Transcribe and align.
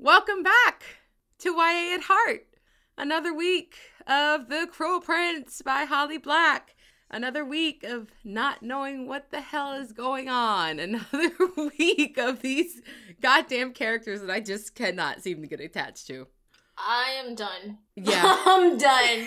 Welcome 0.00 0.44
back 0.44 0.84
to 1.40 1.50
YA 1.56 1.96
at 1.96 2.02
Heart. 2.02 2.46
Another 2.96 3.34
week 3.34 3.74
of 4.06 4.48
The 4.48 4.68
Cruel 4.70 5.00
Prince 5.00 5.60
by 5.60 5.86
Holly 5.86 6.18
Black. 6.18 6.76
Another 7.10 7.44
week 7.44 7.82
of 7.82 8.12
not 8.22 8.62
knowing 8.62 9.08
what 9.08 9.32
the 9.32 9.40
hell 9.40 9.72
is 9.72 9.90
going 9.90 10.28
on. 10.28 10.78
Another 10.78 11.32
week 11.76 12.16
of 12.16 12.42
these 12.42 12.80
goddamn 13.20 13.72
characters 13.72 14.20
that 14.20 14.30
I 14.30 14.38
just 14.38 14.76
cannot 14.76 15.20
seem 15.20 15.42
to 15.42 15.48
get 15.48 15.58
attached 15.58 16.06
to. 16.06 16.28
I 16.76 17.16
am 17.18 17.34
done. 17.34 17.78
Yeah. 17.96 18.22
I'm 18.46 18.78
done. 18.78 19.18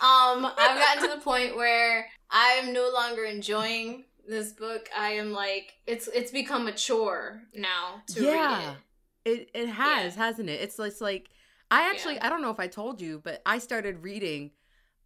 Um, 0.00 0.46
I've 0.56 0.78
gotten 0.78 1.02
to 1.02 1.16
the 1.16 1.20
point 1.20 1.56
where 1.56 2.06
I 2.30 2.60
am 2.62 2.72
no 2.72 2.92
longer 2.94 3.24
enjoying 3.24 4.04
this 4.28 4.52
book. 4.52 4.88
I 4.96 5.14
am 5.14 5.32
like, 5.32 5.72
it's 5.88 6.06
it's 6.06 6.30
become 6.30 6.68
a 6.68 6.72
chore 6.72 7.42
now 7.56 8.04
to 8.14 8.20
read 8.20 8.28
yeah. 8.28 8.70
it. 8.70 8.76
It 9.24 9.50
it 9.54 9.68
has, 9.68 10.14
hasn't 10.16 10.48
it? 10.48 10.60
It's 10.60 10.78
it's 10.78 11.00
like 11.00 11.30
I 11.70 11.90
actually 11.90 12.14
Yeah. 12.16 12.26
I 12.26 12.28
don't 12.28 12.42
know 12.42 12.50
if 12.50 12.60
I 12.60 12.66
told 12.66 13.00
you, 13.00 13.20
but 13.22 13.40
I 13.46 13.58
started 13.58 14.02
reading 14.02 14.50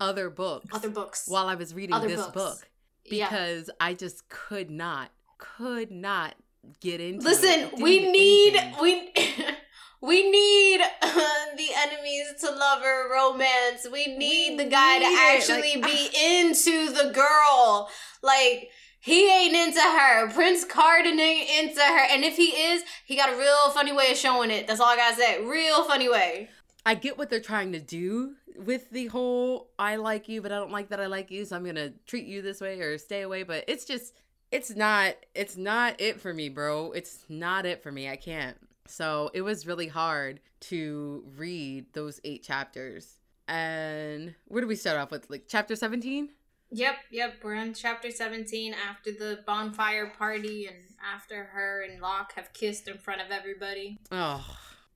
other 0.00 0.28
books 0.30 0.66
Other 0.72 0.90
books. 0.90 1.24
while 1.26 1.46
I 1.48 1.54
was 1.54 1.74
reading 1.74 1.94
Other 1.94 2.08
this 2.08 2.20
books. 2.20 2.34
book 2.34 2.68
yeah. 3.04 3.28
because 3.28 3.70
I 3.80 3.94
just 3.94 4.28
could 4.28 4.70
not 4.70 5.10
could 5.38 5.90
not 5.90 6.34
get 6.80 7.00
into 7.00 7.20
it. 7.20 7.24
Listen, 7.24 7.82
we 7.82 8.10
need 8.10 8.56
anything. 8.56 8.80
we 8.82 9.12
we 10.02 10.30
need 10.30 10.80
the 10.80 11.68
enemies 11.78 12.26
to 12.40 12.50
lover 12.50 13.08
romance. 13.12 13.86
We 13.90 14.06
need 14.16 14.56
We 14.58 14.64
the 14.64 14.70
guy 14.70 14.98
to 14.98 15.04
need 15.04 15.14
it, 15.14 15.36
actually 15.38 15.80
like- 15.80 15.84
be 15.84 16.10
into 16.40 16.92
the 16.92 17.10
girl. 17.14 17.88
Like 18.22 18.70
he 19.06 19.30
ain't 19.30 19.54
into 19.54 19.80
her. 19.80 20.28
Prince 20.32 20.64
Cardan 20.64 21.20
ain't 21.20 21.48
into 21.48 21.80
her. 21.80 22.06
And 22.10 22.24
if 22.24 22.36
he 22.36 22.46
is, 22.46 22.82
he 23.04 23.14
got 23.14 23.32
a 23.32 23.36
real 23.38 23.70
funny 23.70 23.92
way 23.92 24.10
of 24.10 24.16
showing 24.16 24.50
it. 24.50 24.66
That's 24.66 24.80
all 24.80 24.88
I 24.88 24.96
gotta 24.96 25.14
say. 25.14 25.44
Real 25.44 25.84
funny 25.84 26.08
way. 26.08 26.50
I 26.84 26.94
get 26.96 27.16
what 27.16 27.30
they're 27.30 27.38
trying 27.38 27.70
to 27.70 27.78
do 27.78 28.34
with 28.56 28.90
the 28.90 29.06
whole 29.06 29.70
I 29.78 29.94
like 29.94 30.28
you, 30.28 30.42
but 30.42 30.50
I 30.50 30.56
don't 30.56 30.72
like 30.72 30.88
that 30.88 30.98
I 30.98 31.06
like 31.06 31.30
you, 31.30 31.44
so 31.44 31.54
I'm 31.54 31.64
gonna 31.64 31.92
treat 32.08 32.26
you 32.26 32.42
this 32.42 32.60
way 32.60 32.80
or 32.80 32.98
stay 32.98 33.22
away. 33.22 33.44
But 33.44 33.62
it's 33.68 33.84
just 33.84 34.12
it's 34.50 34.74
not 34.74 35.14
it's 35.36 35.56
not 35.56 36.00
it 36.00 36.20
for 36.20 36.34
me, 36.34 36.48
bro. 36.48 36.90
It's 36.90 37.24
not 37.28 37.64
it 37.64 37.84
for 37.84 37.92
me. 37.92 38.08
I 38.08 38.16
can't. 38.16 38.56
So 38.88 39.30
it 39.34 39.42
was 39.42 39.68
really 39.68 39.86
hard 39.86 40.40
to 40.62 41.22
read 41.36 41.92
those 41.92 42.20
eight 42.24 42.42
chapters. 42.42 43.18
And 43.46 44.34
where 44.46 44.62
do 44.62 44.66
we 44.66 44.74
start 44.74 44.98
off 44.98 45.12
with? 45.12 45.30
Like 45.30 45.44
chapter 45.46 45.76
17? 45.76 46.30
Yep, 46.70 46.96
yep. 47.10 47.34
We're 47.42 47.54
on 47.56 47.74
chapter 47.74 48.10
17 48.10 48.74
after 48.88 49.12
the 49.12 49.40
bonfire 49.46 50.12
party 50.18 50.66
and 50.66 50.76
after 51.14 51.44
her 51.44 51.82
and 51.88 52.00
Locke 52.00 52.32
have 52.34 52.52
kissed 52.52 52.88
in 52.88 52.98
front 52.98 53.20
of 53.20 53.30
everybody. 53.30 53.98
Oh 54.10 54.44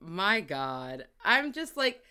my 0.01 0.41
god. 0.41 1.07
I'm 1.25 1.53
just 1.53 1.77
like 1.77 2.03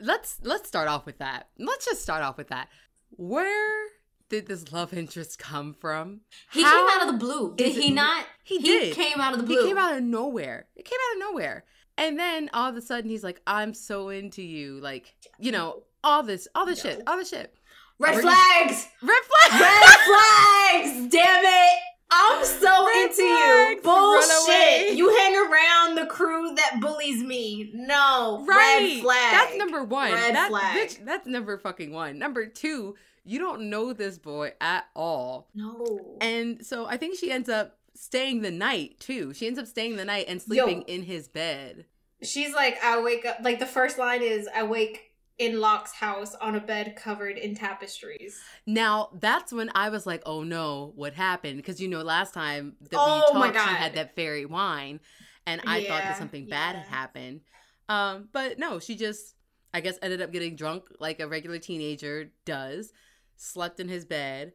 let's 0.00 0.38
let's 0.42 0.68
start 0.68 0.88
off 0.88 1.04
with 1.04 1.18
that. 1.18 1.48
Let's 1.58 1.84
just 1.84 2.02
start 2.02 2.22
off 2.22 2.36
with 2.36 2.48
that. 2.48 2.68
Where 3.10 3.88
did 4.28 4.46
this 4.46 4.70
love 4.72 4.92
interest 4.92 5.38
come 5.38 5.74
from? 5.74 6.20
He 6.52 6.62
How 6.62 6.86
came 6.86 7.00
out 7.00 7.08
of 7.08 7.12
the 7.14 7.18
blue. 7.24 7.54
Did 7.56 7.74
he 7.74 7.90
not? 7.90 8.24
He 8.44 8.58
did. 8.58 8.94
came 8.94 9.20
out 9.20 9.32
of 9.32 9.40
the 9.40 9.46
blue. 9.46 9.62
He 9.62 9.66
came 9.68 9.78
out 9.78 9.96
of 9.96 10.02
nowhere. 10.02 10.66
It 10.76 10.84
came 10.84 10.98
out 11.10 11.16
of 11.16 11.30
nowhere. 11.32 11.64
And 11.96 12.16
then 12.18 12.48
all 12.52 12.70
of 12.70 12.76
a 12.76 12.80
sudden 12.80 13.10
he's 13.10 13.24
like, 13.24 13.40
I'm 13.46 13.74
so 13.74 14.10
into 14.10 14.42
you. 14.42 14.78
Like, 14.80 15.16
you 15.38 15.50
know, 15.50 15.82
all 16.04 16.22
this, 16.22 16.46
all 16.54 16.64
this 16.64 16.84
No. 16.84 16.90
shit, 16.90 17.02
all 17.08 17.16
this 17.16 17.30
shit. 17.30 17.52
Red 18.00 18.14
Where- 18.14 18.22
flags! 18.22 18.86
Red 19.02 19.22
flag. 19.50 19.60
Red 19.60 19.98
flags! 20.06 21.12
Damn 21.12 21.44
it! 21.44 21.78
I'm 22.10 22.44
so 22.44 22.86
Red 22.86 23.10
into 23.10 23.16
flags! 23.16 23.74
you. 23.74 23.80
Bullshit. 23.82 24.96
You 24.96 25.14
hang 25.16 25.36
around 25.36 25.94
the 25.96 26.06
crew 26.06 26.54
that 26.54 26.78
bullies 26.80 27.22
me. 27.22 27.70
No. 27.74 28.44
Right. 28.46 28.78
Red 28.96 29.02
flag. 29.02 29.32
That's 29.32 29.56
number 29.58 29.84
one. 29.84 30.12
Red 30.12 30.34
that's, 30.34 30.48
flag. 30.48 30.76
bitch, 30.88 31.04
that's 31.04 31.26
number 31.26 31.58
fucking 31.58 31.92
one. 31.92 32.18
Number 32.18 32.46
two, 32.46 32.94
you 33.24 33.38
don't 33.38 33.68
know 33.68 33.92
this 33.92 34.16
boy 34.16 34.52
at 34.60 34.86
all. 34.94 35.48
No. 35.54 36.16
And 36.20 36.64
so 36.64 36.86
I 36.86 36.96
think 36.96 37.18
she 37.18 37.30
ends 37.30 37.48
up 37.48 37.76
staying 37.94 38.42
the 38.42 38.50
night 38.50 39.00
too. 39.00 39.34
She 39.34 39.46
ends 39.46 39.58
up 39.58 39.66
staying 39.66 39.96
the 39.96 40.04
night 40.04 40.26
and 40.28 40.40
sleeping 40.40 40.78
Yo. 40.78 40.84
in 40.86 41.02
his 41.02 41.28
bed. 41.28 41.84
She's 42.22 42.54
like, 42.54 42.82
I 42.82 43.00
wake 43.02 43.24
up. 43.26 43.38
Like, 43.42 43.60
the 43.60 43.66
first 43.66 43.96
line 43.98 44.22
is, 44.22 44.48
I 44.52 44.64
wake 44.64 45.07
in 45.38 45.60
Locke's 45.60 45.92
house 45.92 46.34
on 46.34 46.54
a 46.54 46.60
bed 46.60 46.96
covered 46.96 47.38
in 47.38 47.54
tapestries. 47.54 48.40
Now 48.66 49.10
that's 49.14 49.52
when 49.52 49.70
I 49.74 49.88
was 49.88 50.06
like, 50.06 50.22
"Oh 50.26 50.42
no, 50.42 50.92
what 50.96 51.14
happened?" 51.14 51.58
Because 51.58 51.80
you 51.80 51.88
know, 51.88 52.02
last 52.02 52.34
time 52.34 52.76
that 52.90 52.98
Oh 52.98 53.32
we 53.34 53.40
talked, 53.40 53.68
she 53.68 53.74
had 53.74 53.94
that 53.94 54.14
fairy 54.16 54.44
wine, 54.44 55.00
and 55.46 55.60
I 55.66 55.84
thought 55.84 56.02
that 56.02 56.18
something 56.18 56.46
bad 56.46 56.76
had 56.76 56.86
happened. 56.86 57.40
Um, 57.88 58.28
but 58.32 58.58
no, 58.58 58.78
she 58.80 58.96
just, 58.96 59.34
I 59.72 59.80
guess, 59.80 59.98
ended 60.02 60.20
up 60.20 60.32
getting 60.32 60.56
drunk 60.56 60.84
like 61.00 61.20
a 61.20 61.28
regular 61.28 61.58
teenager 61.58 62.30
does, 62.44 62.92
slept 63.36 63.80
in 63.80 63.88
his 63.88 64.04
bed, 64.04 64.52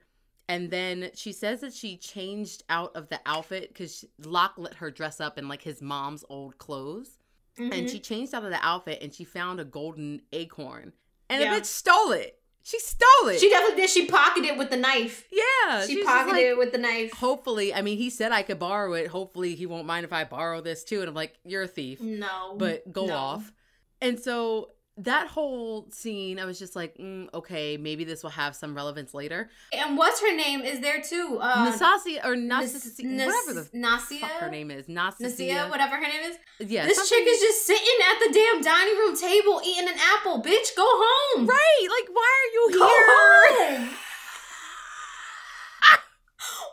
and 0.48 0.70
then 0.70 1.10
she 1.16 1.32
says 1.32 1.62
that 1.62 1.74
she 1.74 1.98
changed 1.98 2.64
out 2.70 2.96
of 2.96 3.10
the 3.10 3.20
outfit 3.26 3.70
because 3.70 4.06
Locke 4.20 4.56
let 4.58 4.76
her 4.76 4.92
dress 4.92 5.22
up 5.22 5.38
in 5.38 5.48
like 5.48 5.62
his 5.62 5.82
mom's 5.82 6.26
old 6.30 6.58
clothes, 6.58 7.18
and 7.58 7.72
Mhm. 7.74 7.90
she 7.90 8.00
changed 8.00 8.34
out 8.34 8.44
of 8.44 8.50
the 8.52 8.64
outfit 8.66 9.00
and 9.02 9.14
she 9.14 9.24
found 9.24 9.60
a 9.60 9.66
golden 9.66 10.22
acorn, 10.32 10.94
and 11.30 11.42
Yeah. 11.42 11.54
the 11.54 11.62
bitch 11.62 11.66
stole 11.66 12.12
it. 12.12 12.40
She 12.66 12.80
stole 12.80 13.28
it. 13.28 13.40
She 13.42 13.50
definitely 13.50 13.82
did. 13.82 13.90
She 13.90 14.06
pocketed 14.06 14.52
it 14.52 14.58
with 14.58 14.70
the 14.70 14.78
knife. 14.78 15.28
Yeah, 15.30 15.86
She 15.86 16.02
pocketed 16.02 16.34
like, 16.36 16.46
it 16.46 16.58
with 16.58 16.72
the 16.72 16.78
knife. 16.78 17.12
Hopefully, 17.12 17.74
I 17.74 17.82
mean, 17.82 17.98
he 17.98 18.10
said 18.10 18.32
I 18.32 18.42
could 18.42 18.58
borrow 18.60 18.94
it. 18.94 19.08
Hopefully, 19.08 19.54
he 19.56 19.66
won't 19.66 19.86
mind 19.86 20.06
if 20.06 20.14
I 20.14 20.24
borrow 20.24 20.62
this 20.62 20.86
too. 20.86 21.02
And 21.02 21.10
I'm 21.10 21.14
like, 21.14 21.38
you're 21.44 21.64
a 21.64 21.68
thief, 21.68 22.00
No. 22.00 22.56
but 22.58 22.90
go 22.94 23.08
no. 23.08 23.16
off. 23.16 23.52
And 24.00 24.18
so 24.18 24.72
that 24.98 25.28
whole 25.28 25.88
scene, 25.90 26.38
I 26.40 26.46
was 26.46 26.60
just 26.60 26.76
like, 26.76 26.98
mm, 27.00 27.28
okay, 27.34 27.78
maybe 27.78 28.04
this 28.04 28.22
will 28.22 28.30
have 28.30 28.56
some 28.56 28.76
relevance 28.76 29.14
later. 29.16 29.50
And 29.72 29.98
what's 29.98 30.22
her 30.22 30.36
name 30.36 30.62
is 30.62 30.82
there 30.82 31.02
too? 31.02 31.40
Uh, 31.42 31.72
Nasasia 31.72 32.24
or 32.24 32.36
Nas- 32.36 32.74
Nasasia, 32.76 33.04
Nas- 33.06 33.26
whatever 33.28 33.54
the 33.72 33.78
Nasia? 33.78 34.20
fuck 34.20 34.32
her 34.34 34.50
name 34.52 34.70
is, 34.70 34.86
Nasia, 34.86 35.70
whatever 35.70 35.96
her 35.96 36.02
name 36.02 36.22
is. 36.30 36.38
Yeah, 36.70 36.86
this 36.86 36.98
something- 36.98 37.18
chick 37.18 37.28
is 37.28 37.40
just 37.42 37.66
sitting 37.66 37.98
at 38.12 38.20
the 38.20 38.34
damn 38.34 38.62
dining 38.62 38.98
room 39.00 39.16
table 39.18 39.62
eating 39.66 39.88
an 39.90 39.96
apple. 40.16 40.44
Bitch, 40.44 40.76
go 40.78 40.86
home. 40.86 41.48
right. 41.48 41.88
Like, 41.90 42.10
why 42.16 42.30
are 42.44 42.54
you 42.54 42.80
Go 42.80 42.88
here? 42.88 43.78
home. 43.80 43.90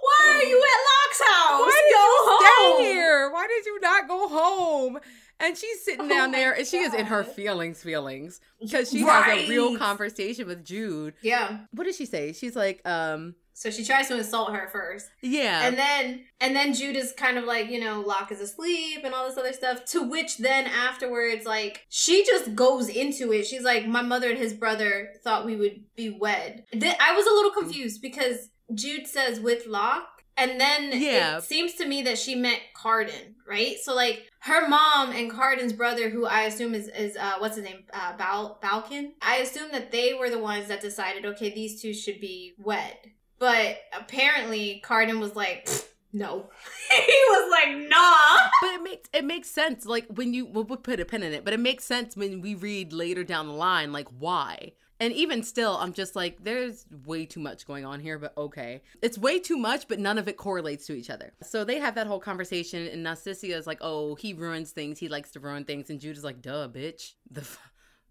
Why 0.02 0.34
are 0.36 0.44
you 0.44 0.56
at 0.58 0.80
Locke's 0.90 1.20
house? 1.20 1.60
Why 1.60 1.82
did 1.84 1.94
go 1.94 2.00
you 2.00 2.16
home. 2.24 2.76
stay 2.80 2.92
here? 2.92 3.30
Why 3.30 3.46
did 3.46 3.66
you 3.66 3.80
not 3.80 4.08
go 4.08 4.28
home? 4.28 4.98
And 5.40 5.56
she's 5.56 5.84
sitting 5.84 6.02
Oh 6.06 6.08
down 6.08 6.30
there, 6.32 6.52
and 6.52 6.66
she 6.66 6.78
is 6.78 6.92
in 6.94 7.06
her 7.06 7.24
feelings, 7.24 7.82
feelings, 7.82 8.40
because 8.60 8.90
she 8.90 9.00
has 9.00 9.26
a 9.26 9.48
real 9.48 9.76
conversation 9.78 10.46
with 10.46 10.64
Jude. 10.64 11.14
Yeah. 11.22 11.60
What 11.72 11.84
did 11.84 11.94
she 11.94 12.04
say? 12.06 12.32
She's 12.32 12.54
like, 12.54 12.80
um, 12.86 13.34
So 13.54 13.70
she 13.70 13.84
tries 13.84 14.08
to 14.08 14.18
insult 14.18 14.52
her 14.54 14.68
first. 14.70 15.06
yeah, 15.22 15.66
And 15.66 15.76
then 15.78 16.24
and 16.40 16.54
then 16.54 16.74
Jude 16.74 16.96
is 16.96 17.12
kind 17.16 17.38
of 17.38 17.44
like, 17.44 17.70
you 17.70 17.80
know, 17.80 18.00
Locke 18.00 18.30
is 18.32 18.40
asleep 18.40 19.00
and 19.04 19.14
all 19.14 19.26
this 19.28 19.38
other 19.38 19.52
stuff. 19.52 19.84
To 19.86 20.02
which 20.02 20.38
then 20.38 20.66
afterwards, 20.66 21.44
like, 21.46 21.86
she 21.88 22.24
just 22.24 22.54
goes 22.54 22.88
into 22.88 23.32
it. 23.32 23.46
She's 23.46 23.62
like, 23.62 23.86
My 23.86 24.02
mother 24.02 24.28
and 24.30 24.38
his 24.38 24.52
brother 24.52 25.10
thought 25.24 25.46
we 25.46 25.56
would 25.56 25.84
be 25.96 26.10
wed. 26.10 26.64
Th- 26.72 26.96
I 27.00 27.14
was 27.16 27.26
a 27.26 27.30
little 27.32 27.50
confused 27.52 28.02
because 28.02 28.50
Jude 28.74 29.06
says 29.06 29.40
with 29.40 29.66
Locke. 29.66 30.06
And 30.36 30.58
then 30.58 30.98
Yeah. 30.98 31.38
it 31.38 31.44
seems 31.44 31.74
to 31.74 31.86
me 31.86 32.00
that 32.02 32.16
she 32.16 32.34
meant 32.34 32.60
Cardan, 32.74 33.34
right? 33.46 33.76
So 33.82 33.94
like 33.94 34.29
her 34.40 34.66
mom 34.68 35.12
and 35.12 35.30
Cardan's 35.30 35.72
brother, 35.72 36.08
who 36.08 36.24
I 36.24 36.42
assume 36.42 36.74
is 36.74 36.88
is 36.88 37.16
uh, 37.16 37.34
what's 37.38 37.56
his 37.56 37.64
name, 37.64 37.84
uh, 37.92 38.16
Bal- 38.16 38.58
Balekin. 38.62 39.12
I 39.20 39.36
assume 39.36 39.70
that 39.72 39.92
they 39.92 40.14
were 40.14 40.30
the 40.30 40.38
ones 40.38 40.68
that 40.68 40.80
decided, 40.80 41.26
okay, 41.26 41.50
these 41.50 41.80
two 41.80 41.92
should 41.92 42.20
be 42.20 42.54
wed. 42.58 42.96
But 43.38 43.78
apparently, 43.98 44.82
Cardan 44.84 45.20
was 45.20 45.36
like, 45.36 45.68
no. 46.12 46.50
he 46.90 47.18
was 47.28 47.50
like, 47.50 47.76
nah. 47.88 48.48
but 48.62 48.74
it 48.74 48.82
makes 48.82 49.08
it 49.12 49.24
makes 49.24 49.50
sense. 49.50 49.84
Like 49.84 50.06
when 50.08 50.32
you 50.32 50.46
we'll, 50.46 50.64
we'll 50.64 50.78
put 50.78 51.00
a 51.00 51.04
pin 51.04 51.22
in 51.22 51.32
it, 51.32 51.44
but 51.44 51.52
it 51.52 51.60
makes 51.60 51.84
sense 51.84 52.16
when 52.16 52.40
we 52.40 52.54
read 52.54 52.92
later 52.94 53.24
down 53.24 53.46
the 53.46 53.52
line, 53.52 53.92
like 53.92 54.08
why. 54.08 54.72
And 55.00 55.12
even 55.14 55.42
still, 55.42 55.76
I'm 55.78 55.92
just 55.94 56.14
like, 56.14 56.44
there's 56.44 56.84
way 57.06 57.24
too 57.24 57.40
much 57.40 57.66
going 57.66 57.86
on 57.86 58.00
here, 58.00 58.18
but 58.18 58.32
okay. 58.36 58.82
It's 59.00 59.16
way 59.16 59.38
too 59.40 59.56
much, 59.56 59.88
but 59.88 59.98
none 59.98 60.18
of 60.18 60.28
it 60.28 60.36
correlates 60.36 60.86
to 60.88 60.92
each 60.92 61.08
other. 61.08 61.32
So 61.42 61.64
they 61.64 61.78
have 61.80 61.94
that 61.94 62.06
whole 62.06 62.20
conversation, 62.20 62.86
and 62.86 63.04
Narcissia 63.04 63.56
is 63.56 63.66
like, 63.66 63.78
oh, 63.80 64.14
he 64.14 64.34
ruins 64.34 64.72
things. 64.72 64.98
He 64.98 65.08
likes 65.08 65.30
to 65.32 65.40
ruin 65.40 65.64
things. 65.64 65.88
And 65.88 65.98
Jude 65.98 66.18
is 66.18 66.22
like, 66.24 66.42
duh, 66.42 66.68
bitch. 66.68 67.14
The 67.30 67.40
f- 67.40 67.58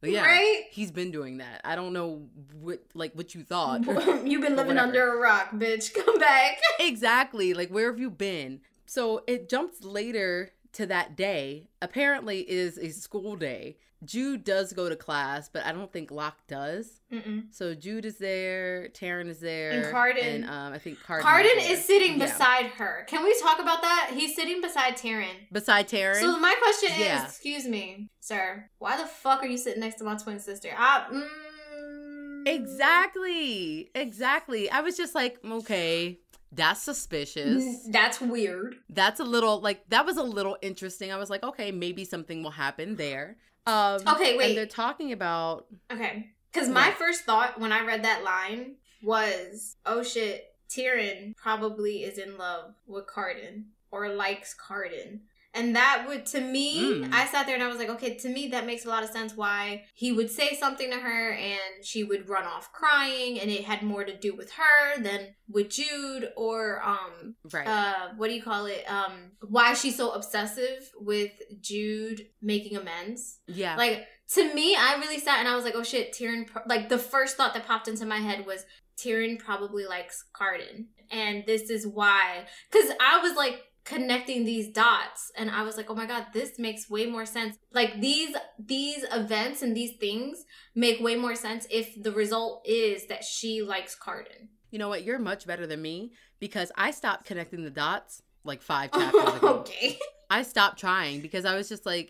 but 0.01 0.09
yeah, 0.11 0.23
Right? 0.25 0.63
he's 0.71 0.91
been 0.91 1.11
doing 1.11 1.37
that. 1.37 1.61
I 1.63 1.75
don't 1.75 1.93
know 1.93 2.27
what, 2.59 2.79
like, 2.95 3.13
what 3.15 3.35
you 3.35 3.43
thought. 3.43 3.85
You've 4.25 4.41
been 4.41 4.55
living 4.55 4.77
under 4.77 5.13
a 5.13 5.17
rock, 5.19 5.51
bitch. 5.51 5.93
Come 6.05 6.17
back. 6.19 6.57
exactly. 6.79 7.53
Like, 7.53 7.69
where 7.69 7.91
have 7.91 7.99
you 7.99 8.09
been? 8.09 8.61
So 8.85 9.21
it 9.27 9.47
jumps 9.49 9.83
later 9.83 10.53
to 10.73 10.85
that 10.87 11.15
day, 11.15 11.67
apparently 11.81 12.39
is 12.49 12.77
a 12.77 12.89
school 12.91 13.35
day. 13.35 13.77
Jude 14.05 14.45
does 14.45 14.71
go 14.71 14.87
to 14.87 14.95
class, 14.95 15.49
but 15.49 15.65
I 15.65 15.73
don't 15.73 15.91
think 15.91 16.09
Locke 16.09 16.39
does. 16.47 17.01
Mm-mm. 17.11 17.53
So 17.53 17.75
Jude 17.75 18.05
is 18.05 18.17
there, 18.17 18.87
Taryn 18.93 19.27
is 19.27 19.41
there, 19.41 19.71
And 19.71 19.85
Cardan. 19.93 20.23
and 20.23 20.45
um, 20.49 20.71
I 20.73 20.77
think 20.77 20.99
Cardan. 21.03 21.25
Cardan 21.25 21.57
there. 21.57 21.71
is 21.73 21.83
sitting 21.83 22.17
Yeah. 22.17 22.25
beside 22.27 22.67
her. 22.67 23.03
Can 23.09 23.25
we 23.25 23.37
talk 23.41 23.59
about 23.59 23.81
that? 23.81 24.11
He's 24.13 24.35
sitting 24.37 24.61
beside 24.61 24.95
Taryn. 24.95 25.51
beside 25.51 25.89
Taryn. 25.89 26.21
So 26.21 26.39
my 26.39 26.55
question 26.61 26.97
Yeah. 26.97 27.25
is, 27.25 27.29
excuse 27.31 27.67
me, 27.67 28.09
sir, 28.21 28.69
why 28.77 28.95
the 28.95 29.05
fuck 29.05 29.43
are 29.43 29.47
you 29.47 29.57
sitting 29.57 29.81
next 29.81 29.95
to 29.95 30.05
my 30.05 30.15
twin 30.15 30.39
sister? 30.39 30.69
I, 30.77 31.05
mm, 31.11 32.47
exactly, 32.47 33.89
exactly. 33.95 34.69
I 34.71 34.81
was 34.81 34.95
just 34.97 35.15
like, 35.15 35.39
okay, 35.43 36.19
that's 36.51 36.81
suspicious. 36.81 37.85
That's 37.89 38.19
weird. 38.19 38.75
That's 38.89 39.19
a 39.19 39.23
little 39.23 39.61
like 39.61 39.87
that 39.89 40.05
was 40.05 40.17
a 40.17 40.23
little 40.23 40.57
interesting. 40.61 41.11
I 41.11 41.17
was 41.17 41.29
like, 41.29 41.43
okay, 41.43 41.71
maybe 41.71 42.05
something 42.05 42.41
will 42.43 42.51
happen 42.51 42.95
there. 42.95 43.37
Um, 43.67 44.01
Okay, 44.07 44.35
wait. 44.37 44.49
And 44.49 44.57
they're 44.57 44.65
talking 44.65 45.11
about 45.11 45.67
Okay. 45.91 46.29
Because 46.51 46.69
my 46.69 46.91
first 46.91 47.25
thought 47.25 47.59
when 47.59 47.71
I 47.71 47.85
read 47.85 48.03
that 48.03 48.23
line 48.23 48.75
was, 49.03 49.75
oh 49.85 50.01
shit, 50.01 50.55
Taryn 50.69 51.35
probably 51.35 52.03
is 52.03 52.17
in 52.17 52.37
love 52.37 52.73
with 52.87 53.05
Cardan 53.05 53.65
or 53.91 54.09
likes 54.09 54.55
Cardan. 54.55 55.21
And 55.53 55.75
that 55.75 56.05
would, 56.07 56.25
to 56.27 56.41
me, 56.41 56.79
Mm. 56.79 57.13
I 57.13 57.25
sat 57.25 57.45
there 57.47 57.55
and 57.55 57.63
I 57.63 57.67
was 57.67 57.77
like, 57.79 57.89
okay, 57.89 58.15
to 58.17 58.29
me, 58.29 58.49
that 58.49 58.65
makes 58.67 58.85
a 58.85 58.89
lot 58.89 59.03
of 59.03 59.09
sense 59.09 59.35
why 59.35 59.85
he 59.95 60.11
would 60.11 60.29
say 60.29 60.55
something 60.55 60.91
to 60.91 60.97
her 60.97 61.31
and 61.31 61.83
she 61.83 62.03
would 62.03 62.29
run 62.29 62.45
off 62.45 62.71
crying 62.71 63.39
and 63.39 63.49
it 63.49 63.63
had 63.65 63.81
more 63.81 64.03
to 64.03 64.15
do 64.15 64.35
with 64.35 64.51
her 64.51 65.01
than 65.01 65.33
with 65.47 65.69
Jude 65.69 66.29
or, 66.37 66.81
um, 66.83 67.35
right. 67.51 67.67
uh, 67.67 68.09
what 68.17 68.27
do 68.27 68.35
you 68.35 68.43
call 68.43 68.67
it? 68.67 68.83
Um, 68.89 69.31
why 69.41 69.73
she's 69.73 69.97
so 69.97 70.11
obsessive 70.11 70.91
with 70.99 71.31
Jude 71.61 72.27
making 72.41 72.77
amends. 72.77 73.39
yeah. 73.47 73.75
Like 73.75 74.05
to 74.35 74.53
me, 74.53 74.75
I 74.75 74.97
really 74.99 75.19
sat 75.19 75.39
and 75.39 75.47
I 75.47 75.55
was 75.55 75.65
like, 75.65 75.73
"Oh 75.75 75.81
shit, 75.81 76.13
Taryn!" 76.13 76.47
Like 76.67 76.87
the 76.87 76.99
first 76.99 77.35
thought 77.35 77.55
that 77.55 77.65
popped 77.65 77.87
into 77.87 78.05
my 78.05 78.17
head 78.19 78.45
was 78.45 78.63
Taryn 78.95 79.39
probably 79.39 79.85
likes 79.87 80.23
Cardan, 80.33 80.85
and 81.09 81.43
this 81.47 81.71
is 81.71 81.87
why. 81.87 82.45
Because 82.71 82.91
I 83.01 83.21
was 83.23 83.35
like 83.35 83.63
connecting 83.89 84.45
these 84.45 84.67
dots, 84.69 85.31
and 85.35 85.49
I 85.49 85.63
was 85.63 85.75
like, 85.77 85.89
"Oh 85.89 85.95
my 85.95 86.05
god, 86.05 86.27
this 86.33 86.59
makes 86.59 86.89
way 86.89 87.05
more 87.15 87.25
sense." 87.25 87.57
Like 87.73 87.99
these 87.99 88.35
these 88.75 89.03
events 89.11 89.61
and 89.63 89.75
these 89.75 89.93
things 89.99 90.45
make 90.75 90.99
way 91.01 91.15
more 91.15 91.35
sense 91.35 91.65
if 91.71 92.01
the 92.01 92.11
result 92.11 92.65
is 92.65 93.07
that 93.07 93.23
she 93.23 93.61
likes 93.73 93.95
Cardan. 93.95 94.49
you 94.71 94.77
know 94.79 94.89
what? 94.89 95.03
You're 95.03 95.19
much 95.19 95.47
better 95.47 95.65
than 95.65 95.81
me 95.81 96.11
because 96.39 96.71
I 96.75 96.91
stopped 96.91 97.25
connecting 97.25 97.63
the 97.63 97.71
dots 97.71 98.21
like 98.43 98.61
five 98.61 98.91
chapters 98.97 99.35
ago. 99.35 99.47
okay, 99.61 99.97
I 100.29 100.43
stopped 100.43 100.79
trying 100.79 101.21
because 101.21 101.43
I 101.45 101.55
was 101.55 101.67
just 101.67 101.85
like, 101.85 102.07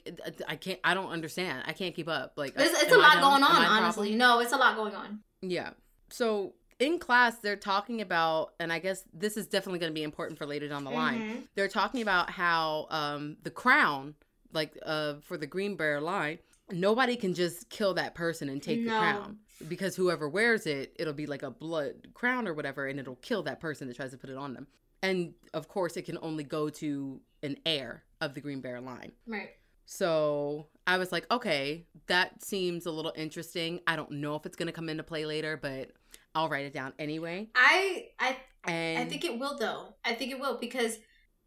I 0.48 0.56
can't. 0.58 0.80
I 0.84 0.94
don't 0.94 1.12
understand. 1.12 1.64
I 1.66 1.74
can't 1.74 1.96
keep 1.96 2.10
up. 2.10 2.34
Like, 2.36 2.54
it's, 2.58 2.84
it's 2.84 2.92
a 2.92 2.98
lot 2.98 3.22
going 3.22 3.44
on. 3.44 3.66
Honestly, 3.66 4.16
no, 4.16 4.40
it's 4.42 4.52
a 4.52 4.58
lot 4.58 4.76
going 4.76 4.94
on. 4.94 5.22
Yeah. 5.42 5.72
So 6.12 6.54
in 6.80 6.98
class, 6.98 7.38
they're 7.40 7.56
talking 7.56 8.02
about, 8.02 8.54
and 8.60 8.72
I 8.72 8.80
guess 8.80 9.04
this 9.14 9.38
is 9.38 9.48
definitely 9.48 9.80
going 9.80 9.92
to 9.92 9.96
be 9.96 10.04
important 10.04 10.38
for 10.40 10.46
later 10.46 10.68
down 10.68 10.84
the 10.86 10.90
line. 10.92 11.20
Mhm. 11.20 11.48
They're 11.56 11.68
talking 11.68 12.02
about 12.02 12.30
how 12.30 12.88
um, 12.90 13.38
the 13.44 13.52
crown, 13.52 14.16
like 14.54 14.78
uh, 14.86 15.16
for 15.22 15.38
the 15.38 15.48
Greenbriar 15.48 16.02
line, 16.02 16.40
nobody 16.72 17.16
can 17.16 17.34
just 17.34 17.70
kill 17.70 17.94
that 17.96 18.16
person 18.16 18.48
and 18.50 18.64
take 18.64 18.84
the 18.84 18.90
crown 18.90 19.40
because 19.68 19.96
whoever 19.96 20.30
wears 20.30 20.66
it, 20.66 20.96
it'll 20.98 21.14
be 21.14 21.26
like 21.26 21.44
a 21.44 21.52
blood 21.52 22.10
crown 22.14 22.48
or 22.48 22.54
whatever, 22.54 22.88
and 22.88 23.00
it'll 23.00 23.16
kill 23.18 23.44
that 23.44 23.60
person 23.60 23.88
that 23.88 23.96
tries 23.98 24.12
to 24.12 24.18
put 24.18 24.30
it 24.30 24.38
on 24.38 24.54
them. 24.54 24.68
And 25.02 25.34
of 25.54 25.68
course, 25.68 25.98
it 25.98 26.04
can 26.04 26.18
only 26.22 26.44
go 26.44 26.70
to 26.70 27.20
an 27.44 27.58
heir 27.66 28.04
of 28.22 28.34
the 28.34 28.42
Greenbriar 28.42 28.84
line. 28.84 29.12
Right. 29.28 29.52
So 29.86 30.68
I 30.86 30.98
was 30.98 31.12
like, 31.12 31.26
okay, 31.32 31.88
that 32.08 32.44
seems 32.44 32.86
a 32.86 32.92
little 32.92 33.14
interesting. 33.16 33.80
I 33.88 33.96
don't 33.96 34.12
know 34.12 34.36
if 34.36 34.46
it's 34.46 34.56
gonna 34.56 34.72
come 34.72 34.88
into 34.88 35.04
play 35.04 35.26
later, 35.26 35.58
but 35.58 35.92
I'll 36.40 36.48
write 36.48 36.66
it 36.66 36.74
down 36.74 36.94
anyway. 36.98 37.50
I 37.54 38.06
I 38.18 38.38
And 38.66 39.00
I 39.00 39.06
think 39.06 39.26
it 39.26 39.38
will 39.38 39.58
though. 39.58 39.96
I 40.06 40.14
think 40.14 40.32
it 40.32 40.40
will 40.40 40.58
because 40.58 40.98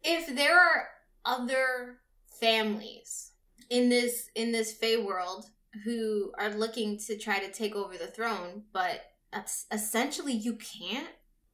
if 0.03 0.35
there 0.35 0.59
are 0.59 0.87
other 1.25 1.97
families 2.39 3.31
in 3.71 3.89
this 3.89 4.29
in 4.35 4.51
this 4.51 4.71
Fey 4.73 4.97
world 4.97 5.45
who 5.83 6.31
are 6.37 6.51
looking 6.53 6.99
to 7.07 7.17
try 7.17 7.39
to 7.39 7.51
take 7.51 7.75
over 7.75 7.97
the 7.97 8.05
throne, 8.05 8.65
but 8.71 9.01
that's 9.31 9.65
essentially 9.71 10.33
you 10.33 10.57
can't 10.57 11.07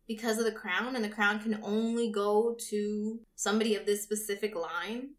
because 0.05 0.37
of 0.37 0.43
the 0.43 0.51
crown 0.51 0.97
and 0.97 1.05
the 1.05 1.09
crown 1.09 1.39
can 1.39 1.61
only 1.63 2.11
go 2.11 2.57
to 2.69 3.21
somebody 3.35 3.75
of 3.75 3.85
this 3.85 4.03
specific 4.03 4.53
line. 4.53 5.11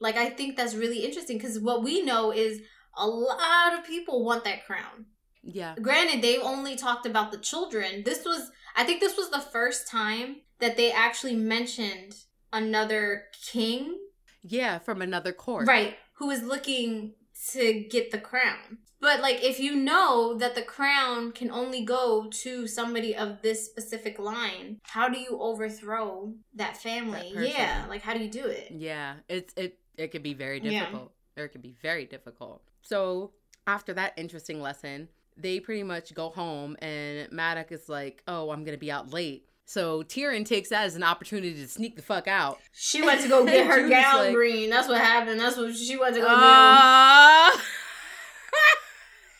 Like 0.00 0.16
I 0.16 0.30
think 0.30 0.56
that's 0.56 0.76
really 0.76 1.04
interesting 1.04 1.38
because 1.38 1.58
what 1.58 1.82
we 1.82 2.02
know 2.02 2.30
is 2.30 2.60
a 2.96 3.06
lot 3.06 3.76
of 3.76 3.84
people 3.84 4.24
want 4.24 4.44
that 4.44 4.64
crown 4.64 5.06
yeah, 5.52 5.74
granted 5.80 6.22
they've 6.22 6.42
only 6.42 6.76
talked 6.76 7.06
about 7.06 7.32
the 7.32 7.38
children. 7.38 8.02
This 8.04 8.24
was 8.24 8.50
i 8.76 8.84
think 8.84 9.00
this 9.00 9.16
was 9.16 9.30
the 9.30 9.40
first 9.40 9.88
time 9.88 10.36
that 10.60 10.76
they 10.76 10.92
actually 10.92 11.34
mentioned 11.36 12.14
another 12.52 13.24
king. 13.50 13.98
Yeah, 14.42 14.78
from 14.78 15.02
another 15.02 15.32
court, 15.32 15.66
right 15.66 15.96
who 16.14 16.30
is 16.30 16.42
looking 16.42 17.14
to 17.52 17.84
get 17.88 18.10
the 18.10 18.18
crown. 18.18 18.78
But 19.00 19.20
like 19.20 19.44
if 19.44 19.60
you 19.60 19.76
know 19.76 20.34
that 20.38 20.54
the 20.56 20.62
crown 20.62 21.30
can 21.30 21.50
only 21.52 21.84
go 21.84 22.28
to 22.42 22.66
somebody 22.66 23.14
of 23.14 23.42
this 23.42 23.64
specific 23.66 24.18
line 24.18 24.80
how 24.82 25.08
do 25.08 25.18
you 25.20 25.38
overthrow 25.40 26.32
that 26.54 26.76
family? 26.76 27.32
That 27.34 27.48
yeah 27.48 27.86
like 27.88 28.02
how 28.02 28.14
do 28.14 28.20
you 28.20 28.30
do 28.30 28.46
it? 28.46 28.68
Yeah, 28.72 29.14
it's 29.28 29.54
it 29.56 29.78
it 29.96 30.08
could 30.12 30.22
be 30.22 30.34
very 30.34 30.60
Yeah. 30.60 30.70
difficult. 30.80 31.12
Or 31.36 31.44
it 31.44 31.50
could 31.50 31.62
be 31.62 31.76
very 31.80 32.04
difficult. 32.06 32.62
So 32.82 33.32
after 33.68 33.94
that 33.94 34.14
interesting 34.16 34.60
lesson, 34.60 35.08
they 35.38 35.60
pretty 35.60 35.82
much 35.82 36.14
go 36.14 36.30
home, 36.30 36.76
and 36.82 37.30
Maddox 37.32 37.72
is 37.72 37.88
like, 37.88 38.22
"Oh, 38.28 38.50
I'm 38.50 38.64
gonna 38.64 38.76
be 38.78 38.90
out 38.90 39.12
late." 39.12 39.44
So 39.64 40.02
Taryn 40.02 40.46
takes 40.46 40.70
that 40.70 40.84
as 40.86 40.96
an 40.96 41.02
opportunity 41.02 41.52
to 41.54 41.68
sneak 41.68 41.94
the 41.96 42.02
fuck 42.02 42.26
out. 42.26 42.58
she 42.72 43.02
went 43.02 43.20
to 43.20 43.28
go 43.28 43.44
get 43.46 43.66
her 43.66 43.88
gown 43.88 44.16
like- 44.18 44.34
green 44.34 44.70
that's 44.70 44.88
what 44.88 44.98
happened 44.98 45.38
that's 45.38 45.56
what 45.56 45.74
she 45.76 45.96
went 45.96 46.14
to 46.14 46.20
go 46.22 46.26
Uh, 46.26 47.50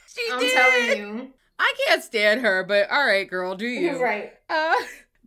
she 0.07 0.27
do 0.27 0.33
i'm 0.35 0.41
did. 0.41 0.53
telling 0.55 0.99
you 0.99 1.33
I 1.61 1.75
can't 1.89 2.05
stand 2.05 2.43
her, 2.43 2.63
but 2.63 2.89
all 2.89 3.05
right, 3.05 3.29
girl, 3.29 3.57
do 3.57 3.67
you? 3.67 3.99
right 4.03 4.33
Uh, 4.49 4.77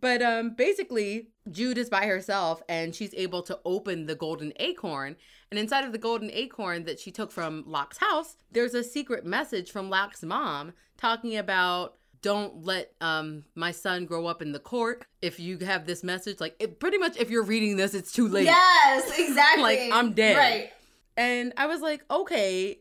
but 0.02 0.20
um, 0.20 0.50
basically, 0.50 1.28
Jude 1.48 1.78
is 1.78 1.88
by 1.88 2.06
herself, 2.06 2.60
and 2.68 2.92
she's 2.92 3.14
able 3.14 3.40
to 3.44 3.60
open 3.64 4.06
the 4.06 4.16
golden 4.16 4.52
acorn. 4.56 5.14
And 5.48 5.60
inside 5.60 5.84
of 5.84 5.92
the 5.92 5.98
golden 5.98 6.28
acorn 6.32 6.84
that 6.86 6.98
she 6.98 7.12
took 7.12 7.30
from 7.30 7.62
Locke's 7.68 7.98
house, 7.98 8.36
there's 8.50 8.74
a 8.74 8.82
secret 8.82 9.24
message 9.24 9.70
from 9.70 9.88
Locke's 9.88 10.24
mom 10.24 10.72
talking 10.96 11.36
about 11.36 11.94
don't 12.20 12.64
let 12.64 12.92
um 13.00 13.44
my 13.54 13.72
son 13.72 14.04
grow 14.04 14.26
up 14.26 14.42
in 14.42 14.50
the 14.50 14.58
court. 14.58 15.04
If 15.22 15.38
you 15.38 15.58
have 15.58 15.86
this 15.86 16.02
message, 16.02 16.40
like 16.40 16.56
it, 16.58 16.80
pretty 16.80 16.98
much, 16.98 17.16
if 17.16 17.30
you're 17.30 17.44
reading 17.44 17.76
this, 17.76 17.94
it's 17.94 18.12
too 18.12 18.26
late. 18.26 18.46
Yes, 18.46 19.18
exactly. 19.18 19.62
Like, 19.62 19.92
I'm 19.92 20.14
dead. 20.14 20.36
Right. 20.36 20.70
And 21.16 21.52
I 21.56 21.66
was 21.66 21.80
like, 21.80 22.04
okay, 22.10 22.80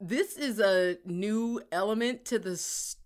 this 0.00 0.36
is 0.36 0.58
a 0.58 0.96
new 1.04 1.62
element 1.70 2.24
to 2.26 2.40
the 2.40 2.56
story. 2.56 3.03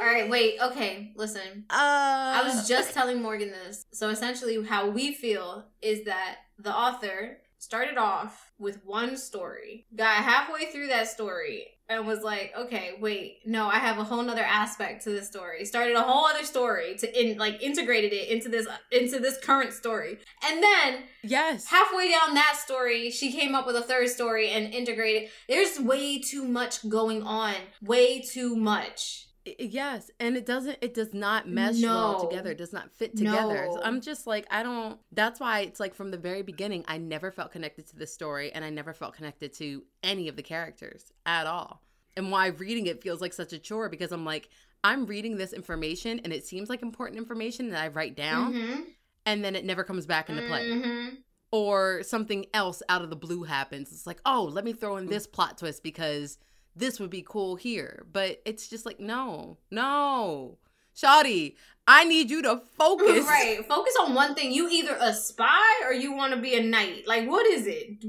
All 0.00 0.06
right, 0.06 0.28
wait. 0.28 0.56
Okay, 0.60 1.12
listen. 1.16 1.64
Uh, 1.70 2.40
I 2.40 2.42
was 2.44 2.68
just 2.68 2.94
telling 2.94 3.22
Morgan 3.22 3.50
this. 3.50 3.86
So 3.92 4.08
essentially, 4.08 4.64
how 4.64 4.88
we 4.88 5.12
feel 5.12 5.66
is 5.80 6.04
that 6.04 6.36
the 6.58 6.74
author 6.74 7.38
started 7.58 7.96
off 7.96 8.52
with 8.58 8.84
one 8.84 9.16
story, 9.16 9.86
got 9.94 10.16
halfway 10.16 10.66
through 10.72 10.88
that 10.88 11.08
story, 11.08 11.68
and 11.98 12.06
was 12.06 12.22
like, 12.22 12.52
"Okay, 12.56 12.92
wait, 13.00 13.38
no, 13.44 13.66
I 13.66 13.76
have 13.76 13.98
a 13.98 14.04
whole 14.04 14.22
nother 14.22 14.44
aspect 14.44 15.04
to 15.04 15.10
this 15.10 15.26
story." 15.26 15.64
Started 15.64 15.96
a 15.96 16.02
whole 16.02 16.26
other 16.26 16.44
story 16.44 16.96
to 16.96 17.20
in 17.20 17.38
like 17.38 17.62
integrated 17.62 18.12
it 18.12 18.28
into 18.28 18.48
this 18.48 18.66
into 18.90 19.18
this 19.18 19.38
current 19.38 19.72
story, 19.72 20.18
and 20.44 20.62
then 20.62 21.04
yes. 21.22 21.66
halfway 21.66 22.10
down 22.10 22.34
that 22.34 22.58
story, 22.62 23.10
she 23.10 23.32
came 23.32 23.54
up 23.54 23.66
with 23.66 23.76
a 23.76 23.82
third 23.82 24.08
story 24.08 24.50
and 24.50 24.72
integrated. 24.72 25.30
There's 25.48 25.78
way 25.78 26.20
too 26.20 26.44
much 26.44 26.88
going 26.88 27.22
on. 27.22 27.54
Way 27.82 28.20
too 28.20 28.56
much. 28.56 29.28
Yes, 29.44 30.10
and 30.20 30.36
it 30.36 30.46
doesn't 30.46 30.78
it 30.80 30.94
does 30.94 31.12
not 31.12 31.48
mesh 31.48 31.82
well 31.82 32.20
together. 32.28 32.50
It 32.52 32.58
does 32.58 32.72
not 32.72 32.92
fit 32.92 33.16
together. 33.16 33.68
So 33.72 33.80
I'm 33.82 34.00
just 34.00 34.26
like 34.26 34.46
I 34.50 34.62
don't 34.62 35.00
that's 35.10 35.40
why 35.40 35.60
it's 35.60 35.80
like 35.80 35.94
from 35.94 36.10
the 36.10 36.16
very 36.18 36.42
beginning 36.42 36.84
I 36.86 36.98
never 36.98 37.32
felt 37.32 37.50
connected 37.50 37.86
to 37.88 37.96
the 37.96 38.06
story 38.06 38.52
and 38.52 38.64
I 38.64 38.70
never 38.70 38.92
felt 38.92 39.14
connected 39.14 39.52
to 39.54 39.82
any 40.02 40.28
of 40.28 40.36
the 40.36 40.42
characters 40.42 41.12
at 41.26 41.46
all. 41.46 41.82
And 42.16 42.30
why 42.30 42.48
reading 42.48 42.86
it 42.86 43.02
feels 43.02 43.20
like 43.20 43.32
such 43.32 43.52
a 43.52 43.58
chore 43.58 43.88
because 43.88 44.12
I'm 44.12 44.24
like 44.24 44.48
I'm 44.84 45.06
reading 45.06 45.36
this 45.36 45.52
information 45.52 46.20
and 46.20 46.32
it 46.32 46.44
seems 46.46 46.68
like 46.68 46.82
important 46.82 47.18
information 47.18 47.70
that 47.70 47.82
I 47.82 47.88
write 47.88 48.14
down 48.16 48.52
Mhm. 48.54 48.84
and 49.26 49.44
then 49.44 49.56
it 49.56 49.64
never 49.64 49.82
comes 49.82 50.06
back 50.06 50.28
into 50.30 50.46
play. 50.46 50.68
Mhm. 50.70 51.16
Or 51.50 52.02
something 52.04 52.46
else 52.54 52.82
out 52.88 53.02
of 53.02 53.10
the 53.10 53.16
blue 53.16 53.42
happens. 53.42 53.92
It's 53.92 54.06
like, 54.06 54.20
"Oh, 54.24 54.44
let 54.44 54.64
me 54.64 54.72
throw 54.72 54.96
in 54.96 55.06
this 55.06 55.26
plot 55.26 55.58
twist 55.58 55.82
because 55.82 56.38
this 56.74 57.00
would 57.00 57.10
be 57.10 57.24
cool 57.26 57.56
here." 57.56 58.06
But 58.12 58.40
it's 58.44 58.68
just 58.68 58.86
like, 58.86 59.00
"No. 59.00 59.58
No." 59.70 60.58
Shawty, 60.94 61.54
I 61.86 62.04
need 62.04 62.30
you 62.30 62.42
to 62.42 62.60
focus. 62.76 63.26
Right. 63.32 63.64
Focus 63.66 63.94
on 64.00 64.14
one 64.14 64.34
thing. 64.34 64.52
You 64.52 64.68
either 64.68 64.96
a 65.00 65.14
spy 65.14 65.80
or 65.86 65.92
you 65.92 66.12
want 66.12 66.34
to 66.34 66.40
be 66.40 66.54
a 66.54 66.62
knight. 66.62 67.06
Like, 67.06 67.28
what 67.28 67.46
is 67.46 67.66
it? 67.66 68.04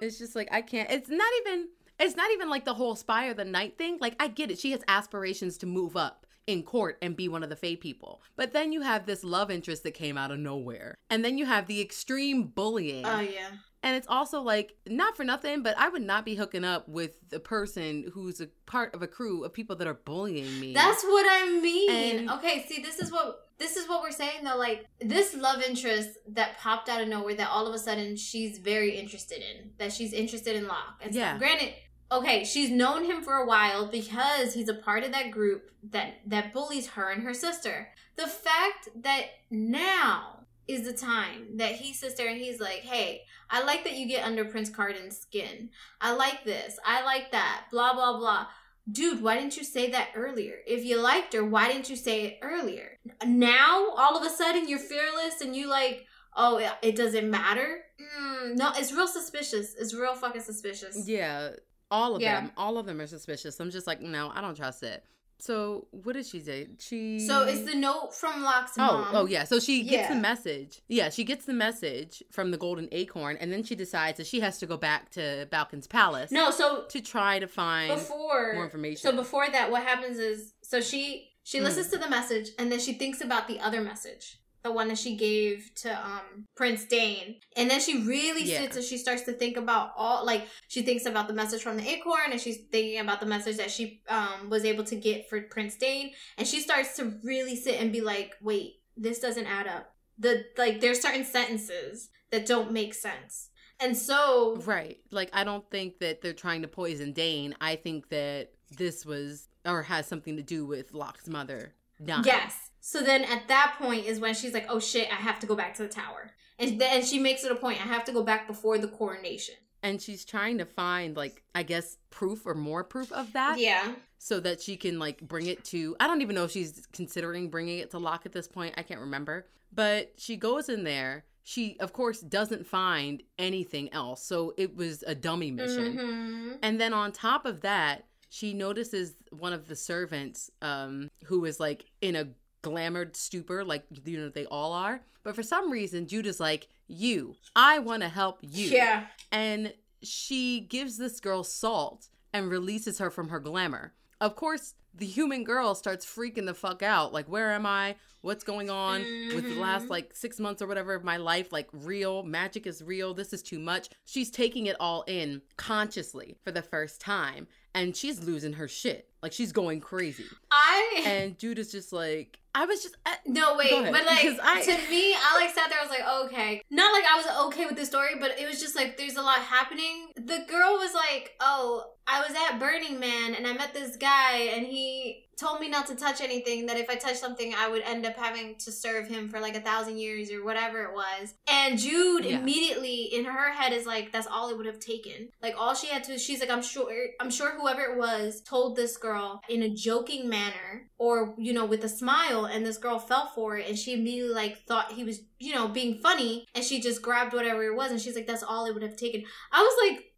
It's 0.00 0.18
just 0.18 0.34
like 0.34 0.48
I 0.50 0.62
can't. 0.62 0.90
It's 0.90 1.10
not 1.10 1.32
even. 1.40 1.68
It's 2.00 2.16
not 2.16 2.30
even 2.32 2.50
like 2.50 2.64
the 2.64 2.74
whole 2.74 2.96
spy 2.96 3.26
or 3.26 3.34
the 3.34 3.44
knight 3.44 3.78
thing. 3.78 3.98
Like 4.00 4.16
I 4.18 4.28
get 4.28 4.50
it. 4.50 4.58
She 4.58 4.72
has 4.72 4.80
aspirations 4.88 5.58
to 5.58 5.66
move 5.66 5.96
up 5.96 6.26
in 6.46 6.62
court 6.62 6.98
and 7.02 7.16
be 7.16 7.28
one 7.28 7.42
of 7.42 7.50
the 7.50 7.56
Fae 7.56 7.76
people. 7.76 8.22
But 8.36 8.52
then 8.52 8.72
you 8.72 8.82
have 8.82 9.06
this 9.06 9.22
love 9.24 9.50
interest 9.50 9.82
that 9.84 9.92
came 9.92 10.18
out 10.18 10.30
of 10.30 10.38
nowhere. 10.38 10.96
And 11.08 11.24
then 11.24 11.38
you 11.38 11.46
have 11.46 11.66
the 11.66 11.80
extreme 11.80 12.44
bullying. 12.48 13.06
Oh 13.06 13.20
yeah. 13.20 13.50
And 13.84 13.94
it's 13.96 14.06
also 14.08 14.40
like, 14.40 14.74
not 14.86 15.14
for 15.14 15.24
nothing, 15.24 15.62
but 15.62 15.76
I 15.78 15.90
would 15.90 16.00
not 16.02 16.24
be 16.24 16.34
hooking 16.34 16.64
up 16.64 16.88
with 16.88 17.16
a 17.34 17.38
person 17.38 18.10
who's 18.14 18.40
a 18.40 18.46
part 18.64 18.94
of 18.94 19.02
a 19.02 19.06
crew 19.06 19.44
of 19.44 19.52
people 19.52 19.76
that 19.76 19.86
are 19.86 19.92
bullying 19.94 20.58
me. 20.58 20.72
That's 20.72 21.04
what 21.04 21.26
I 21.28 21.50
mean. 21.60 21.90
And- 22.18 22.30
okay, 22.30 22.64
see, 22.66 22.80
this 22.80 22.98
is 22.98 23.12
what 23.12 23.40
this 23.58 23.76
is 23.76 23.88
what 23.88 24.02
we're 24.02 24.10
saying 24.10 24.42
though. 24.42 24.56
Like 24.56 24.86
this 25.00 25.34
love 25.36 25.62
interest 25.62 26.08
that 26.28 26.58
popped 26.58 26.88
out 26.88 27.00
of 27.02 27.08
nowhere, 27.08 27.34
that 27.34 27.50
all 27.50 27.66
of 27.68 27.74
a 27.74 27.78
sudden 27.78 28.16
she's 28.16 28.58
very 28.58 28.96
interested 28.96 29.38
in, 29.42 29.72
that 29.78 29.92
she's 29.92 30.12
interested 30.14 30.56
in 30.56 30.66
Locke. 30.66 31.00
And 31.02 31.14
Yeah. 31.14 31.32
stuff. 31.36 31.38
granted, 31.40 31.74
okay, 32.10 32.44
she's 32.44 32.70
known 32.70 33.04
him 33.04 33.22
for 33.22 33.34
a 33.34 33.46
while 33.46 33.86
because 33.86 34.54
he's 34.54 34.68
a 34.70 34.74
part 34.74 35.04
of 35.04 35.12
that 35.12 35.30
group 35.30 35.70
that 35.90 36.20
that 36.26 36.52
bullies 36.54 36.86
her 36.88 37.10
and 37.10 37.22
her 37.22 37.34
sister. 37.34 37.90
The 38.16 38.26
fact 38.26 38.88
that 38.96 39.26
now 39.50 40.43
is 40.66 40.82
the 40.84 40.92
time 40.92 41.56
that 41.56 41.72
he 41.72 41.92
sits 41.92 42.14
there 42.16 42.28
and 42.28 42.38
he's 42.40 42.60
like, 42.60 42.80
"Hey, 42.80 43.22
I 43.50 43.62
like 43.64 43.84
that 43.84 43.94
you 43.96 44.06
get 44.06 44.24
under 44.26 44.44
Prince 44.44 44.70
Cardan's 44.70 45.18
skin. 45.18 45.70
I 46.00 46.12
like 46.14 46.44
this. 46.44 46.78
I 46.84 47.02
like 47.04 47.32
that. 47.32 47.64
Blah 47.70 47.94
blah 47.94 48.18
blah." 48.18 48.46
Dude, 48.90 49.22
why 49.22 49.36
didn't 49.38 49.56
you 49.56 49.64
say 49.64 49.90
that 49.90 50.08
earlier? 50.14 50.56
If 50.66 50.84
you 50.84 51.00
liked 51.00 51.32
her, 51.32 51.42
why 51.44 51.68
didn't 51.72 51.88
you 51.88 51.96
say 51.96 52.24
it 52.26 52.38
earlier? 52.42 52.98
Now, 53.26 53.88
all 53.96 54.16
of 54.18 54.26
a 54.26 54.28
sudden, 54.30 54.68
you're 54.68 54.78
fearless 54.78 55.40
and 55.40 55.56
you 55.56 55.68
like, 55.68 56.04
oh, 56.36 56.58
it- 56.58 56.72
it 56.82 56.94
doesn't 56.96 57.30
matter. 57.30 57.82
Mm, 57.98 58.56
no, 58.56 58.72
it's 58.76 58.92
real 58.92 59.06
suspicious. 59.06 59.74
It's 59.74 59.94
real 59.94 60.14
fucking 60.14 60.42
suspicious. 60.42 61.08
Yeah, 61.08 61.52
all 61.90 62.14
of 62.14 62.20
Yeah. 62.20 62.42
them. 62.42 62.52
All 62.58 62.76
of 62.76 62.84
them 62.84 63.00
are 63.00 63.06
suspicious. 63.06 63.58
I'm 63.58 63.70
just 63.70 63.86
like, 63.86 64.02
no, 64.02 64.30
I 64.34 64.42
don't 64.42 64.54
trust 64.54 64.82
it. 64.82 65.02
So 65.38 65.88
what 65.90 66.14
did 66.14 66.26
she 66.26 66.40
say? 66.40 66.68
She 66.78 67.18
So 67.18 67.42
it's 67.46 67.62
the 67.70 67.74
note 67.76 68.14
from 68.14 68.42
Locke's 68.42 68.72
Oh, 68.78 68.80
mom. 68.98 69.08
oh 69.16 69.26
yeah. 69.26 69.44
So 69.44 69.58
she 69.60 69.82
gets 69.82 70.08
the 70.08 70.14
message. 70.14 70.80
Yeah, 70.88 71.10
she 71.10 71.24
gets 71.24 71.44
the 71.44 71.52
message 71.52 72.22
from 72.30 72.50
the 72.50 72.56
Golden 72.56 72.88
Acorn, 72.92 73.36
and 73.38 73.52
then 73.52 73.62
she 73.62 73.74
decides 73.74 74.18
that 74.18 74.26
she 74.26 74.40
has 74.40 74.58
to 74.58 74.66
go 74.66 74.76
back 74.76 75.10
to 75.12 75.46
Balekin's 75.52 75.86
palace 75.86 76.30
No, 76.30 76.50
so 76.50 76.84
to 76.88 77.00
try 77.00 77.38
to 77.38 77.46
find 77.48 77.92
before 77.94 78.54
more 78.54 78.64
information. 78.64 79.02
So 79.10 79.14
before 79.16 79.48
that, 79.50 79.70
what 79.70 79.82
happens 79.82 80.18
is 80.18 80.54
so 80.62 80.80
she 80.80 81.30
she 81.42 81.58
Mm. 81.58 81.64
listens 81.64 81.88
to 81.88 81.98
the 81.98 82.08
message 82.08 82.50
and 82.58 82.72
then 82.72 82.80
she 82.80 82.94
thinks 82.94 83.20
about 83.20 83.48
the 83.48 83.60
other 83.60 83.82
message, 83.82 84.38
the 84.64 84.72
one 84.72 84.88
that 84.88 84.98
she 84.98 85.14
gave 85.14 85.70
to 85.76 85.94
um 85.94 86.46
Prince 86.56 86.86
Dain, 86.86 87.36
and 87.54 87.70
then 87.70 87.80
she 87.80 88.02
really 88.02 88.42
Yeah. 88.44 88.62
sits 88.62 88.76
and 88.76 88.84
she 88.84 88.96
starts 88.96 89.22
to 89.22 89.32
think 89.32 89.56
about 89.58 89.92
all 89.96 90.24
like 90.24 90.48
she 90.68 90.82
thinks 90.82 91.04
about 91.06 91.28
the 91.28 91.34
message 91.34 91.62
from 91.62 91.76
the 91.76 91.86
acorn 91.88 92.32
and 92.32 92.40
she's 92.40 92.56
thinking 92.72 92.98
about 92.98 93.20
the 93.20 93.26
message 93.26 93.58
that 93.58 93.70
she 93.70 94.00
um 94.08 94.48
was 94.50 94.64
able 94.64 94.82
to 94.84 94.96
get 94.96 95.28
for 95.28 95.40
Prince 95.42 95.76
Dain, 95.76 96.12
and 96.38 96.48
she 96.48 96.60
starts 96.60 96.96
to 96.96 97.14
really 97.22 97.54
sit 97.54 97.78
and 97.80 97.92
be 97.92 98.00
like, 98.00 98.32
wait, 98.40 98.80
this 98.96 99.20
doesn't 99.20 99.46
add 99.46 99.66
up. 99.68 99.94
The 100.18 100.46
like 100.56 100.80
there's 100.80 101.00
certain 101.00 101.24
sentences 101.24 102.08
that 102.30 102.46
don't 102.46 102.72
make 102.72 102.94
sense. 102.94 103.50
And 103.80 103.94
so 103.96 104.56
Right. 104.64 104.98
Like 105.10 105.28
I 105.34 105.44
don't 105.44 105.68
think 105.70 105.98
that 105.98 106.22
they're 106.22 106.32
trying 106.32 106.62
to 106.62 106.68
poison 106.68 107.12
Dain. 107.12 107.54
I 107.60 107.76
think 107.76 108.08
that 108.08 108.52
this 108.70 109.04
was 109.04 109.48
or 109.66 109.82
has 109.82 110.06
something 110.06 110.36
to 110.36 110.42
do 110.42 110.64
with 110.64 110.94
Locke's 110.94 111.28
mother 111.28 111.74
dying. 112.02 112.24
Yes. 112.24 112.70
So 112.86 113.00
then 113.00 113.24
at 113.24 113.48
that 113.48 113.76
point 113.78 114.04
is 114.04 114.20
when 114.20 114.34
she's 114.34 114.52
like, 114.52 114.66
oh 114.68 114.78
shit, 114.78 115.08
I 115.10 115.14
have 115.14 115.40
to 115.40 115.46
go 115.46 115.54
back 115.56 115.72
to 115.76 115.82
the 115.84 115.88
tower. 115.88 116.32
And 116.58 116.78
then 116.78 117.02
she 117.02 117.18
makes 117.18 117.42
it 117.42 117.50
a 117.50 117.54
point, 117.54 117.80
I 117.80 117.88
have 117.88 118.04
to 118.04 118.12
go 118.12 118.22
back 118.22 118.46
before 118.46 118.76
the 118.76 118.88
coronation. 118.88 119.54
And 119.82 120.02
she's 120.02 120.22
trying 120.22 120.58
to 120.58 120.66
find 120.66 121.16
like 121.16 121.42
I 121.54 121.62
guess 121.62 121.96
proof 122.10 122.44
or 122.44 122.54
more 122.54 122.84
proof 122.84 123.10
of 123.10 123.32
that 123.32 123.58
Yeah. 123.58 123.94
so 124.18 124.38
that 124.40 124.60
she 124.60 124.76
can 124.76 124.98
like 124.98 125.22
bring 125.22 125.46
it 125.46 125.64
to 125.66 125.96
I 125.98 126.06
don't 126.06 126.20
even 126.20 126.34
know 126.34 126.44
if 126.44 126.50
she's 126.50 126.86
considering 126.92 127.48
bringing 127.48 127.78
it 127.78 127.90
to 127.92 127.98
Locke 127.98 128.26
at 128.26 128.32
this 128.32 128.46
point. 128.48 128.74
I 128.76 128.82
can't 128.82 129.00
remember. 129.00 129.46
But 129.72 130.12
she 130.18 130.36
goes 130.36 130.68
in 130.68 130.84
there. 130.84 131.24
She 131.42 131.78
of 131.80 131.94
course 131.94 132.20
doesn't 132.20 132.66
find 132.66 133.22
anything 133.38 133.90
else. 133.94 134.22
So 134.22 134.52
it 134.58 134.76
was 134.76 135.02
a 135.06 135.14
dummy 135.14 135.50
mission. 135.50 135.96
Mhm. 135.96 136.58
And 136.62 136.78
then 136.78 136.92
on 136.92 137.12
top 137.12 137.46
of 137.46 137.62
that, 137.62 138.04
she 138.28 138.52
notices 138.52 139.14
one 139.30 139.54
of 139.54 139.68
the 139.68 139.76
servants 139.76 140.50
um, 140.60 141.10
who 141.24 141.44
is 141.46 141.58
like 141.58 141.86
in 142.02 142.14
a 142.16 142.28
glamored 142.64 143.16
stupor, 143.16 143.64
like 143.64 143.84
you 144.04 144.18
know 144.18 144.28
they 144.28 144.46
all 144.46 144.72
are. 144.72 145.00
But 145.22 145.34
for 145.34 145.42
some 145.42 145.70
reason, 145.70 146.06
Judah's 146.06 146.40
like, 146.40 146.68
"You, 146.88 147.36
I 147.54 147.78
want 147.78 148.02
to 148.02 148.08
help 148.08 148.38
you." 148.42 148.68
Yeah. 148.70 149.06
And 149.30 149.74
she 150.02 150.60
gives 150.60 150.96
this 150.98 151.20
girl 151.20 151.44
salt 151.44 152.08
and 152.32 152.50
releases 152.50 152.98
her 152.98 153.10
from 153.10 153.28
her 153.28 153.40
glamour. 153.40 153.92
Of 154.20 154.36
course, 154.36 154.74
the 154.94 155.06
human 155.06 155.44
girl 155.44 155.74
starts 155.74 156.06
freaking 156.06 156.46
the 156.46 156.54
fuck 156.54 156.82
out. 156.82 157.12
Like, 157.12 157.26
where 157.28 157.52
am 157.52 157.66
I? 157.66 157.96
What's 158.20 158.44
going 158.44 158.70
on 158.70 159.00
with 159.34 159.44
the 159.44 159.56
last 159.60 159.86
Mhm. 159.86 159.90
like 159.90 160.14
six 160.14 160.38
months 160.40 160.62
or 160.62 160.66
whatever 160.66 160.94
of 160.94 161.04
my 161.04 161.16
life? 161.18 161.52
Like, 161.52 161.68
real 161.72 162.22
magic 162.22 162.66
is 162.66 162.82
real. 162.82 163.12
This 163.12 163.32
is 163.32 163.42
too 163.42 163.58
much. 163.58 163.88
She's 164.04 164.30
taking 164.30 164.66
it 164.66 164.76
all 164.80 165.02
in 165.06 165.42
consciously 165.56 166.36
for 166.42 166.50
the 166.52 166.62
first 166.62 167.00
time, 167.00 167.48
and 167.74 167.96
she's 167.96 168.20
losing 168.22 168.54
her 168.54 168.68
shit. 168.68 169.10
Like, 169.24 169.32
she's 169.32 169.52
going 169.52 169.80
crazy. 169.80 170.26
I 170.50 171.02
And 171.06 171.38
dude 171.38 171.58
is 171.58 171.72
just 171.72 171.94
like, 171.94 172.38
I 172.54 172.66
was 172.66 172.82
just, 172.82 172.94
I, 173.06 173.16
no 173.24 173.56
wait, 173.56 173.70
but 173.72 174.04
like 174.04 174.38
I- 174.42 174.60
to 174.60 174.90
me, 174.90 175.14
I 175.14 175.40
like 175.40 175.54
sat 175.54 175.70
there. 175.70 175.78
I 175.80 175.82
was 175.82 175.90
like, 175.90 176.06
okay, 176.26 176.62
not 176.70 176.92
like 176.92 177.04
I 177.10 177.16
was 177.16 177.46
okay 177.48 177.64
with 177.64 177.76
the 177.76 177.86
story, 177.86 178.16
but 178.20 178.38
it 178.38 178.46
was 178.46 178.60
just 178.60 178.76
like 178.76 178.98
there's 178.98 179.16
a 179.16 179.22
lot 179.22 179.38
happening. 179.38 180.08
The 180.14 180.44
girl 180.46 180.74
was 180.74 180.92
like, 180.92 181.32
oh, 181.40 181.84
I 182.06 182.20
was 182.20 182.36
at 182.36 182.60
Burning 182.60 183.00
Man 183.00 183.34
and 183.34 183.46
I 183.46 183.54
met 183.54 183.72
this 183.72 183.96
guy 183.96 184.36
and 184.54 184.66
he 184.66 185.23
told 185.36 185.60
me 185.60 185.68
not 185.68 185.86
to 185.88 185.94
touch 185.94 186.20
anything. 186.20 186.66
That 186.66 186.76
if 186.78 186.88
I 186.90 186.94
touched 186.96 187.18
something, 187.18 187.54
I 187.54 187.68
would 187.68 187.82
end 187.82 188.06
up 188.06 188.16
having 188.16 188.56
to 188.56 188.72
serve 188.72 189.08
him 189.08 189.28
for 189.28 189.40
like 189.40 189.56
a 189.56 189.60
thousand 189.60 189.98
years 189.98 190.30
or 190.30 190.44
whatever 190.44 190.82
it 190.82 190.92
was. 190.94 191.34
And 191.48 191.78
Jude 191.78 192.24
Yeah. 192.24 192.38
immediately 192.38 193.02
in 193.14 193.24
her 193.24 193.52
head 193.52 193.72
is 193.72 193.86
like, 193.86 194.12
that's 194.12 194.26
all 194.26 194.50
it 194.50 194.56
would 194.56 194.66
have 194.66 194.80
taken. 194.80 195.28
Like 195.42 195.54
all 195.58 195.74
she 195.74 195.88
had 195.88 196.04
to, 196.04 196.18
she's 196.18 196.40
like, 196.40 196.50
I'm 196.50 196.62
sure, 196.62 196.90
I'm 197.20 197.30
sure 197.30 197.50
whoever 197.58 197.82
it 197.82 197.98
was 197.98 198.40
told 198.42 198.76
this 198.76 198.96
girl 198.96 199.40
in 199.48 199.62
a 199.62 199.68
joking 199.68 200.28
manner 200.28 200.88
or 200.98 201.34
you 201.38 201.52
know 201.52 201.64
with 201.66 201.84
a 201.84 201.88
smile 201.88 202.44
and 202.46 202.64
this 202.64 202.78
girl 202.78 202.98
fell 202.98 203.26
for 203.34 203.56
it 203.58 203.68
and 203.68 203.78
she 203.78 203.92
immediately 203.94 204.32
like 204.34 204.58
thought 204.66 204.92
he 204.92 205.04
was 205.04 205.20
you 205.38 205.54
know 205.54 205.68
being 205.68 205.98
funny 205.98 206.46
and 206.54 206.64
she 206.64 206.80
just 206.80 207.02
grabbed 207.02 207.32
whatever 207.32 207.64
it 207.64 207.74
was 207.74 207.90
and 207.90 208.00
she's 208.00 208.14
like 208.14 208.26
that's 208.26 208.42
all 208.42 208.64
it 208.66 208.72
would 208.72 208.82
have 208.82 208.96
taken 208.96 209.22
i 209.52 209.60
was 209.60 209.74
like 209.90 209.98
what 209.98 209.98
the 209.98 210.00
fuck 210.00 210.13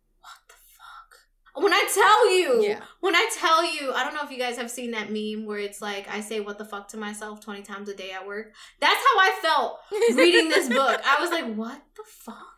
when 1.56 1.72
i 1.72 1.88
tell 1.94 2.34
you 2.36 2.62
Yeah. 2.68 2.80
when 3.00 3.14
i 3.14 3.28
tell 3.38 3.64
you 3.64 3.92
i 3.92 4.04
don't 4.04 4.14
know 4.14 4.22
if 4.25 4.30
you 4.30 4.38
guys 4.38 4.56
have 4.56 4.70
seen 4.70 4.90
that 4.92 5.10
meme 5.10 5.46
where 5.46 5.58
it's 5.58 5.80
like 5.82 6.06
i 6.12 6.20
say 6.20 6.40
what 6.40 6.58
the 6.58 6.64
fuck 6.64 6.88
to 6.88 6.96
myself 6.96 7.40
20 7.40 7.62
times 7.62 7.88
a 7.88 7.94
day 7.94 8.10
at 8.12 8.26
work 8.26 8.52
that's 8.80 8.94
how 8.94 9.18
i 9.20 9.38
felt 9.42 9.78
reading 10.16 10.48
this 10.48 10.68
book 10.68 11.00
i 11.04 11.20
was 11.20 11.30
like 11.30 11.54
what 11.54 11.82
the 11.96 12.02
fuck 12.06 12.52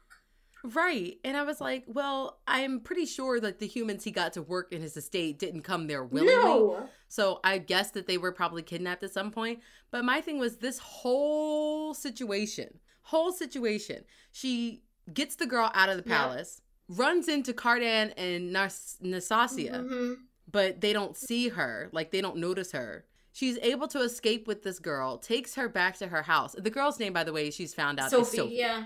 Right. 0.64 1.19
And 1.25 1.37
I 1.37 1.45
was 1.45 1.61
like, 1.61 1.85
well, 1.87 2.40
I'm 2.47 2.81
pretty 2.81 3.07
sure 3.07 3.38
that 3.40 3.61
the 3.61 3.67
humans 3.67 4.02
he 4.02 4.11
got 4.11 4.33
to 4.33 4.43
work 4.43 4.73
in 4.73 4.83
his 4.83 4.97
estate 4.97 5.38
didn't 5.38 5.62
come 5.62 5.87
there 5.87 6.05
willingly. 6.05 6.35
no 6.35 6.88
So 7.07 7.38
I 7.45 7.59
guess 7.59 7.93
that 7.93 8.09
they 8.09 8.19
were 8.19 8.33
probably 8.33 8.62
kidnapped 8.62 9.05
at 9.05 9.12
some 9.12 9.31
point. 9.31 9.61
But 9.93 10.05
my 10.05 10.21
thing 10.21 10.38
was 10.38 10.57
this 10.57 10.78
whole 10.78 11.95
situation, 11.95 12.81
whole 13.02 13.31
situation. 13.33 14.02
She 14.33 14.83
gets 15.14 15.37
the 15.37 15.47
girl 15.47 15.71
out 15.75 15.88
of 15.88 15.97
the 15.97 16.02
palace, 16.02 16.61
runs 16.88 17.28
into 17.28 17.52
Cardan 17.52 18.12
and 18.16 18.52
Nas- 18.52 18.97
Nasasia, 19.02 19.83
Mhm. 19.85 20.16
but 20.50 20.80
they 20.80 20.92
don't 20.92 21.16
see 21.16 21.49
her. 21.49 21.88
Like 21.92 22.11
they 22.11 22.21
don't 22.21 22.37
notice 22.38 22.73
her. 22.73 23.04
She's 23.33 23.59
able 23.59 23.87
to 23.88 24.00
escape 24.00 24.47
with 24.49 24.62
this 24.62 24.78
girl, 24.78 25.18
takes 25.18 25.54
her 25.54 25.68
back 25.68 25.97
to 25.99 26.09
her 26.09 26.23
house. 26.23 26.57
The 26.59 26.71
girl's 26.71 26.99
name, 26.99 27.12
by 27.12 27.25
the 27.25 27.33
way, 27.33 27.50
she's 27.50 27.75
found 27.75 28.00
out 28.00 28.11
sophie, 28.11 28.37
Sophie. 28.38 28.54
yeah 28.57 28.85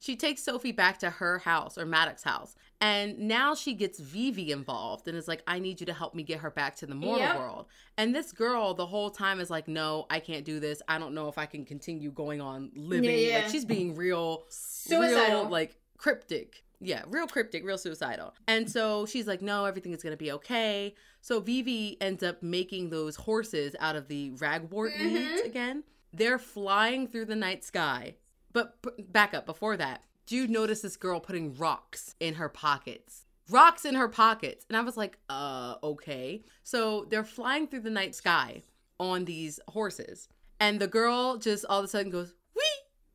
She 0.00 0.16
takes 0.16 0.42
Sophie 0.42 0.72
back 0.72 0.98
to 0.98 1.08
her 1.10 1.38
house 1.38 1.78
or 1.78 1.86
Maddox's 1.86 2.24
house. 2.24 2.54
And 2.80 3.18
now 3.20 3.54
she 3.54 3.72
gets 3.72 3.98
Vivi 3.98 4.50
involved 4.52 5.08
and 5.08 5.16
is 5.16 5.28
like, 5.28 5.42
I 5.46 5.58
need 5.60 5.80
you 5.80 5.86
to 5.86 5.94
help 5.94 6.14
me 6.14 6.22
get 6.22 6.40
her 6.40 6.50
back 6.50 6.76
to 6.76 6.86
the 6.86 6.94
mortal 6.94 7.24
Yep. 7.26 7.38
world. 7.38 7.66
And 7.96 8.14
this 8.14 8.30
girl 8.32 8.74
the 8.74 8.84
whole 8.86 9.10
time 9.10 9.40
is 9.40 9.48
like, 9.48 9.66
No, 9.68 10.06
I 10.10 10.18
can't 10.20 10.44
do 10.44 10.60
this. 10.60 10.82
I 10.88 10.98
don't 10.98 11.14
know 11.14 11.28
if 11.28 11.38
I 11.38 11.46
can 11.46 11.64
continue 11.64 12.10
going 12.10 12.40
on 12.42 12.70
living. 12.74 13.04
Yeah, 13.08 13.16
yeah. 13.16 13.38
Like 13.38 13.48
she's 13.50 13.64
being 13.64 13.94
real 13.94 14.44
suicidal 14.50 15.42
real, 15.42 15.48
like 15.50 15.76
cryptic. 15.96 16.64
Yeah, 16.84 17.02
real 17.08 17.26
cryptic, 17.26 17.64
real 17.64 17.78
suicidal. 17.78 18.34
And 18.46 18.70
so 18.70 19.06
she's 19.06 19.26
like, 19.26 19.40
no, 19.42 19.64
everything 19.64 19.92
is 19.92 20.02
going 20.02 20.12
to 20.12 20.16
be 20.16 20.32
okay. 20.32 20.94
So 21.22 21.40
Vivi 21.40 21.96
ends 22.00 22.22
up 22.22 22.42
making 22.42 22.90
those 22.90 23.16
horses 23.16 23.74
out 23.80 23.96
of 23.96 24.08
the 24.08 24.30
ragwort 24.32 24.94
Mhm. 24.94 25.12
weeds 25.14 25.40
again. 25.42 25.84
They're 26.12 26.38
flying 26.38 27.06
through 27.08 27.24
the 27.26 27.36
night 27.36 27.64
sky. 27.64 28.16
But 28.52 28.82
p- 28.82 29.02
back 29.02 29.32
up 29.34 29.46
before 29.46 29.76
that, 29.78 30.04
Jude 30.26 30.50
noticed 30.50 30.82
this 30.82 30.96
girl 30.96 31.20
putting 31.20 31.54
rocks 31.54 32.14
in 32.20 32.34
her 32.34 32.48
pockets. 32.48 33.24
Rocks 33.50 33.84
in 33.84 33.94
her 33.94 34.08
pockets. 34.08 34.64
And 34.68 34.76
I 34.76 34.80
was 34.82 34.96
like, 34.96 35.18
uh, 35.28 35.74
okay. 35.82 36.44
So 36.62 37.06
they're 37.10 37.24
flying 37.24 37.66
through 37.66 37.80
the 37.80 37.90
night 37.90 38.14
sky. 38.14 38.62
on 39.00 39.24
these 39.24 39.58
horses. 39.68 40.28
And 40.60 40.80
the 40.80 40.86
girl 40.86 41.36
just 41.36 41.64
all 41.68 41.80
of 41.80 41.84
a 41.84 41.88
sudden 41.88 42.12
goes, 42.12 42.32
wee, 42.54 42.62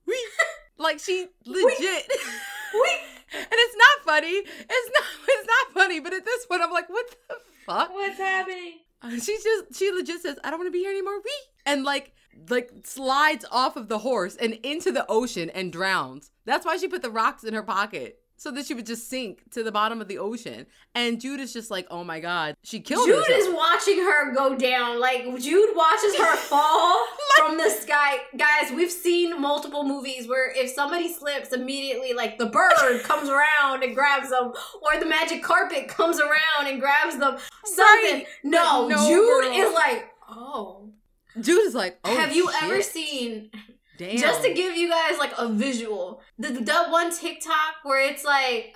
wee. 0.06 0.28
like 0.78 1.00
she 1.00 1.28
legit. 1.46 2.12
Wait, 2.74 3.02
and 3.34 3.48
it's 3.52 3.76
not 3.76 4.06
funny. 4.06 4.34
It's 4.34 4.92
not 4.94 5.04
it's 5.28 5.48
not 5.48 5.74
funny, 5.74 6.00
but 6.00 6.14
at 6.14 6.26
this 6.26 6.46
point 6.46 6.62
I'm 6.62 6.72
like, 6.72 6.90
what 6.90 7.10
the 7.28 7.36
fuck? 7.66 7.94
what's 7.94 8.18
happening? 8.18 8.80
Uh, 9.02 9.12
she 9.12 9.38
just 9.38 9.78
she 9.78 9.92
legit 9.92 10.22
says, 10.22 10.38
I 10.44 10.50
don't 10.50 10.60
want 10.60 10.68
to 10.68 10.72
be 10.72 10.80
here 10.80 10.92
anymore. 10.92 11.20
Wee. 11.24 11.32
And 11.66 11.84
like 11.84 12.14
like 12.50 12.72
slides 12.84 13.46
off 13.52 13.76
of 13.76 13.88
the 13.90 14.00
horse 14.00 14.36
and 14.36 14.54
into 14.64 14.92
the 14.92 15.06
ocean 15.10 15.50
and 15.50 15.72
drowns. 15.72 16.32
That's 16.46 16.66
why 16.66 16.78
she 16.78 16.88
put 16.88 17.02
the 17.02 17.12
rocks 17.12 17.44
in 17.44 17.54
her 17.54 17.64
pocket. 17.64 18.20
So 18.40 18.52
that 18.52 18.66
she 18.66 18.74
would 18.74 18.86
just 18.86 19.10
sink 19.10 19.52
to 19.52 19.64
the 19.64 19.72
bottom 19.72 20.00
of 20.00 20.08
the 20.08 20.18
ocean. 20.18 20.66
And 20.96 21.20
Jude 21.20 21.42
is 21.42 21.52
just 21.52 21.70
like, 21.70 21.86
oh 21.92 22.06
my 22.06 22.22
God. 22.22 22.56
She 22.64 22.80
killed 22.80 23.06
Jude 23.06 23.18
herself. 23.18 23.38
is 23.38 23.50
watching 23.54 23.98
her 24.00 24.34
go 24.34 24.56
down. 24.56 24.98
Like 25.02 25.24
Jude 25.40 25.76
watches 25.76 26.16
her 26.18 26.36
fall 26.50 27.06
from 27.38 27.58
the 27.58 27.70
sky. 27.70 28.20
Guys, 28.38 28.72
we've 28.74 28.90
seen 28.92 29.42
multiple 29.42 29.84
movies 29.84 30.30
where 30.30 30.52
if 30.56 30.70
somebody 30.72 31.12
slips, 31.12 31.52
immediately 31.52 32.14
like 32.14 32.38
the 32.38 32.46
bird 32.46 32.72
comes 33.04 33.28
around 33.28 33.84
and 33.84 33.94
grabs 33.94 34.30
them, 34.30 34.54
or 34.82 34.98
the 35.00 35.06
magic 35.06 35.44
carpet 35.44 35.90
comes 35.90 36.22
around 36.22 36.68
and 36.68 36.80
grabs 36.80 37.18
them. 37.18 37.38
Something. 37.66 38.16
Right. 38.20 38.26
No, 38.46 38.88
No, 38.88 39.06
Jude 39.06 39.44
girl. 39.44 39.68
is 39.68 39.74
like, 39.74 40.12
oh. 40.30 40.90
Jude 41.42 41.66
is 41.66 41.76
like, 41.76 42.00
oh 42.06 42.16
Have 42.18 42.34
you 42.36 42.50
ever 42.64 42.82
seen 42.82 43.52
Damn. 44.00 44.18
just 44.18 44.42
to 44.44 44.54
give 44.54 44.76
you 44.78 44.90
guys 44.90 45.20
like 45.20 45.34
a 45.38 45.48
visual, 45.50 46.22
the, 46.40 46.48
the 46.50 46.62
that 46.62 46.90
one 46.90 47.14
TikTok 47.14 47.76
where 47.84 48.00
it's 48.10 48.24
like, 48.24 48.74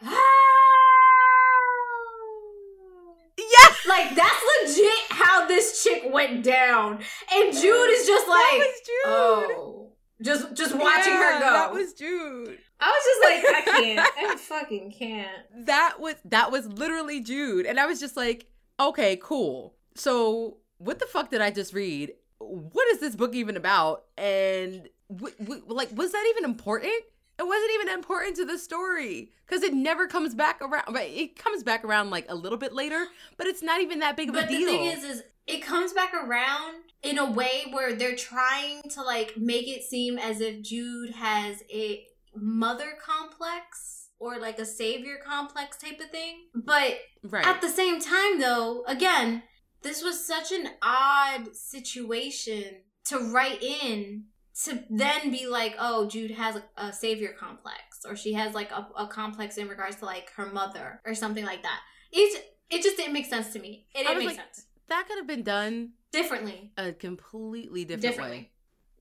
Yeah. 3.38 3.68
like 3.88 4.16
that's 4.16 4.44
legit 4.62 4.94
how 5.10 5.48
this 5.48 5.84
chick 5.84 6.04
went 6.12 6.44
down, 6.44 7.00
and 7.34 7.54
Jude 7.54 7.90
is 7.90 8.06
just 8.06 8.28
like, 8.28 8.62
oh, 9.06 9.90
just 10.22 10.54
just 10.56 10.76
watching 10.76 11.14
Yeah, 11.14 11.34
her 11.34 11.40
go. 11.40 11.54
That 11.54 11.74
was 11.74 11.94
Jude. 11.94 12.58
I 12.80 12.90
was 12.90 13.04
just 13.06 13.46
like, 13.46 13.56
I 13.56 13.82
can't, 13.82 14.10
I 14.18 14.36
fucking 14.36 14.92
can't. 14.92 15.66
That 15.66 15.96
was 16.00 16.16
that 16.26 16.52
was 16.52 16.68
literally 16.68 17.22
Jude, 17.22 17.66
and 17.66 17.80
I 17.80 17.86
was 17.86 18.00
just 18.00 18.16
like, 18.18 18.46
okay, 18.80 19.18
cool. 19.22 19.76
So 19.96 20.58
what 20.78 21.00
the 21.00 21.06
fuck 21.06 21.30
did 21.30 21.42
I 21.42 21.50
just 21.50 21.74
read? 21.74 22.12
What 22.40 22.88
is 22.90 23.00
this 23.00 23.16
book 23.16 23.34
even 23.36 23.56
about? 23.58 24.04
And 24.18 24.90
w- 25.10 25.36
w- 25.40 25.64
like, 25.68 25.90
was 25.96 26.12
that 26.12 26.26
even 26.32 26.50
important? 26.50 26.94
It 27.40 27.48
wasn't 27.48 27.72
even 27.74 27.90
important 27.90 28.36
to 28.38 28.46
the 28.46 28.58
story 28.58 29.32
because 29.48 29.64
it 29.64 29.74
never 29.74 30.08
comes 30.08 30.36
back 30.36 30.62
around. 30.62 30.94
Right, 30.94 31.12
it 31.12 31.38
comes 31.38 31.64
back 31.64 31.84
around 31.84 32.12
like 32.12 32.26
a 32.30 32.36
little 32.36 32.60
bit 32.60 32.74
later, 32.74 33.08
but 33.38 33.48
it's 33.48 33.64
not 33.64 33.82
even 33.82 34.00
that 34.00 34.16
big 34.16 34.30
of 34.30 34.36
But 34.36 34.46
a 34.46 34.48
deal. 34.48 34.60
But 34.68 34.72
the 34.72 34.78
thing 34.78 34.86
is, 34.86 35.04
is 35.04 35.24
it 35.48 35.64
comes 35.64 35.94
back 35.94 36.14
around 36.14 36.76
in 37.02 37.18
a 37.18 37.30
way 37.30 37.66
where 37.72 37.94
they're 37.96 38.16
trying 38.16 38.82
to 38.92 39.02
like 39.02 39.36
make 39.36 39.68
it 39.68 39.84
seem 39.84 40.18
as 40.18 40.42
if 40.42 40.62
Jude 40.62 41.12
has 41.12 41.64
a 41.72 42.06
mother 42.36 42.98
complex 43.04 44.10
or 44.20 44.40
like 44.40 44.58
a 44.58 44.66
savior 44.66 45.18
complex 45.26 45.78
type 45.78 46.00
of 46.00 46.10
thing. 46.10 46.46
But 46.56 47.00
right? 47.24 47.46
At 47.46 47.62
the 47.62 47.70
same 47.70 48.00
time, 48.00 48.40
though, 48.40 48.84
again, 48.88 49.44
this 49.82 50.02
was 50.02 50.26
such 50.26 50.52
an 50.52 50.70
odd 50.82 51.56
situation 51.56 52.64
to 53.06 53.20
write 53.20 53.62
in 53.62 54.26
to 54.66 54.84
then 54.90 55.32
be 55.32 55.48
like, 55.48 55.76
oh, 55.80 56.08
Jude 56.08 56.32
has 56.32 56.62
a, 56.78 56.94
savior 56.94 57.34
complex, 57.38 58.06
or 58.08 58.16
she 58.16 58.34
has 58.34 58.54
like 58.54 58.72
a, 58.72 58.88
a 58.98 59.08
complex 59.08 59.58
in 59.58 59.68
regards 59.68 59.98
to 59.98 60.06
like 60.06 60.32
her 60.32 60.46
mother, 60.46 61.02
or 61.06 61.14
something 61.16 61.46
like 61.46 61.64
that. 61.64 61.80
It 62.12 62.46
it 62.70 62.82
just 62.84 62.98
didn't 62.98 63.14
make 63.14 63.26
sense 63.26 63.54
to 63.54 63.60
me. 63.60 63.88
It 63.94 64.04
didn't 64.04 64.20
make 64.20 64.28
like- 64.28 64.36
sense 64.38 64.66
that 64.90 65.08
could 65.08 65.18
have 65.18 65.28
been 65.28 65.44
done 65.44 65.92
differently. 66.12 66.72
a 66.78 66.92
completely 66.92 67.86
different 67.86 68.02
Differently. 68.02 68.38
way. 68.38 68.50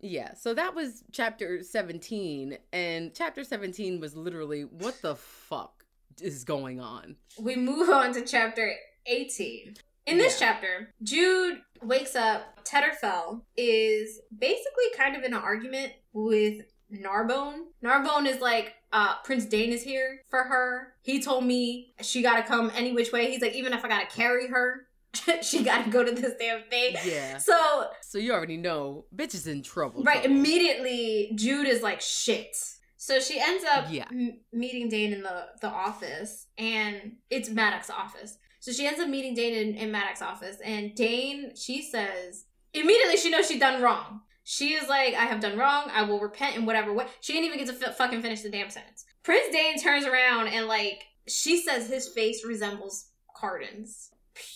Yeah, 0.01 0.35
so 0.35 0.55
that 0.55 0.75
was 0.75 1.05
chapter 1.13 1.63
17 1.63 2.59
and 2.73 3.15
chapter 3.15 3.45
17 3.45 4.01
was 4.01 4.17
literally 4.17 4.63
what 4.63 5.01
the 5.03 5.15
fuck 5.15 5.85
is 6.21 6.45
going 6.45 6.81
on? 6.81 7.17
We 7.39 7.57
move 7.57 7.89
on 7.89 8.13
to 8.15 8.23
chapter 8.25 8.75
18. 9.07 9.75
In 10.07 10.19
this 10.19 10.41
Yeah. 10.41 10.53
chapter, 10.53 10.95
Jude 11.03 11.63
wakes 11.83 12.17
up. 12.17 12.65
Tatterfell 12.65 13.43
is 13.57 14.21
basically 14.37 14.85
kind 14.97 15.17
of 15.17 15.23
in 15.25 15.33
an 15.35 15.41
argument 15.41 15.93
with 16.13 16.63
Gnarbone. 16.93 17.67
Gnarbone 17.83 18.27
is 18.27 18.41
like, 18.41 18.75
uh, 18.93 19.17
Prince 19.25 19.47
Dain 19.47 19.73
is 19.73 19.83
here 19.83 20.23
for 20.29 20.45
her. 20.45 20.95
He 21.03 21.21
told 21.23 21.45
me 21.45 21.95
she 22.03 22.23
gotta 22.23 22.43
come 22.43 22.71
any 22.75 22.93
which 22.93 23.13
way. 23.13 23.31
He's 23.31 23.41
like, 23.43 23.55
even 23.55 23.73
if 23.73 23.85
I 23.85 23.89
gotta 23.89 24.07
carry 24.07 24.49
her, 24.49 24.87
she 25.43 25.63
gotta 25.63 25.91
go 25.91 26.05
to 26.05 26.13
this 26.13 26.35
damn 26.39 26.63
thing. 26.71 26.97
Yeah. 27.05 27.39
So, 27.39 27.89
So 28.03 28.19
you 28.19 28.33
already 28.33 28.57
know 28.57 29.07
bitch 29.15 29.35
is 29.35 29.47
in 29.47 29.63
trouble. 29.63 30.03
right, 30.03 30.23
trouble. 30.23 30.37
immediately, 30.37 31.33
Jude 31.35 31.67
is 31.69 31.83
like, 31.83 32.01
shit. 32.01 32.55
So 32.97 33.19
she 33.19 33.41
ends 33.41 33.65
up 33.65 33.87
Yeah. 33.91 34.07
m- 34.11 34.41
meeting 34.53 34.89
Dain 34.89 35.13
in 35.13 35.23
the, 35.23 35.47
the 35.61 35.69
office, 35.69 36.47
and 36.57 37.17
it's 37.31 37.49
Maddox's 37.49 37.91
office. 37.91 38.37
So 38.63 38.71
she 38.71 38.87
ends 38.87 39.01
up 39.01 39.09
meeting 39.09 39.35
Dain 39.35 39.55
in, 39.55 39.75
in 39.75 39.91
Maddox's 39.91 40.23
office, 40.23 40.57
and 40.65 40.95
Dain, 40.95 41.51
she 41.57 41.83
says, 41.83 42.45
immediately 42.73 43.17
she 43.17 43.29
knows 43.29 43.49
she 43.49 43.59
done 43.59 43.83
wrong. 43.83 44.21
She 44.45 44.75
is 44.75 44.89
like, 44.89 45.15
I 45.15 45.25
have 45.25 45.41
done 45.41 45.59
wrong. 45.59 45.91
I 45.93 46.03
will 46.05 46.21
repent 46.21 46.55
in 46.55 46.65
whatever 46.65 46.93
way. 46.93 47.07
She 47.21 47.33
didn't 47.33 47.47
even 47.47 47.59
get 47.65 47.77
to 47.81 47.89
f- 47.89 47.97
fucking 47.97 48.23
finish 48.23 48.43
the 48.43 48.51
damn 48.51 48.71
sentence. 48.71 49.05
Prince 49.25 49.53
Dain 49.53 49.81
turns 49.81 50.05
around 50.07 50.47
and 50.47 50.67
like, 50.69 51.03
she 51.27 51.61
says 51.61 51.89
his 51.89 52.09
face 52.09 52.45
resembles 52.47 53.09
Cardan's. 53.37 54.11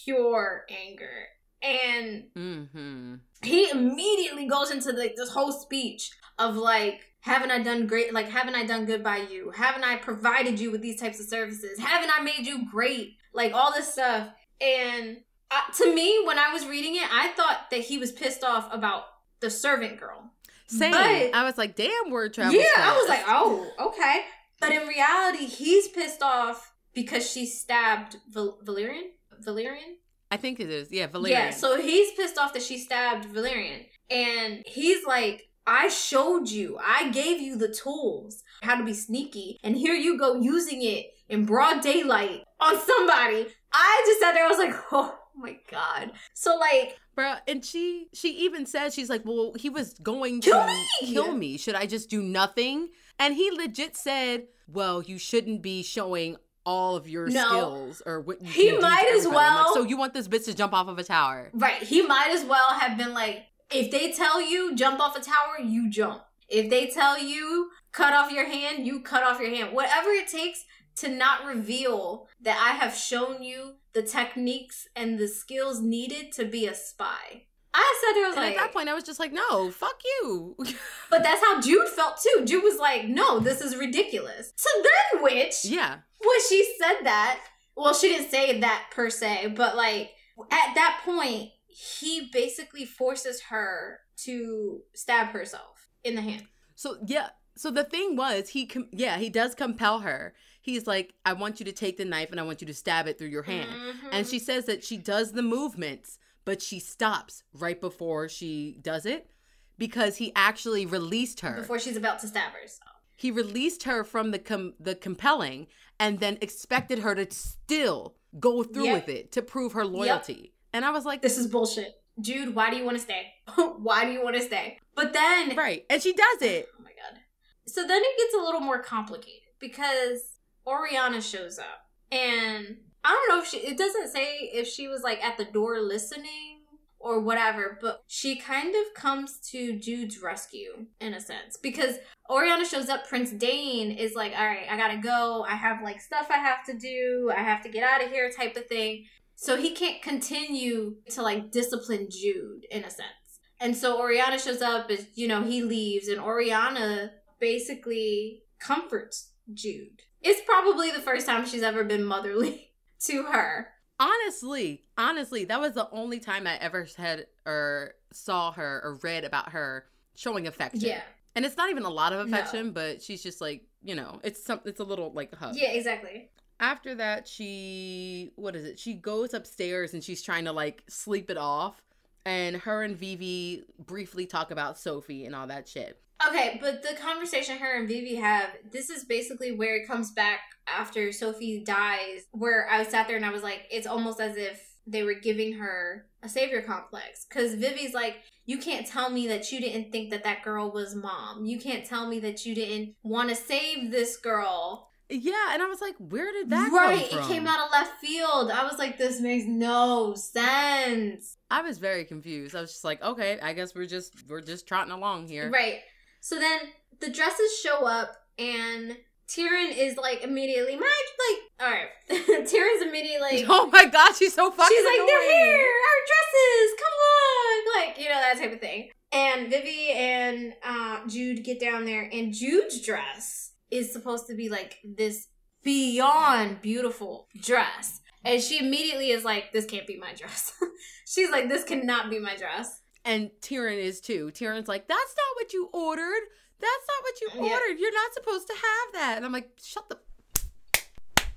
Pure 0.05 0.67
anger. 0.71 1.27
And 1.63 2.25
Mm-hmm. 2.37 3.15
he 3.43 3.71
immediately 3.71 4.47
goes 4.47 4.71
into 4.71 4.93
like 4.93 5.17
this 5.17 5.31
whole 5.31 5.51
speech 5.51 6.13
of 6.39 6.55
like 6.57 7.01
haven't 7.21 7.51
i 7.51 7.61
done 7.61 7.87
great 7.89 8.13
like 8.15 8.29
haven't 8.29 8.55
i 8.55 8.65
done 8.65 8.85
good 8.85 9.03
by 9.03 9.17
you 9.17 9.51
haven't 9.51 9.83
i 9.83 9.97
provided 9.97 10.61
you 10.61 10.71
with 10.71 10.81
these 10.83 11.01
types 11.01 11.19
of 11.19 11.27
services 11.27 11.79
haven't 11.81 12.11
i 12.17 12.23
made 12.23 12.47
you 12.47 12.71
great 12.71 13.17
like 13.37 13.53
all 13.55 13.73
this 13.73 13.93
stuff 13.93 14.29
and 14.61 15.19
uh, 15.51 15.61
to 15.75 15.95
me 15.95 16.23
when 16.27 16.39
i 16.39 16.53
was 16.53 16.67
reading 16.67 16.97
it 16.97 17.07
i 17.13 17.29
thought 17.37 17.67
that 17.71 17.81
he 17.81 17.99
was 17.99 18.11
pissed 18.11 18.43
off 18.43 18.73
about 18.73 19.05
the 19.41 19.51
servant 19.51 20.01
girl 20.01 20.31
Same. 20.67 20.91
But- 20.91 21.35
I 21.35 21.45
was 21.45 21.57
like, 21.57 21.77
damn 21.77 22.11
word 22.11 22.35
travel. 22.35 22.55
yeah 22.55 22.65
i 22.79 22.97
was 22.99 23.09
like 23.09 23.23
oh 23.29 23.71
okay 23.89 24.23
but 24.61 24.73
in 24.73 24.89
reality 24.89 25.45
he's 25.47 25.87
pissed 25.89 26.23
off 26.23 26.73
because 26.95 27.31
she 27.31 27.47
stabbed 27.47 28.17
Val- 28.29 28.59
valerian 28.63 29.11
valerian 29.41 29.97
I 30.29 30.37
think 30.39 30.59
it 30.59 30.69
is. 30.71 30.91
Yeah, 30.91 31.07
Valerian. 31.07 31.41
Yeah, 31.41 31.51
so 31.51 31.81
he's 31.81 32.11
pissed 32.15 32.37
off 32.37 32.53
that 32.55 32.63
she 32.63 32.79
stabbed 32.79 33.27
Valerian. 33.27 33.83
And 34.11 34.65
he's 34.67 35.07
like, 35.07 35.49
I 35.69 35.87
showed 35.87 36.49
you, 36.49 36.79
I 36.85 37.11
gave 37.11 37.41
you 37.41 37.57
the 37.57 37.69
tools 37.73 38.43
how 38.63 38.75
to 38.77 38.85
be 38.85 38.93
sneaky, 38.93 39.57
and 39.63 39.77
here 39.77 39.95
you 39.95 40.19
go 40.19 40.41
using 40.41 40.83
it 40.83 41.07
in 41.29 41.45
broad 41.45 41.81
daylight 41.81 42.43
on 42.61 42.79
somebody. 42.81 43.47
I 43.73 44.03
just 44.07 44.21
sat 44.21 44.33
there, 44.35 44.45
I 44.45 44.49
was 44.49 44.59
like, 44.59 44.75
oh 44.93 45.19
my 45.37 45.59
god. 45.71 46.13
So, 46.35 46.57
like, 46.57 46.99
Bruh, 47.17 47.39
and 47.49 47.65
she 47.65 48.09
she 48.13 48.31
even 48.45 48.67
says 48.67 48.95
she's 48.95 49.09
like, 49.11 49.23
well, 49.25 49.53
he 49.59 49.71
was 49.71 49.95
going 49.95 50.41
Kill 50.41 50.61
to 50.61 50.67
me! 50.67 51.13
kill 51.13 51.33
me. 51.33 51.57
Should 51.57 51.75
I 51.75 51.87
just 51.87 52.11
do 52.11 52.23
nothing? 52.23 52.89
And 53.19 53.35
he 53.35 53.51
legit 53.51 53.97
said, 53.97 54.45
well, 54.71 55.03
you 55.03 55.17
shouldn't 55.19 55.63
be 55.63 55.83
showing 55.83 56.37
all 56.67 56.97
of 56.97 57.09
your 57.09 57.29
No. 57.29 57.47
skills 57.49 58.03
or 58.05 58.21
what 58.21 58.43
you 58.43 58.49
He 58.51 58.79
might 58.79 59.07
as. 59.17 59.25
I'm 59.25 59.33
like, 59.33 59.37
well- 59.37 59.75
so 59.75 59.83
you 59.85 59.97
want 59.97 60.13
this 60.15 60.29
bitch 60.29 60.45
to 60.47 60.55
jump 60.55 60.73
off 60.75 60.89
of 60.89 60.99
a 60.99 61.05
tower? 61.05 61.51
right, 61.55 61.83
he 61.83 62.03
might 62.03 62.31
as 62.33 62.45
well 62.45 62.71
have 62.81 62.99
been 62.99 63.15
like, 63.15 63.45
if 63.71 63.91
they 63.91 64.13
tell 64.13 64.41
you 64.43 64.75
jump 64.75 65.01
off 65.01 65.17
a 65.17 65.21
tower, 65.21 65.61
you 65.65 65.89
jump. 65.91 66.23
If 66.49 66.69
they 66.71 66.87
tell 66.89 67.19
you 67.19 67.71
cut 67.93 68.13
off 68.13 68.31
your 68.31 68.47
hand, 68.47 68.87
you 68.87 69.01
cut 69.01 69.23
off 69.23 69.41
your 69.41 69.51
hand. 69.51 69.73
Whatever 69.75 70.11
it 70.11 70.29
takes 70.29 70.65
to 70.97 71.09
not 71.09 71.45
reveal 71.45 72.29
that 72.41 72.59
I 72.59 72.77
have 72.83 72.95
shown 72.95 73.43
you 73.43 73.75
the 73.93 74.03
techniques 74.03 74.89
and 74.97 75.19
the 75.19 75.29
skills 75.29 75.81
needed 75.81 76.33
to 76.33 76.45
be 76.45 76.67
a 76.67 76.75
spy. 76.75 77.45
I 77.75 78.01
said 78.01 78.19
it 78.19 78.27
was 78.27 78.37
And 78.37 78.45
like, 78.47 78.55
at 78.55 78.59
that 78.59 78.73
point, 78.73 78.89
I 78.89 78.95
was 78.95 79.05
just 79.05 79.21
like, 79.21 79.33
no, 79.33 79.71
fuck 79.71 80.01
you. 80.05 80.57
but 81.11 81.23
that's 81.23 81.45
how 81.45 81.61
Jude 81.61 81.89
felt 81.89 82.19
too. 82.23 82.45
Jude 82.47 82.63
was 82.63 82.79
like, 82.79 83.07
no, 83.07 83.39
this 83.39 83.61
is 83.61 83.77
ridiculous. 83.77 84.53
So 84.57 84.69
then, 84.83 85.23
which, 85.23 85.65
yeah. 85.65 85.97
when 86.21 86.41
she 86.49 86.75
said 86.81 87.05
that, 87.05 87.41
well, 87.77 87.93
she 87.93 88.09
didn't 88.09 88.31
say 88.31 88.61
that 88.61 88.87
per 88.91 89.11
se, 89.11 89.53
but 89.57 89.77
like 89.77 90.13
at 90.51 90.75
that 90.75 91.03
point, 91.05 91.51
he 91.67 92.31
basically 92.33 92.87
forces 92.87 93.43
her 93.51 94.01
to 94.25 94.81
stab 94.95 95.29
herself 95.29 95.89
in 96.03 96.15
the 96.15 96.23
hand. 96.23 96.45
So 96.75 96.97
yeah. 97.07 97.29
So 97.57 97.71
the 97.71 97.85
thing 97.85 98.17
was, 98.17 98.51
he 98.51 98.67
com- 98.67 98.89
yeah, 98.93 99.19
he 99.19 99.31
does 99.31 99.55
compel 99.55 100.01
her. 100.01 100.35
He's 100.67 100.87
like, 100.87 101.15
I 101.25 101.33
want 101.33 101.61
you 101.61 101.65
to 101.67 101.73
take 101.73 101.97
the 101.97 102.05
knife 102.05 102.31
and 102.33 102.41
I 102.41 102.43
want 102.43 102.61
you 102.61 102.67
to 102.67 102.75
stab 102.75 103.07
it 103.07 103.19
through 103.19 103.29
your 103.29 103.45
hand. 103.45 103.71
Mhm. 103.71 104.09
And 104.13 104.27
she 104.27 104.39
says 104.41 104.65
that 104.67 104.83
she 104.85 104.97
does 104.97 105.31
the 105.33 105.43
movements, 105.43 106.19
but 106.45 106.61
she 106.61 106.81
stops 106.81 107.45
right 107.55 107.81
before 107.81 108.29
she 108.29 108.77
does 108.83 109.07
it 109.07 109.31
because 109.79 110.17
he 110.17 110.33
actually 110.35 110.85
released 110.85 111.41
her. 111.41 111.55
before 111.61 111.79
she's 111.79 111.97
about 111.97 112.19
to 112.21 112.27
stab 112.29 112.53
herself. 112.53 112.91
he 113.15 113.31
released 113.31 113.85
her 113.85 114.03
from 114.05 114.31
the 114.33 114.39
com- 114.41 114.75
the 114.81 114.95
compelling 114.97 115.67
and 116.01 116.19
then 116.21 116.37
expected 116.43 116.99
her 116.99 117.15
to 117.15 117.27
still 117.33 118.15
go 118.41 118.63
through 118.63 118.85
Yep. 118.87 118.95
with 118.95 119.09
it 119.17 119.33
to 119.33 119.41
prove 119.41 119.73
her 119.73 119.85
loyalty. 119.87 120.53
And 120.75 120.85
I 120.85 120.91
was 120.91 121.05
like, 121.07 121.23
This 121.23 121.39
is 121.39 121.47
bullshit. 121.47 121.95
Dude, 122.21 122.55
why 122.57 122.71
do 122.71 122.77
you 122.77 122.85
want 122.85 122.97
to 122.99 123.03
stay? 123.03 123.33
why 123.79 124.05
do 124.05 124.11
you 124.13 124.23
want 124.23 124.37
to 124.37 124.43
stay? 124.43 124.79
But 124.95 125.13
then, 125.13 125.55
right, 125.57 125.87
and 125.89 126.03
she 126.03 126.13
does 126.13 126.43
it. 126.43 126.69
Oh 126.79 126.83
my 126.83 126.91
god. 126.91 127.21
So 127.69 127.87
then 127.87 128.03
it 128.05 128.19
gets 128.19 128.35
a 128.35 128.39
little 128.45 128.61
more 128.61 128.81
complicated 128.83 129.49
because 129.61 130.36
Oriana 130.67 131.21
shows 131.21 131.59
up, 131.59 131.87
and 132.11 132.77
I 133.05 133.11
don't 133.11 133.29
know 133.29 133.43
if 133.43 133.49
she. 133.49 133.59
It 133.59 133.79
doesn't 133.79 134.09
say 134.09 134.51
if 134.53 134.67
she 134.67 134.89
was 134.89 135.03
like 135.03 135.23
at 135.23 135.39
the 135.39 135.45
door 135.45 135.81
listening 135.81 136.61
or 136.99 137.21
whatever, 137.21 137.79
but 137.81 138.03
she 138.07 138.37
kind 138.37 138.75
of 138.75 138.95
comes 138.95 139.39
to 139.51 139.79
Jude's 139.79 140.21
rescue 140.21 140.87
in 141.01 141.15
a 141.15 141.21
sense 141.21 141.57
because 141.57 141.97
Oriana 142.29 142.65
shows 142.65 142.89
up. 142.89 143.09
Prince 143.09 143.31
Dain 143.31 143.93
is 143.93 144.15
like, 144.15 144.33
all 144.37 144.47
right, 144.47 144.67
I 144.69 144.77
gotta 144.77 144.99
go. 144.99 145.45
I 145.49 145.55
have 145.55 145.83
like 145.83 146.01
stuff 146.01 146.27
I 146.31 146.39
have 146.39 146.65
to 146.67 146.77
do. 146.77 147.31
I 147.35 147.43
have 147.43 147.63
to 147.63 147.69
get 147.69 147.85
out 147.85 148.03
of 148.03 148.11
here, 148.11 148.31
type 148.31 148.57
of 148.57 148.67
thing. 148.67 149.05
So 149.37 149.57
he 149.57 149.73
can't 149.73 150.03
continue 150.03 150.97
to 151.11 151.23
like 151.23 151.53
discipline 151.53 152.09
Jude 152.11 152.67
in 152.71 152.85
a 152.85 152.91
sense. 152.91 153.41
And 153.61 153.77
so 153.77 154.01
Oriana 154.01 154.39
shows 154.39 154.63
up 154.63 154.91
as, 154.91 155.07
you 155.15 155.29
know, 155.29 155.43
he 155.43 155.63
leaves 155.63 156.09
and 156.09 156.21
Oriana 156.21 157.13
basically 157.39 158.43
comforts 158.59 159.31
Jude. 159.53 160.03
It's 160.29 160.41
probably 160.45 160.91
the 160.91 161.01
first 161.01 161.27
time 161.27 161.47
she's 161.47 161.63
ever 161.63 161.85
been 161.85 162.05
motherly 162.05 162.73
to 163.07 163.23
her. 163.25 163.69
Honestly, 163.99 164.83
honestly, 164.99 165.45
that 165.47 165.61
was 165.61 165.73
the 165.73 165.89
only 165.91 166.19
time 166.19 166.47
I 166.47 166.57
ever 166.59 166.87
had 166.97 167.27
or 167.47 167.95
saw 168.13 168.53
her 168.53 168.81
or 168.85 168.99
read 169.03 169.25
about 169.25 169.51
her 169.53 169.87
showing 170.17 170.47
affection. 170.47 170.81
Yeah. 170.89 171.01
And 171.35 171.45
it's 171.45 171.57
not 171.57 171.71
even 171.71 171.85
a 171.85 171.91
lot 171.91 172.13
of 172.13 172.27
No. 172.29 172.37
affection, 172.37 172.73
but 172.73 173.03
she's 173.03 173.23
just 173.23 173.41
like, 173.41 173.65
you 173.83 173.95
know, 173.95 174.21
it's 174.25 174.43
some 174.43 174.61
it's 174.65 174.81
a 174.81 174.85
little 174.85 175.13
like 175.13 175.33
a 175.33 175.37
hug. 175.37 175.55
Yeah, 175.57 175.71
exactly. 175.71 176.29
After 176.61 176.95
that, 176.97 177.29
she 177.29 178.33
what 178.37 178.57
is 178.57 178.65
it? 178.65 178.79
She 178.79 178.95
goes 178.95 179.33
upstairs 179.33 179.95
and 179.95 180.03
she's 180.03 180.23
trying 180.23 180.45
to 180.47 180.53
like 180.53 180.83
sleep 180.89 181.31
it 181.31 181.39
off. 181.39 181.81
And 182.25 182.57
her 182.57 182.83
and 182.83 182.97
Vivi 182.97 183.65
briefly 183.79 184.27
talk 184.27 184.51
about 184.51 184.77
Sophie 184.79 185.25
and 185.27 185.35
all 185.35 185.47
that 185.47 185.69
shit. 185.69 186.01
Okay, 186.29 186.59
but 186.61 186.83
the 186.83 186.95
conversation 186.95 187.59
her 187.59 187.79
and 187.79 187.89
Vivi 187.89 188.17
have, 188.17 188.51
this 188.71 188.91
is 188.91 189.05
basically 189.05 189.53
where 189.53 189.77
it 189.77 189.87
comes 189.87 190.13
back 190.13 190.41
after 190.67 191.13
Sophie 191.13 191.63
dies, 191.65 192.23
where 192.33 192.69
I 192.71 192.83
sat 192.85 193.07
there 193.07 193.17
and 193.17 193.27
I 193.27 193.33
was 193.33 193.43
like, 193.43 193.67
it's 193.71 193.87
almost 193.87 194.21
as 194.21 194.37
if 194.37 194.63
they 194.87 195.03
were 195.03 195.15
giving 195.15 195.55
her 195.55 196.07
a 196.23 196.29
savior 196.29 196.63
complex. 196.63 197.27
Because 197.29 197.55
Vivi's 197.55 197.93
like, 197.93 198.17
you 198.47 198.59
can't 198.59 198.87
tell 198.87 199.11
me 199.11 199.27
that 199.29 199.51
you 199.53 199.61
didn't 199.61 199.93
think 199.93 200.11
that 200.11 200.25
that 200.25 200.43
girl 200.43 200.71
was 200.71 200.95
mom. 200.95 201.45
You 201.45 201.59
can't 201.59 201.85
tell 201.85 202.09
me 202.09 202.21
that 202.21 202.47
you 202.47 202.55
didn't 202.55 202.95
want 203.03 203.29
to 203.29 203.35
save 203.35 203.91
this 203.91 204.17
girl. 204.17 204.89
Yeah, 205.09 205.53
and 205.53 205.63
I 205.63 205.67
was 205.67 205.81
like, 205.81 205.95
where 205.99 206.33
did 206.33 206.51
that 206.51 206.73
right, 206.73 207.09
come 207.11 207.21
from? 207.21 207.31
it 207.31 207.33
came 207.33 207.47
out 207.47 207.65
of 207.65 207.71
left 207.71 208.01
field. 208.01 208.51
I 208.51 208.65
was 208.65 208.77
like, 208.79 208.99
this 208.99 209.21
makes 209.21 209.47
no 209.47 210.15
sense. 210.15 211.37
I 211.49 211.63
was 211.63 211.79
very 211.79 212.05
confused. 212.05 212.57
I 212.57 212.61
was 212.61 212.73
just 212.73 212.85
like, 212.85 213.03
okay, 213.03 213.39
I 213.41 213.53
guess 213.53 213.73
we're 213.75 213.87
just 213.87 214.25
we're 214.29 214.41
just 214.41 214.67
trotting 214.67 214.93
along 214.93 215.29
here. 215.29 215.49
Right. 215.49 215.81
So 216.27 216.41
then 216.41 216.59
the 216.99 217.09
dresses 217.09 217.57
show 217.63 217.87
up 217.87 218.17
and 218.37 218.97
Taryn 219.29 219.73
is 219.77 219.97
like 219.97 220.25
immediately 220.25 220.75
my 220.75 221.03
like 221.29 221.39
all 221.61 221.71
right. 221.71 221.89
Taryn's 222.49 222.83
immediately 222.83 223.21
like 223.21 223.45
Oh 223.49 223.69
my 223.69 223.85
god, 223.85 224.13
she's 224.17 224.35
so 224.35 224.51
fucking 224.51 224.77
she's 224.77 224.85
like 224.85 225.07
they're 225.07 225.23
here, 225.23 225.69
our 225.69 226.01
dresses, 226.09 226.75
come 226.81 226.99
on, 227.15 227.87
like 227.87 227.99
you 228.01 228.09
know 228.09 228.21
that 228.21 228.39
type 228.39 228.53
of 228.53 228.61
thing. 228.61 228.91
And 229.13 229.51
Vivi 229.51 229.91
and 229.91 230.55
uh, 230.65 231.07
Jude 231.07 231.45
get 231.45 231.61
down 231.61 231.85
there, 231.85 232.11
and 232.13 232.35
Jude's 232.35 232.85
dress 232.85 233.53
is 233.71 233.93
supposed 233.93 234.27
to 234.27 234.35
be 234.35 234.49
like 234.49 234.79
this 234.85 235.29
beyond 235.63 236.61
beautiful 236.61 237.29
dress. 237.41 238.01
And 238.25 238.43
she 238.43 238.59
immediately 238.59 239.13
is 239.13 239.25
like, 239.25 239.53
"This 239.53 239.65
can't 239.65 239.87
be 239.87 239.97
my 239.97 240.13
dress." 240.13 240.53
She's 241.07 241.31
like, 241.31 241.49
"This 241.49 241.63
cannot 241.63 242.11
be 242.11 242.19
my 242.19 242.37
dress." 242.37 242.81
And 243.07 243.31
Taryn 243.41 243.79
is 243.79 244.01
too. 244.01 244.31
Taryn's 244.35 244.69
like, 244.69 244.89
that's 244.89 245.15
not 245.17 245.37
what 245.37 245.53
you 245.55 245.71
ordered. 245.73 246.23
That's 246.59 246.87
not 246.89 247.03
what 247.03 247.21
you 247.21 247.29
Yeah. 247.47 247.53
ordered. 247.55 247.79
You're 247.81 247.95
not 247.95 248.13
supposed 248.13 248.47
to 248.49 248.53
have 248.55 248.93
that. 248.95 249.17
And 249.17 249.25
I'm 249.25 249.33
like, 249.33 249.49
shut 249.63 249.89
the 249.89 249.99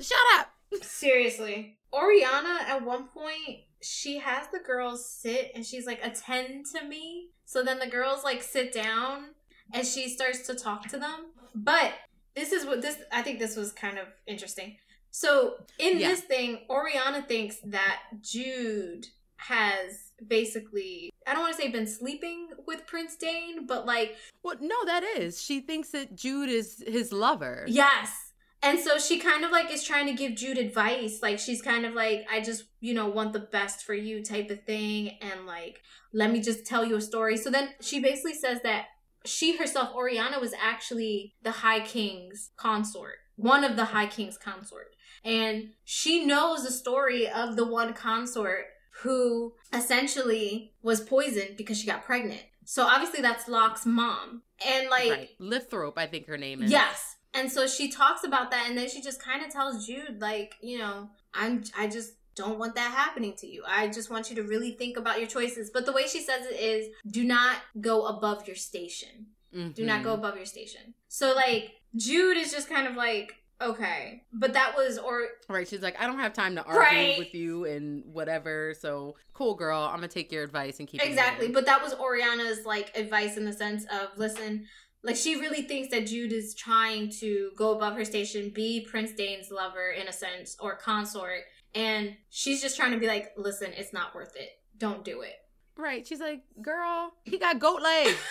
Shut 0.01 0.17
up. 0.39 0.51
Seriously. 0.83 1.77
Oriana, 1.93 2.59
at 2.67 2.83
one 2.85 3.07
point, 3.07 3.59
she 3.81 4.17
has 4.19 4.47
the 4.51 4.59
girls 4.59 5.07
sit 5.09 5.51
and 5.55 5.65
she's 5.65 5.85
like, 5.85 5.99
attend 6.03 6.65
to 6.75 6.83
me. 6.85 7.29
So 7.45 7.63
then 7.63 7.79
the 7.79 7.87
girls 7.87 8.23
like 8.23 8.41
sit 8.41 8.71
down 8.73 9.25
and 9.73 9.85
she 9.85 10.09
starts 10.09 10.45
to 10.47 10.55
talk 10.55 10.87
to 10.89 10.97
them. 10.97 11.27
But 11.53 11.93
this 12.35 12.51
is 12.51 12.65
what 12.65 12.81
this, 12.81 12.97
I 13.11 13.21
think 13.21 13.39
this 13.39 13.55
was 13.55 13.71
kind 13.71 13.97
of 13.97 14.07
interesting. 14.27 14.77
So 15.11 15.55
in 15.77 15.99
Yeah. 15.99 16.09
this 16.09 16.21
thing, 16.21 16.65
Oriana 16.69 17.21
thinks 17.23 17.57
that 17.65 18.01
Jude 18.21 19.07
has 19.37 20.08
basically, 20.27 21.11
I 21.27 21.33
don't 21.33 21.41
want 21.41 21.55
to 21.55 21.61
say 21.61 21.69
been 21.69 21.87
sleeping 21.87 22.49
with 22.67 22.85
Prince 22.87 23.15
Dain, 23.15 23.65
but 23.65 23.85
like 23.85 24.15
Well, 24.43 24.55
no, 24.61 24.75
that 24.85 25.03
is. 25.03 25.41
She 25.41 25.61
thinks 25.61 25.89
that 25.89 26.15
Jude 26.15 26.49
is 26.49 26.83
his 26.87 27.11
lover. 27.11 27.65
Yes. 27.67 28.29
And 28.61 28.79
so 28.79 28.97
she 28.97 29.19
kind 29.19 29.45
of 29.45 29.51
like 29.51 29.71
is 29.71 29.83
trying 29.83 30.07
to 30.07 30.13
give 30.13 30.35
Jude 30.35 30.57
advice. 30.57 31.19
Like 31.21 31.39
she's 31.39 31.61
kind 31.61 31.85
of 31.85 31.93
like, 31.93 32.25
I 32.29 32.41
just, 32.41 32.65
you 32.81 32.93
know, 32.93 33.07
want 33.07 33.31
the 33.33 33.39
best 33.39 33.85
for 33.85 33.93
you 33.93 34.23
type 34.23 34.49
of 34.49 34.63
thing. 34.63 35.17
And 35.21 35.45
like, 35.45 35.81
let 36.13 36.31
me 36.31 36.41
just 36.41 36.65
tell 36.65 36.85
you 36.85 36.97
a 36.97 37.01
story. 37.01 37.37
So 37.37 37.49
then 37.49 37.69
she 37.81 38.01
basically 38.01 38.33
says 38.33 38.61
that 38.63 38.87
she 39.25 39.57
herself, 39.57 39.93
Oriana, 39.95 40.39
was 40.39 40.53
actually 40.61 41.35
the 41.41 41.51
High 41.51 41.81
King's 41.81 42.51
consort, 42.57 43.15
one 43.35 43.63
of 43.63 43.75
the 43.75 43.85
High 43.85 44.07
King's 44.07 44.37
consort. 44.37 44.95
And 45.23 45.69
she 45.83 46.25
knows 46.25 46.63
the 46.63 46.71
story 46.71 47.27
of 47.29 47.55
the 47.55 47.65
one 47.65 47.93
consort 47.93 48.65
who 49.01 49.53
essentially 49.73 50.73
was 50.81 51.01
poisoned 51.01 51.57
because 51.57 51.79
she 51.79 51.87
got 51.87 52.03
pregnant. 52.03 52.41
So 52.65 52.83
obviously 52.83 53.21
that's 53.21 53.47
Locke's 53.47 53.85
mom. 53.85 54.43
And 54.67 54.89
like, 54.89 55.11
right. 55.11 55.29
Lithrope, 55.39 55.97
I 55.97 56.07
think 56.07 56.27
her 56.27 56.37
name 56.37 56.61
is. 56.61 56.71
Yes. 56.71 57.15
And 57.33 57.51
so 57.51 57.67
she 57.67 57.89
talks 57.89 58.23
about 58.23 58.51
that 58.51 58.65
and 58.67 58.77
then 58.77 58.89
she 58.89 59.01
just 59.01 59.21
kind 59.21 59.43
of 59.43 59.51
tells 59.51 59.85
Jude 59.85 60.19
like, 60.19 60.55
you 60.61 60.77
know, 60.79 61.09
I'm 61.33 61.63
I 61.77 61.87
just 61.87 62.13
don't 62.35 62.59
want 62.59 62.75
that 62.75 62.91
happening 62.91 63.33
to 63.37 63.47
you. 63.47 63.63
I 63.67 63.87
just 63.87 64.09
want 64.09 64.29
you 64.29 64.35
to 64.37 64.43
really 64.43 64.71
think 64.71 64.97
about 64.97 65.19
your 65.19 65.27
choices. 65.27 65.69
But 65.69 65.85
the 65.85 65.91
way 65.91 66.07
she 66.07 66.21
says 66.21 66.45
it 66.45 66.59
is 66.59 66.87
do 67.09 67.23
not 67.23 67.57
go 67.79 68.05
above 68.05 68.47
your 68.47 68.55
station. 68.55 69.27
Do 69.51 69.83
not 69.83 70.03
go 70.03 70.11
mm-hmm. 70.11 70.19
above 70.19 70.35
your 70.35 70.45
station. 70.45 70.93
So 71.07 71.33
like 71.33 71.71
Jude 71.95 72.37
is 72.37 72.51
just 72.51 72.69
kind 72.69 72.87
of 72.87 72.95
like, 72.95 73.33
okay. 73.61 74.23
But 74.33 74.53
that 74.53 74.75
was 74.75 74.97
or 74.97 75.27
Right. 75.47 75.67
She's 75.67 75.81
like, 75.81 75.99
I 76.01 76.05
don't 76.07 76.19
have 76.19 76.33
time 76.33 76.55
to 76.55 76.63
argue 76.63 76.79
Right. 76.81 77.19
with 77.19 77.33
you 77.33 77.65
and 77.65 78.03
whatever. 78.05 78.73
So 78.79 79.15
cool, 79.33 79.55
girl. 79.55 79.81
I'm 79.81 79.95
gonna 79.95 80.07
take 80.07 80.31
your 80.31 80.43
advice 80.43 80.79
and 80.79 80.87
keep 80.87 81.01
it 81.01 81.07
Exactly. 81.07 81.47
moving." 81.47 81.53
But 81.53 81.65
that 81.65 81.81
was 81.81 81.93
Oriana's 81.95 82.65
like 82.65 82.95
advice 82.97 83.37
in 83.37 83.45
the 83.45 83.53
sense 83.53 83.85
of 83.85 84.17
listen, 84.17 84.67
like 85.03 85.15
she 85.15 85.39
really 85.39 85.61
thinks 85.63 85.89
that 85.91 86.07
Jude 86.07 86.31
is 86.33 86.53
trying 86.55 87.09
to 87.19 87.51
go 87.55 87.75
above 87.75 87.95
her 87.95 88.05
station, 88.05 88.49
be 88.49 88.85
Prince 88.89 89.11
Dain's 89.13 89.49
lover 89.51 89.89
in 89.91 90.07
a 90.07 90.13
sense 90.13 90.57
or 90.59 90.75
consort, 90.75 91.41
and 91.73 92.15
she's 92.29 92.61
just 92.61 92.75
trying 92.77 92.91
to 92.91 92.97
be 92.97 93.07
like, 93.07 93.31
listen, 93.37 93.71
it's 93.77 93.93
not 93.93 94.13
worth 94.13 94.35
it. 94.35 94.49
Don't 94.77 95.03
do 95.05 95.21
it. 95.21 95.35
Right. 95.77 96.05
She's 96.05 96.19
like, 96.19 96.41
girl, 96.61 97.13
he 97.23 97.37
got 97.37 97.59
goat 97.59 97.81
legs. 97.81 98.17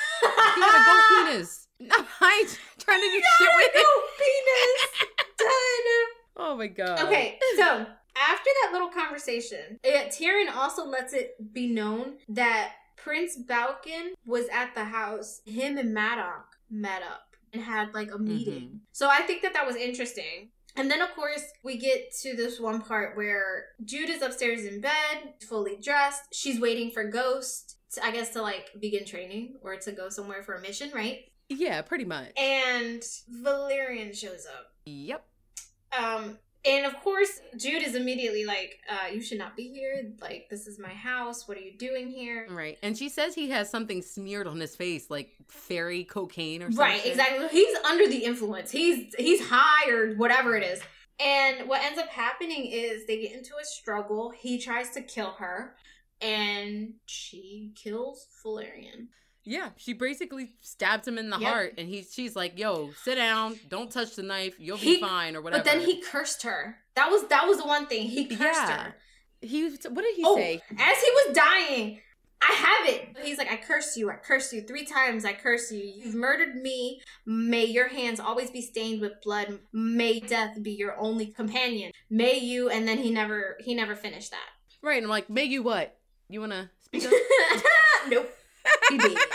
He 0.54 0.60
got 0.60 0.74
a 0.74 0.84
goat 0.84 1.26
penis. 1.30 1.68
I 2.20 2.40
ain't 2.40 2.58
trying 2.78 3.00
to 3.00 3.06
do 3.06 3.22
shit 3.38 3.48
with 3.56 3.70
it. 3.74 3.86
penis. 4.18 5.08
Done. 5.38 5.48
Oh 6.36 6.56
my 6.56 6.66
god. 6.68 7.00
Okay, 7.00 7.38
so 7.56 7.86
after 8.16 8.50
that 8.62 8.70
little 8.72 8.88
conversation, 8.88 9.78
eh, 9.84 10.02
it, 10.02 10.12
Taryn 10.12 10.54
also 10.54 10.86
lets 10.86 11.12
it 11.12 11.34
be 11.52 11.68
known 11.68 12.14
that 12.28 12.72
Prince 12.96 13.38
Balekin 13.38 14.12
was 14.26 14.46
at 14.52 14.74
the 14.74 14.84
house. 14.84 15.40
Him 15.44 15.78
and 15.78 15.96
Madoc 15.96 16.44
met 16.70 17.02
up 17.02 17.36
and 17.52 17.62
had 17.62 17.94
like 17.94 18.12
a 18.12 18.18
meeting. 18.18 18.62
Mm-hmm. 18.62 18.76
So 18.92 19.08
I 19.08 19.22
think 19.22 19.42
that 19.42 19.54
that 19.54 19.66
was 19.66 19.76
interesting. 19.76 20.50
And 20.76 20.90
then, 20.90 21.00
of 21.02 21.12
course, 21.14 21.42
we 21.64 21.76
get 21.76 22.14
to 22.22 22.36
this 22.36 22.60
one 22.60 22.80
part 22.80 23.16
where 23.16 23.66
Jude 23.84 24.10
is 24.10 24.22
upstairs 24.22 24.64
in 24.64 24.80
bed, 24.80 25.34
fully 25.48 25.76
dressed. 25.82 26.22
She's 26.32 26.60
waiting 26.60 26.92
for 26.92 27.02
Ghost, 27.02 27.78
to, 27.94 28.04
I 28.04 28.12
guess, 28.12 28.32
to 28.34 28.42
like 28.42 28.70
begin 28.78 29.04
training 29.04 29.56
or 29.60 29.76
to 29.76 29.92
go 29.92 30.08
somewhere 30.08 30.42
for 30.44 30.54
a 30.54 30.60
mission, 30.60 30.90
right? 30.94 31.24
Yeah, 31.48 31.82
pretty 31.82 32.04
much. 32.04 32.30
And 32.38 33.02
Valerian 33.28 34.12
shows 34.12 34.46
up. 34.46 34.72
Yep. 34.88 35.24
Um, 35.98 36.38
and 36.64 36.84
of 36.86 36.96
course, 37.00 37.40
Jude 37.56 37.82
is 37.82 37.94
immediately 37.94 38.44
like, 38.44 38.80
uh, 38.88 39.08
"You 39.12 39.20
should 39.20 39.38
not 39.38 39.56
be 39.56 39.68
here. 39.68 40.12
Like, 40.20 40.48
this 40.50 40.66
is 40.66 40.78
my 40.78 40.92
house. 40.92 41.46
What 41.46 41.56
are 41.56 41.60
you 41.60 41.76
doing 41.78 42.08
here?" 42.08 42.46
Right. 42.50 42.78
And 42.82 42.96
she 42.96 43.08
says 43.08 43.34
he 43.34 43.50
has 43.50 43.70
something 43.70 44.02
smeared 44.02 44.46
on 44.46 44.58
his 44.60 44.76
face, 44.76 45.10
like 45.10 45.30
fairy 45.48 46.04
cocaine 46.04 46.62
or 46.62 46.66
something. 46.66 46.78
Right, 46.78 47.06
exactly. 47.06 47.48
He's 47.48 47.76
under 47.84 48.08
the 48.08 48.24
influence. 48.24 48.70
He's 48.70 49.14
he's 49.16 49.48
high 49.48 49.90
or 49.90 50.14
whatever 50.14 50.56
it 50.56 50.64
is. 50.64 50.80
And 51.20 51.68
what 51.68 51.82
ends 51.82 51.98
up 51.98 52.08
happening 52.08 52.66
is 52.66 53.06
they 53.06 53.20
get 53.20 53.32
into 53.32 53.54
a 53.60 53.64
struggle. 53.64 54.30
He 54.30 54.58
tries 54.58 54.90
to 54.90 55.02
kill 55.02 55.32
her, 55.38 55.74
and 56.20 56.94
she 57.06 57.72
kills 57.74 58.26
Valerian. 58.42 59.08
Yeah, 59.48 59.70
she 59.76 59.94
basically 59.94 60.50
stabs 60.60 61.08
him 61.08 61.16
in 61.16 61.30
the 61.30 61.38
Yep. 61.38 61.48
heart, 61.52 61.74
and 61.78 61.88
he's 61.88 62.12
she's 62.12 62.36
like, 62.36 62.58
"Yo, 62.58 62.92
sit 63.02 63.14
down, 63.14 63.58
don't 63.68 63.90
touch 63.90 64.14
the 64.14 64.22
knife, 64.22 64.54
you'll 64.58 64.76
He- 64.76 64.96
be 64.96 65.00
fine," 65.00 65.34
or 65.36 65.40
whatever. 65.40 65.62
But 65.64 65.70
then 65.70 65.80
he 65.80 66.02
cursed 66.02 66.42
her. 66.42 66.78
That 66.96 67.10
was 67.10 67.26
that 67.28 67.46
was 67.46 67.56
the 67.58 67.66
one 67.66 67.86
thing 67.86 68.06
he 68.08 68.26
cursed 68.26 68.40
Yeah. 68.40 68.82
her. 68.84 68.96
he 69.40 69.70
what 69.70 70.02
did 70.02 70.14
he 70.16 70.22
Oh, 70.26 70.36
say? 70.36 70.60
as 70.78 71.02
he 71.02 71.10
was 71.12 71.34
dying, 71.34 72.02
I 72.42 72.52
have 72.52 72.88
it. 72.88 73.16
He's 73.22 73.38
like, 73.38 73.50
I 73.50 73.56
curse 73.56 73.96
you. 73.96 74.10
I 74.10 74.16
curse 74.16 74.52
you 74.52 74.62
three 74.62 74.84
times. 74.84 75.24
I 75.24 75.32
curse 75.32 75.72
you. 75.72 75.82
You've 75.82 76.14
murdered 76.14 76.56
me. 76.56 77.00
May 77.24 77.64
your 77.64 77.88
hands 77.88 78.20
always 78.20 78.50
be 78.50 78.60
stained 78.60 79.00
with 79.00 79.20
blood. 79.22 79.58
May 79.72 80.20
death 80.20 80.62
be 80.62 80.72
your 80.72 80.96
only 80.98 81.26
companion. 81.26 81.90
May 82.10 82.38
you. 82.38 82.68
And 82.68 82.86
then 82.86 82.98
he 82.98 83.10
never, 83.10 83.56
he 83.60 83.74
never 83.74 83.96
finished 83.96 84.30
that. 84.30 84.48
Right. 84.82 84.98
And 84.98 85.06
I'm 85.06 85.10
like, 85.10 85.28
May 85.30 85.44
you 85.44 85.62
what? 85.62 85.96
You 86.28 86.40
want 86.40 86.52
to 86.52 86.70
speak 86.84 87.06
up? 87.06 87.12
nope. 88.08 88.30
He 88.90 88.98
me. 88.98 89.16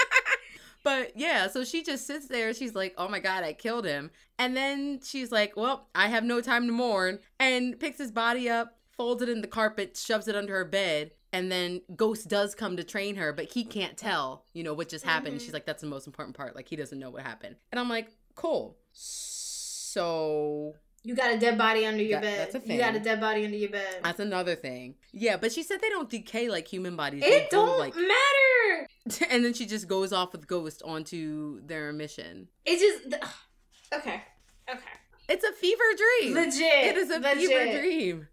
But 0.83 1.13
yeah, 1.15 1.47
so 1.47 1.63
she 1.63 1.81
just 1.81 2.05
sits 2.05 2.27
there. 2.27 2.53
She's 2.53 2.75
like, 2.75 2.93
oh 2.97 3.07
my 3.07 3.19
God, 3.19 3.45
I 3.45 3.53
killed 3.53 3.85
him. 3.85 4.11
And 4.37 4.53
then 4.57 4.99
she's 5.01 5.31
like, 5.31 5.55
well, 5.55 5.87
I 5.95 6.07
have 6.09 6.25
no 6.25 6.41
time 6.41 6.65
to 6.67 6.73
mourn. 6.73 7.19
And 7.39 7.79
picks 7.79 7.97
his 7.97 8.11
body 8.11 8.49
up, 8.49 8.77
folds 8.97 9.21
it 9.21 9.29
in 9.29 9.39
the 9.39 9.47
carpet, 9.47 9.95
shoves 9.95 10.27
it 10.27 10.35
under 10.35 10.53
her 10.55 10.65
bed. 10.65 11.11
And 11.31 11.49
then 11.49 11.79
Ghost 11.95 12.27
does 12.27 12.53
come 12.53 12.75
to 12.75 12.83
train 12.83 13.15
her, 13.15 13.31
but 13.31 13.45
he 13.45 13.63
can't 13.63 13.95
tell, 13.95 14.43
you 14.53 14.61
know, 14.61 14.73
what 14.73 14.89
just 14.89 15.05
happened. 15.05 15.37
Mhm. 15.37 15.41
She's 15.41 15.53
like, 15.53 15.65
that's 15.65 15.79
the 15.79 15.87
most 15.87 16.05
important 16.05 16.35
part. 16.35 16.53
Like, 16.53 16.67
he 16.67 16.75
doesn't 16.75 16.99
know 16.99 17.11
what 17.11 17.23
happened. 17.23 17.55
And 17.71 17.79
I'm 17.79 17.87
like, 17.87 18.09
cool. 18.35 18.77
So 18.91 20.75
You 21.03 21.15
got 21.15 21.33
a 21.33 21.37
dead 21.39 21.57
body 21.57 21.85
under 21.85 22.03
your 22.03 22.19
That- 22.19 22.23
bed. 22.23 22.39
that's 22.39 22.55
a 22.55 22.59
thing. 22.59 22.71
You 22.75 22.81
got 22.81 22.95
a 22.95 22.99
dead 22.99 23.19
body 23.21 23.45
under 23.45 23.57
your 23.57 23.69
bed. 23.69 24.01
that's 24.03 24.19
another 24.19 24.55
thing. 24.55 24.95
Yeah, 25.13 25.37
but 25.37 25.51
she 25.53 25.63
said 25.63 25.79
they 25.81 25.89
don't 25.89 26.09
decay 26.09 26.49
like 26.49 26.67
human 26.67 26.95
bodies. 26.97 27.21
They 27.21 27.43
it 27.43 27.49
go, 27.51 27.65
don't 27.65 27.79
like, 27.79 27.95
matter. 27.95 28.87
and 29.29 29.43
then 29.43 29.53
she 29.53 29.65
just 29.65 29.87
goes 29.87 30.13
off 30.13 30.31
with 30.31 30.47
Ghost 30.47 30.81
onto 30.85 31.61
their 31.65 31.91
mission. 31.93 32.47
It 32.65 32.79
just 32.79 33.21
okay, 33.93 34.23
okay, 34.69 34.81
It's 35.29 35.43
a 35.43 35.51
fever 35.53 35.83
dream. 35.97 36.33
legit. 36.35 36.61
It 36.61 36.97
is 36.97 37.09
a 37.09 37.19
legit. 37.19 37.49
fever 37.49 37.79
dream. 37.79 38.27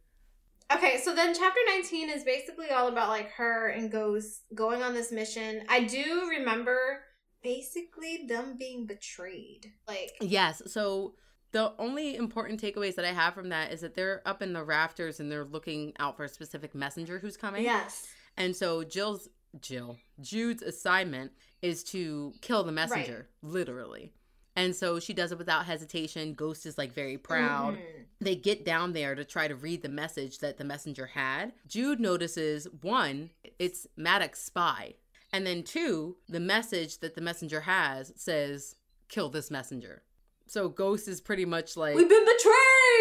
Okay, 0.72 1.00
so 1.02 1.12
then 1.14 1.34
chapter 1.34 1.58
19 1.74 2.10
is 2.10 2.22
basically 2.22 2.70
all 2.70 2.86
about 2.88 3.08
like 3.08 3.30
her 3.32 3.68
and 3.68 3.90
Ghost 3.90 4.42
going 4.54 4.82
on 4.82 4.94
this 4.94 5.10
mission. 5.10 5.64
I 5.68 5.82
do 5.82 6.28
remember 6.30 7.00
basically 7.42 8.26
them 8.28 8.56
being 8.58 8.86
betrayed. 8.86 9.72
Like, 9.88 10.12
Yes. 10.20 10.62
So 10.66 11.14
the 11.52 11.72
only 11.80 12.14
important 12.14 12.62
takeaways 12.62 12.94
that 12.94 13.04
I 13.04 13.12
have 13.12 13.34
from 13.34 13.48
that 13.48 13.72
is 13.72 13.80
that 13.80 13.94
they're 13.96 14.22
up 14.24 14.42
in 14.42 14.52
the 14.52 14.62
rafters 14.62 15.18
and 15.18 15.32
they're 15.32 15.44
looking 15.44 15.92
out 15.98 16.16
for 16.16 16.24
a 16.24 16.28
specific 16.28 16.72
messenger 16.74 17.18
who's 17.18 17.36
coming. 17.36 17.64
yes. 17.64 18.06
And 18.36 18.54
so 18.54 18.84
Jill's 18.84 19.28
Jill 19.60 19.98
Jude's 20.20 20.62
assignment 20.62 21.32
is 21.62 21.82
to 21.84 22.32
kill 22.40 22.62
the 22.64 22.72
messenger, 22.72 23.28
literally. 23.42 24.12
And 24.56 24.74
so 24.74 24.98
she 25.00 25.12
does 25.14 25.32
it 25.32 25.38
without 25.38 25.64
hesitation. 25.66 26.34
Ghost 26.34 26.66
is 26.66 26.76
like 26.76 26.92
very 26.92 27.16
proud. 27.16 27.76
Mhm. 27.76 28.04
They 28.20 28.36
get 28.36 28.64
down 28.64 28.92
there 28.92 29.14
to 29.14 29.24
try 29.24 29.48
to 29.48 29.54
read 29.54 29.82
the 29.82 29.88
message 29.88 30.38
that 30.38 30.58
the 30.58 30.64
messenger 30.64 31.06
had. 31.06 31.52
Jude 31.66 32.00
notices 32.00 32.66
one, 32.82 33.30
it's 33.58 33.86
Maddox's 33.96 34.44
spy. 34.44 34.94
And 35.32 35.46
then 35.46 35.62
two, 35.62 36.16
the 36.28 36.40
message 36.40 36.98
that 36.98 37.14
the 37.14 37.20
messenger 37.20 37.60
has 37.62 38.12
says, 38.16 38.74
kill 39.08 39.28
this 39.30 39.50
messenger. 39.50 40.02
So 40.48 40.68
Ghost 40.68 41.06
is 41.06 41.20
pretty 41.20 41.44
much 41.44 41.76
like, 41.76 41.94
We've 41.94 42.08
been 42.08 42.24
betrayed! 42.24 42.44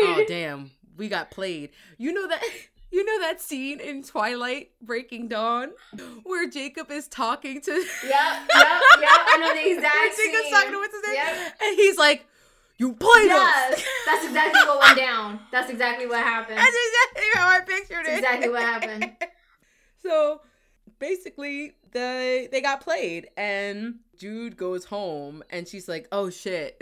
oh, 0.04 0.26
damn, 0.28 0.72
we 0.98 1.10
got 1.10 1.32
played. 1.32 1.72
You 1.98 2.14
know 2.14 2.28
that. 2.28 2.44
You 2.92 3.06
know 3.06 3.20
that 3.28 3.40
scene 3.42 3.80
in 3.80 4.04
Twilight 4.04 4.72
Breaking 4.82 5.28
Dawn 5.28 5.70
where 6.24 6.50
Jacob 6.50 6.90
is 6.92 7.08
talking 7.08 7.62
to 7.62 7.72
Yep, 7.72 7.84
yep, 8.04 8.48
yep. 8.52 8.82
I 9.02 9.38
know 9.40 9.54
the 9.54 9.72
exact 9.76 9.96
where 9.96 10.32
Jacob's 10.32 10.50
talking 10.50 10.72
to 10.72 10.78
what's 10.78 10.94
his 10.96 11.04
name? 11.06 11.16
Yep. 11.16 11.54
And 11.62 11.76
he's 11.76 11.98
like, 11.98 12.26
You 12.78 12.94
played 12.94 13.26
Yes, 13.28 13.74
us. 13.74 13.86
that's 14.08 14.26
exactly 14.26 14.62
what 14.68 14.80
went 14.82 14.98
down. 15.08 15.40
That's 15.52 15.70
exactly 15.70 16.08
what 16.08 16.20
happened. 16.24 16.58
That's 16.58 16.76
exactly 16.88 17.30
how 17.36 17.48
I 17.48 17.60
pictured 17.62 18.06
That's 18.06 18.10
it. 18.10 18.18
exactly 18.18 18.50
what 18.50 18.62
happened. 18.64 19.12
so 20.04 20.42
basically, 20.98 21.74
they 21.92 22.48
they 22.52 22.62
got 22.62 22.82
played, 22.82 23.30
and 23.38 23.96
Jude 24.18 24.58
goes 24.58 24.86
home, 24.86 25.44
and 25.52 25.68
she's 25.68 25.88
like, 25.88 26.08
"Oh 26.12 26.30
shit, 26.30 26.82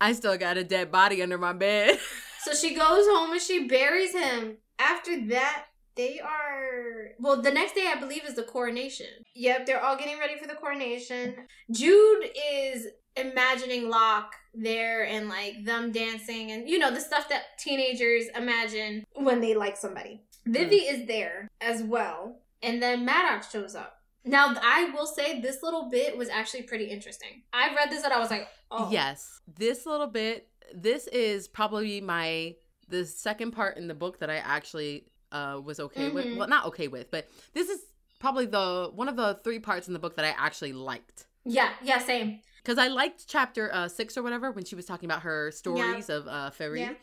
I 0.00 0.12
still 0.12 0.36
got 0.36 0.56
a 0.56 0.64
dead 0.64 0.90
body 0.90 1.22
under 1.22 1.38
my 1.38 1.52
bed." 1.52 1.98
So 2.44 2.52
she 2.52 2.74
goes 2.74 3.06
home 3.06 3.32
and 3.32 3.40
she 3.40 3.66
buries 3.66 4.12
him. 4.12 4.58
After 4.78 5.28
that, 5.28 5.64
they 5.96 6.20
are 6.20 7.12
well. 7.18 7.40
The 7.40 7.50
next 7.50 7.74
day, 7.74 7.90
I 7.90 7.98
believe, 7.98 8.24
is 8.26 8.34
the 8.34 8.42
coronation. 8.42 9.06
Yep, 9.34 9.64
they're 9.64 9.82
all 9.82 9.96
getting 9.96 10.18
ready 10.18 10.36
for 10.36 10.46
the 10.46 10.54
coronation. 10.54 11.34
Jude 11.70 12.24
is 12.52 12.88
imagining 13.16 13.88
Locke 13.88 14.34
there 14.52 15.06
and 15.06 15.28
like 15.28 15.64
them 15.64 15.92
dancing 15.92 16.50
and 16.50 16.68
you 16.68 16.78
know 16.78 16.92
the 16.92 17.00
stuff 17.00 17.28
that 17.28 17.56
teenagers 17.58 18.24
imagine 18.36 19.06
when 19.14 19.40
they 19.40 19.54
like 19.54 19.76
somebody. 19.76 20.20
Hmm. 20.44 20.52
Vivi 20.52 20.76
is 20.76 21.06
there 21.06 21.48
as 21.60 21.82
well, 21.82 22.40
and 22.62 22.82
then 22.82 23.04
Maddox 23.04 23.50
shows 23.50 23.74
up. 23.74 24.00
Now, 24.24 24.54
I 24.62 24.90
will 24.94 25.06
say 25.06 25.40
this 25.40 25.62
little 25.62 25.90
bit 25.90 26.16
was 26.16 26.28
actually 26.28 26.62
pretty 26.62 26.86
interesting. 26.86 27.42
I 27.52 27.74
read 27.74 27.90
this 27.90 28.04
and 28.04 28.12
I 28.12 28.18
was 28.18 28.30
like, 28.30 28.48
oh, 28.70 28.88
Yes, 28.90 29.40
this 29.58 29.84
little 29.86 30.06
bit. 30.06 30.48
This 30.74 31.06
is 31.08 31.46
probably 31.46 32.00
my 32.00 32.54
the 32.88 33.04
second 33.04 33.52
part 33.52 33.76
in 33.76 33.86
the 33.88 33.94
book 33.94 34.18
that 34.20 34.30
I 34.30 34.36
actually 34.36 35.06
uh 35.32 35.60
was 35.62 35.78
okay 35.80 36.10
with. 36.10 36.24
Mhm. 36.26 36.36
Well, 36.38 36.48
not 36.48 36.66
okay 36.66 36.88
with, 36.88 37.10
but 37.10 37.28
this 37.52 37.68
is 37.68 37.80
probably 38.18 38.46
the 38.46 38.90
one 38.94 39.08
of 39.08 39.16
the 39.16 39.38
three 39.44 39.58
parts 39.58 39.86
in 39.88 39.92
the 39.92 39.98
book 39.98 40.16
that 40.16 40.24
I 40.24 40.34
actually 40.38 40.72
liked. 40.72 41.26
yeah, 41.44 41.70
yeah, 41.82 41.98
same. 41.98 42.40
Because 42.62 42.78
I 42.78 42.88
liked 42.88 43.28
chapter 43.28 43.70
uh, 43.74 43.88
six 43.88 44.16
or 44.16 44.22
whatever 44.22 44.50
when 44.50 44.64
she 44.64 44.74
was 44.74 44.86
talking 44.86 45.06
about 45.06 45.20
her 45.22 45.50
stories 45.50 46.08
of 46.08 46.26
uh, 46.26 46.48
Faerie. 46.50 46.80
Yeah. 46.80 46.94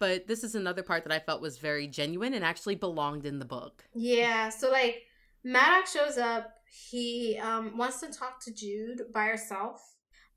But 0.00 0.26
this 0.26 0.42
is 0.42 0.56
another 0.56 0.82
part 0.82 1.04
that 1.04 1.12
I 1.12 1.20
felt 1.20 1.40
was 1.40 1.58
very 1.58 1.86
genuine 1.86 2.34
and 2.34 2.44
actually 2.44 2.74
belonged 2.74 3.24
in 3.24 3.38
the 3.38 3.44
book. 3.44 3.84
Yeah, 3.94 4.48
so 4.48 4.72
like 4.72 5.02
Maddox 5.44 5.92
shows 5.92 6.18
up. 6.18 6.50
He 6.90 7.38
um 7.42 7.76
wants 7.76 8.00
to 8.00 8.08
talk 8.08 8.42
to 8.44 8.54
Jude 8.54 9.02
by 9.12 9.26
herself, 9.26 9.80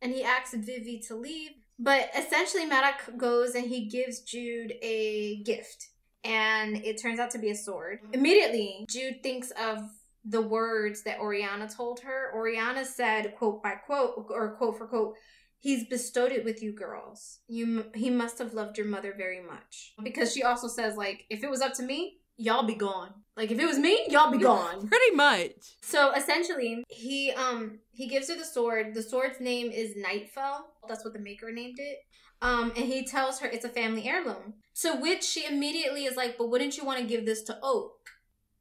and 0.02 0.14
he 0.14 0.24
asks 0.24 0.54
Vivi 0.54 1.00
to 1.08 1.16
leave. 1.16 1.52
But 1.80 2.10
essentially, 2.16 2.66
Maddox 2.66 3.10
goes 3.18 3.56
and 3.56 3.66
he 3.66 3.88
gives 3.88 4.22
Jude 4.22 4.74
a 4.82 5.42
gift, 5.44 5.90
and 6.24 6.78
it 6.78 7.02
turns 7.02 7.20
out 7.20 7.32
to 7.32 7.40
be 7.40 7.52
a 7.52 7.56
sword. 7.56 8.00
Immediately, 8.14 8.86
Jude 8.90 9.22
thinks 9.24 9.52
of 9.52 9.80
the 10.26 10.42
words 10.42 11.04
that 11.04 11.20
Oriana 11.20 11.70
told 11.70 12.02
her. 12.02 12.32
Oriana 12.36 12.84
said, 12.84 13.36
quote 13.36 13.64
by 13.64 13.72
quote, 13.72 14.28
or 14.30 14.56
quote 14.58 14.78
for 14.78 14.88
quote, 14.88 15.16
He's 15.60 15.88
bestowed 15.88 16.32
it 16.32 16.46
with 16.46 16.62
you 16.62 16.72
girls. 16.72 17.40
You 17.48 17.86
he 17.96 18.10
must 18.12 18.38
have 18.38 18.54
loved 18.54 18.78
your 18.78 18.88
mother 18.88 19.14
very 19.18 19.42
much. 19.42 19.94
Because 20.04 20.32
she 20.34 20.44
also 20.44 20.68
says 20.68 20.96
like 20.96 21.26
if 21.30 21.44
it 21.44 21.50
was 21.50 21.62
up 21.62 21.74
to 21.76 21.84
me, 21.84 22.20
y'all 22.38 22.64
be 22.64 22.76
gone. 22.76 23.14
Like 23.36 23.52
if 23.52 23.60
it 23.60 23.66
was 23.66 23.78
me, 23.78 24.06
y'all 24.10 24.32
be 24.32 24.40
gone. 24.40 24.88
Pretty 24.90 25.16
much. 25.16 25.52
So 25.82 26.12
essentially, 26.14 26.84
he 26.90 27.32
um 27.32 27.80
he 27.92 28.08
gives 28.08 28.30
her 28.30 28.36
the 28.36 28.46
sword. 28.46 28.94
The 28.94 29.04
sword's 29.04 29.40
name 29.40 29.72
is 29.72 29.96
Nightfell. 29.96 30.62
That's 30.88 31.04
what 31.04 31.14
the 31.14 31.20
maker 31.20 31.52
named 31.52 31.78
it. 31.80 32.00
Um, 32.42 32.72
and 32.76 32.86
he 32.86 33.04
tells 33.04 33.40
her 33.40 33.48
it's 33.48 33.66
a 33.66 33.70
family 33.70 34.08
heirloom. 34.08 34.56
So 34.74 35.00
which 35.00 35.24
she 35.24 35.46
immediately 35.46 36.06
is 36.06 36.16
like, 36.16 36.38
"But 36.38 36.50
wouldn't 36.50 36.78
you 36.78 36.86
want 36.86 37.00
to 37.00 37.06
give 37.06 37.26
this 37.26 37.44
to 37.44 37.60
Oak?" 37.62 38.10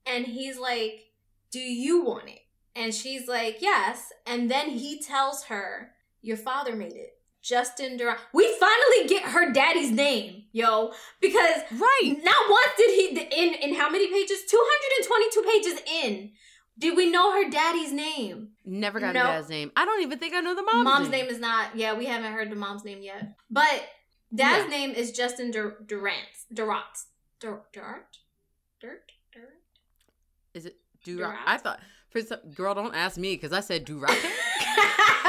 And 0.04 0.26
he's 0.26 0.58
like, 0.58 1.12
"Do 1.50 1.60
you 1.60 2.02
want 2.02 2.28
it?" 2.28 2.40
And 2.74 2.94
she's 2.94 3.28
like, 3.28 3.58
"Yes." 3.60 4.12
And 4.26 4.50
then 4.50 4.70
he 4.70 5.00
tells 5.00 5.44
her, 5.44 5.92
"Your 6.20 6.36
father 6.36 6.76
made 6.76 6.96
it." 6.96 7.15
Justin 7.46 7.96
Durant. 7.96 8.18
We 8.34 8.44
finally 8.58 9.06
get 9.08 9.22
her 9.22 9.52
daddy's 9.52 9.92
name, 9.92 10.44
yo, 10.52 10.92
because 11.20 11.62
Right. 11.70 12.16
not 12.24 12.50
once 12.50 12.70
did 12.76 12.90
he 12.90 13.08
in 13.20 13.54
in 13.54 13.74
how 13.76 13.88
many 13.88 14.08
pages? 14.08 14.44
Two 14.50 14.60
hundred 14.60 14.96
and 14.98 15.06
twenty-two 15.06 15.42
pages 15.52 15.80
in. 16.02 16.32
Did 16.78 16.96
we 16.96 17.08
know 17.10 17.32
her 17.32 17.48
daddy's 17.48 17.92
name? 17.92 18.50
Never 18.64 18.98
got 19.00 19.14
No. 19.14 19.20
a 19.20 19.24
dad's 19.24 19.48
name. 19.48 19.70
I 19.76 19.84
don't 19.84 20.02
even 20.02 20.18
think 20.18 20.34
I 20.34 20.40
know 20.40 20.54
the 20.54 20.62
mom's, 20.62 20.84
Mom's, 20.84 21.08
name. 21.08 21.26
is 21.26 21.38
not. 21.38 21.74
Yeah, 21.76 21.94
we 21.94 22.04
haven't 22.06 22.32
heard 22.32 22.50
the 22.50 22.56
mom's 22.56 22.84
name 22.84 23.00
yet. 23.00 23.34
But 23.48 23.88
dad's 24.34 24.64
Yeah. 24.64 24.70
name 24.78 24.90
is 24.90 25.12
Justin 25.12 25.50
Dur- 25.52 25.78
Durant. 25.86 26.28
Durant. 26.52 26.84
Dur- 27.40 27.64
Durant. 27.72 28.18
Dirt. 28.80 29.12
Durant. 29.32 29.52
Is 30.52 30.66
it 30.66 30.76
Durat? 31.04 31.30
Durat? 31.30 31.38
I 31.46 31.56
thought 31.58 31.80
for 32.10 32.20
some 32.22 32.40
girl. 32.52 32.74
Don't 32.74 32.94
ask 32.94 33.16
me 33.16 33.36
because 33.36 33.52
I 33.52 33.60
said 33.60 33.84
Durat. 33.86 34.10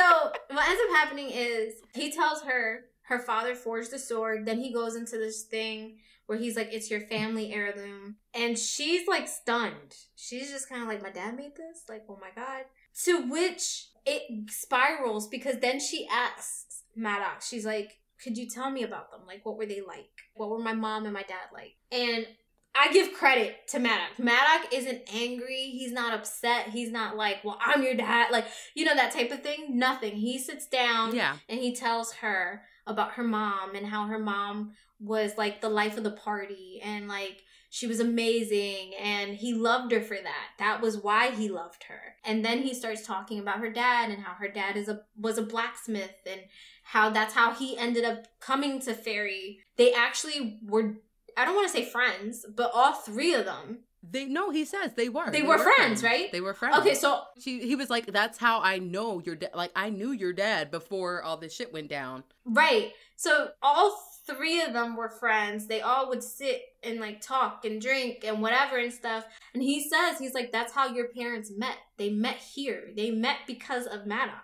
so 0.00 0.32
what 0.50 0.68
ends 0.68 0.82
up 0.88 0.96
happening 0.96 1.30
is 1.30 1.74
he 1.94 2.10
tells 2.10 2.42
her 2.42 2.84
her 3.02 3.18
father 3.18 3.54
forged 3.54 3.90
the 3.90 3.98
sword. 3.98 4.46
Then 4.46 4.60
he 4.60 4.72
goes 4.72 4.94
into 4.94 5.18
this 5.18 5.42
thing 5.42 5.98
where 6.26 6.38
he's 6.38 6.56
like, 6.56 6.68
"It's 6.72 6.90
your 6.90 7.00
family 7.00 7.52
heirloom," 7.52 8.16
and 8.32 8.58
she's 8.58 9.06
like 9.08 9.28
stunned. 9.28 9.96
She's 10.16 10.50
just 10.50 10.68
kind 10.68 10.82
of 10.82 10.88
like, 10.88 11.02
"My 11.02 11.10
dad 11.10 11.36
made 11.36 11.56
this." 11.56 11.84
Like, 11.88 12.04
oh 12.08 12.18
my 12.20 12.30
god. 12.34 12.64
To 13.04 13.28
which 13.28 13.88
it 14.06 14.50
spirals 14.50 15.28
because 15.28 15.58
then 15.58 15.80
she 15.80 16.08
asks 16.10 16.84
Maddox. 16.94 17.48
She's 17.48 17.66
like, 17.66 17.98
"Could 18.22 18.38
you 18.38 18.48
tell 18.48 18.70
me 18.70 18.84
about 18.84 19.10
them? 19.10 19.22
Like, 19.26 19.44
what 19.44 19.58
were 19.58 19.66
they 19.66 19.80
like? 19.80 20.10
What 20.34 20.50
were 20.50 20.58
my 20.58 20.74
mom 20.74 21.04
and 21.04 21.12
my 21.12 21.22
dad 21.22 21.50
like?" 21.52 21.74
And 21.92 22.26
I 22.74 22.92
give 22.92 23.12
credit 23.12 23.68
to 23.68 23.78
Maddox. 23.78 24.18
Maddox 24.18 24.72
isn't 24.72 25.02
angry. 25.12 25.70
He's 25.72 25.92
not 25.92 26.14
upset. 26.14 26.68
He's 26.68 26.90
not 26.90 27.16
like, 27.16 27.44
well, 27.44 27.58
I'm 27.60 27.82
your 27.82 27.94
dad. 27.94 28.30
Like, 28.30 28.46
you 28.74 28.84
know, 28.84 28.94
that 28.94 29.12
type 29.12 29.32
of 29.32 29.42
thing. 29.42 29.78
Nothing. 29.78 30.14
He 30.16 30.38
sits 30.38 30.66
down 30.66 31.14
yeah. 31.14 31.36
and 31.48 31.60
he 31.60 31.74
tells 31.74 32.12
her 32.14 32.62
about 32.86 33.12
her 33.12 33.24
mom 33.24 33.74
and 33.74 33.86
how 33.86 34.06
her 34.06 34.18
mom 34.18 34.72
was 35.00 35.32
like 35.36 35.60
the 35.60 35.68
life 35.68 35.96
of 35.96 36.04
the 36.04 36.10
party 36.10 36.80
and 36.84 37.08
like 37.08 37.42
she 37.70 37.86
was 37.86 38.00
amazing 38.00 38.92
and 39.00 39.36
he 39.36 39.54
loved 39.54 39.92
her 39.92 40.00
for 40.00 40.16
that. 40.16 40.48
That 40.58 40.82
was 40.82 40.98
why 40.98 41.30
he 41.30 41.48
loved 41.48 41.84
her. 41.84 42.16
And 42.24 42.44
then 42.44 42.62
he 42.62 42.74
starts 42.74 43.06
talking 43.06 43.38
about 43.38 43.60
her 43.60 43.70
dad 43.70 44.10
and 44.10 44.22
how 44.22 44.34
her 44.34 44.48
dad 44.48 44.76
is 44.76 44.88
a 44.88 45.02
was 45.16 45.38
a 45.38 45.42
blacksmith 45.42 46.14
and 46.26 46.40
how 46.82 47.10
that's 47.10 47.34
how 47.34 47.54
he 47.54 47.78
ended 47.78 48.04
up 48.04 48.26
coming 48.40 48.80
to 48.80 48.92
Fairy. 48.92 49.60
They 49.76 49.94
actually 49.94 50.58
were 50.66 50.96
I 51.36 51.44
don't 51.44 51.54
want 51.54 51.68
to 51.68 51.72
say 51.72 51.84
friends, 51.84 52.46
but 52.54 52.70
all 52.74 52.92
three 52.92 53.34
of 53.34 53.44
them 53.44 53.80
They 54.02 54.24
no, 54.24 54.50
he 54.50 54.64
says 54.64 54.94
they 54.94 55.08
were. 55.10 55.30
They 55.30 55.42
were 55.42 55.58
friends, 55.58 56.02
right? 56.02 56.32
They 56.32 56.40
were 56.40 56.54
friends. 56.54 56.78
Okay, 56.78 56.94
so 56.94 57.22
she 57.38 57.60
he 57.60 57.76
was 57.76 57.90
like, 57.90 58.06
"That's 58.06 58.38
how 58.38 58.60
I 58.60 58.78
know 58.78 59.20
your 59.20 59.36
dad." 59.36 59.50
Like 59.54 59.72
I 59.76 59.90
knew 59.90 60.12
your 60.12 60.32
dad 60.32 60.70
before 60.70 61.22
all 61.22 61.36
this 61.36 61.54
shit 61.54 61.72
went 61.72 61.88
down. 61.88 62.24
Right. 62.46 62.92
So 63.16 63.50
all 63.60 63.98
three 64.26 64.62
of 64.62 64.72
them 64.72 64.96
were 64.96 65.10
friends. 65.10 65.66
They 65.66 65.80
all 65.82 66.08
would 66.08 66.22
sit 66.22 66.62
and 66.82 67.00
like 67.00 67.20
talk 67.20 67.64
and 67.64 67.80
drink 67.80 68.24
and 68.24 68.40
whatever 68.40 68.78
and 68.78 68.92
stuff. 68.92 69.26
And 69.52 69.62
he 69.62 69.86
says, 69.86 70.18
he's 70.18 70.34
like, 70.34 70.52
that's 70.52 70.72
how 70.72 70.88
your 70.88 71.08
parents 71.08 71.52
met. 71.54 71.76
They 71.98 72.10
met 72.10 72.36
here. 72.36 72.88
They 72.96 73.10
met 73.10 73.38
because 73.46 73.86
of 73.86 74.06
Maddox. 74.06 74.40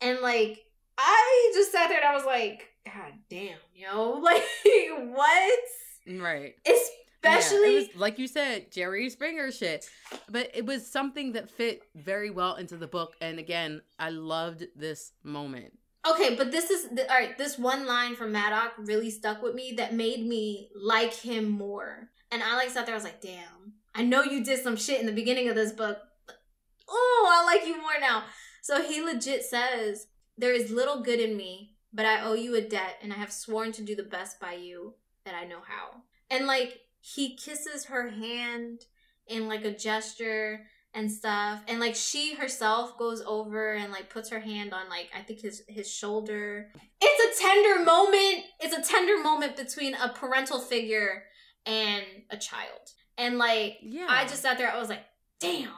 And 0.00 0.20
like, 0.20 0.64
I 0.96 1.52
just 1.54 1.70
sat 1.72 1.88
there 1.88 1.98
and 1.98 2.08
I 2.08 2.14
was 2.14 2.24
like, 2.24 2.68
God 2.84 3.12
damn, 3.30 3.58
yo. 3.74 4.20
Like, 4.22 4.42
what? 5.14 5.60
Right. 6.08 6.54
Especially. 6.66 7.74
Yeah, 7.74 7.78
was, 7.80 7.96
like 7.96 8.18
you 8.18 8.28
said, 8.28 8.70
Jerry 8.72 9.10
Springer 9.10 9.50
shit. 9.52 9.86
But 10.30 10.50
it 10.54 10.64
was 10.64 10.86
something 10.86 11.32
that 11.32 11.50
fit 11.50 11.82
very 11.94 12.30
well 12.30 12.54
into 12.54 12.76
the 12.76 12.86
book. 12.86 13.14
And 13.20 13.38
again, 13.38 13.82
I 13.98 14.10
loved 14.10 14.64
this 14.74 15.12
moment. 15.22 15.72
Okay, 16.08 16.36
but 16.36 16.50
this 16.50 16.70
is 16.70 16.88
all 16.98 17.16
right. 17.16 17.36
This 17.36 17.58
one 17.58 17.86
line 17.86 18.14
from 18.14 18.32
Maddox 18.32 18.74
really 18.78 19.10
stuck 19.10 19.42
with 19.42 19.54
me 19.54 19.74
that 19.76 19.94
made 19.94 20.26
me 20.26 20.70
like 20.74 21.12
him 21.12 21.48
more. 21.50 22.08
And 22.30 22.42
I 22.42 22.54
like 22.54 22.70
sat 22.70 22.86
there. 22.86 22.94
I 22.94 22.96
was 22.96 23.04
like, 23.04 23.20
"Damn, 23.20 23.74
I 23.94 24.04
know 24.04 24.22
you 24.22 24.44
did 24.44 24.62
some 24.62 24.76
shit 24.76 25.00
in 25.00 25.06
the 25.06 25.12
beginning 25.12 25.48
of 25.48 25.56
this 25.56 25.72
book. 25.72 25.98
Oh, 26.88 27.28
I 27.30 27.44
like 27.44 27.66
you 27.66 27.80
more 27.80 27.98
now." 28.00 28.24
So 28.62 28.82
he 28.82 29.02
legit 29.02 29.44
says, 29.44 30.06
"There 30.36 30.52
is 30.52 30.70
little 30.70 31.02
good 31.02 31.20
in 31.20 31.36
me, 31.36 31.74
but 31.92 32.06
I 32.06 32.22
owe 32.22 32.34
you 32.34 32.54
a 32.54 32.60
debt, 32.60 32.98
and 33.02 33.12
I 33.12 33.16
have 33.16 33.32
sworn 33.32 33.72
to 33.72 33.82
do 33.82 33.96
the 33.96 34.02
best 34.02 34.38
by 34.40 34.52
you 34.54 34.94
that 35.28 35.36
I 35.36 35.44
know 35.44 35.60
how." 35.66 36.02
And 36.30 36.46
like 36.46 36.80
he 37.00 37.36
kisses 37.36 37.84
her 37.86 38.08
hand 38.08 38.80
in 39.26 39.46
like 39.46 39.64
a 39.64 39.70
gesture 39.76 40.66
and 40.94 41.12
stuff. 41.12 41.62
And 41.68 41.78
like 41.80 41.94
she 41.94 42.34
herself 42.34 42.98
goes 42.98 43.22
over 43.26 43.74
and 43.74 43.92
like 43.92 44.08
puts 44.10 44.30
her 44.30 44.40
hand 44.40 44.72
on 44.72 44.88
like 44.88 45.10
i 45.14 45.20
think 45.22 45.40
his 45.40 45.62
his 45.68 45.88
shoulder. 45.90 46.72
It's 47.00 47.40
a 47.40 47.42
tender 47.42 47.84
moment. 47.84 48.44
It's 48.60 48.74
a 48.76 48.82
tender 48.92 49.22
moment 49.22 49.56
between 49.56 49.94
a 49.94 50.08
parental 50.08 50.58
figure 50.58 51.24
and 51.66 52.04
a 52.30 52.36
child. 52.38 52.80
And 53.18 53.36
like 53.38 53.76
Yeah. 53.82 54.06
i 54.08 54.22
just 54.24 54.42
sat 54.42 54.56
there 54.58 54.72
i 54.72 54.78
was 54.78 54.88
like 54.88 55.04
damn. 55.40 55.68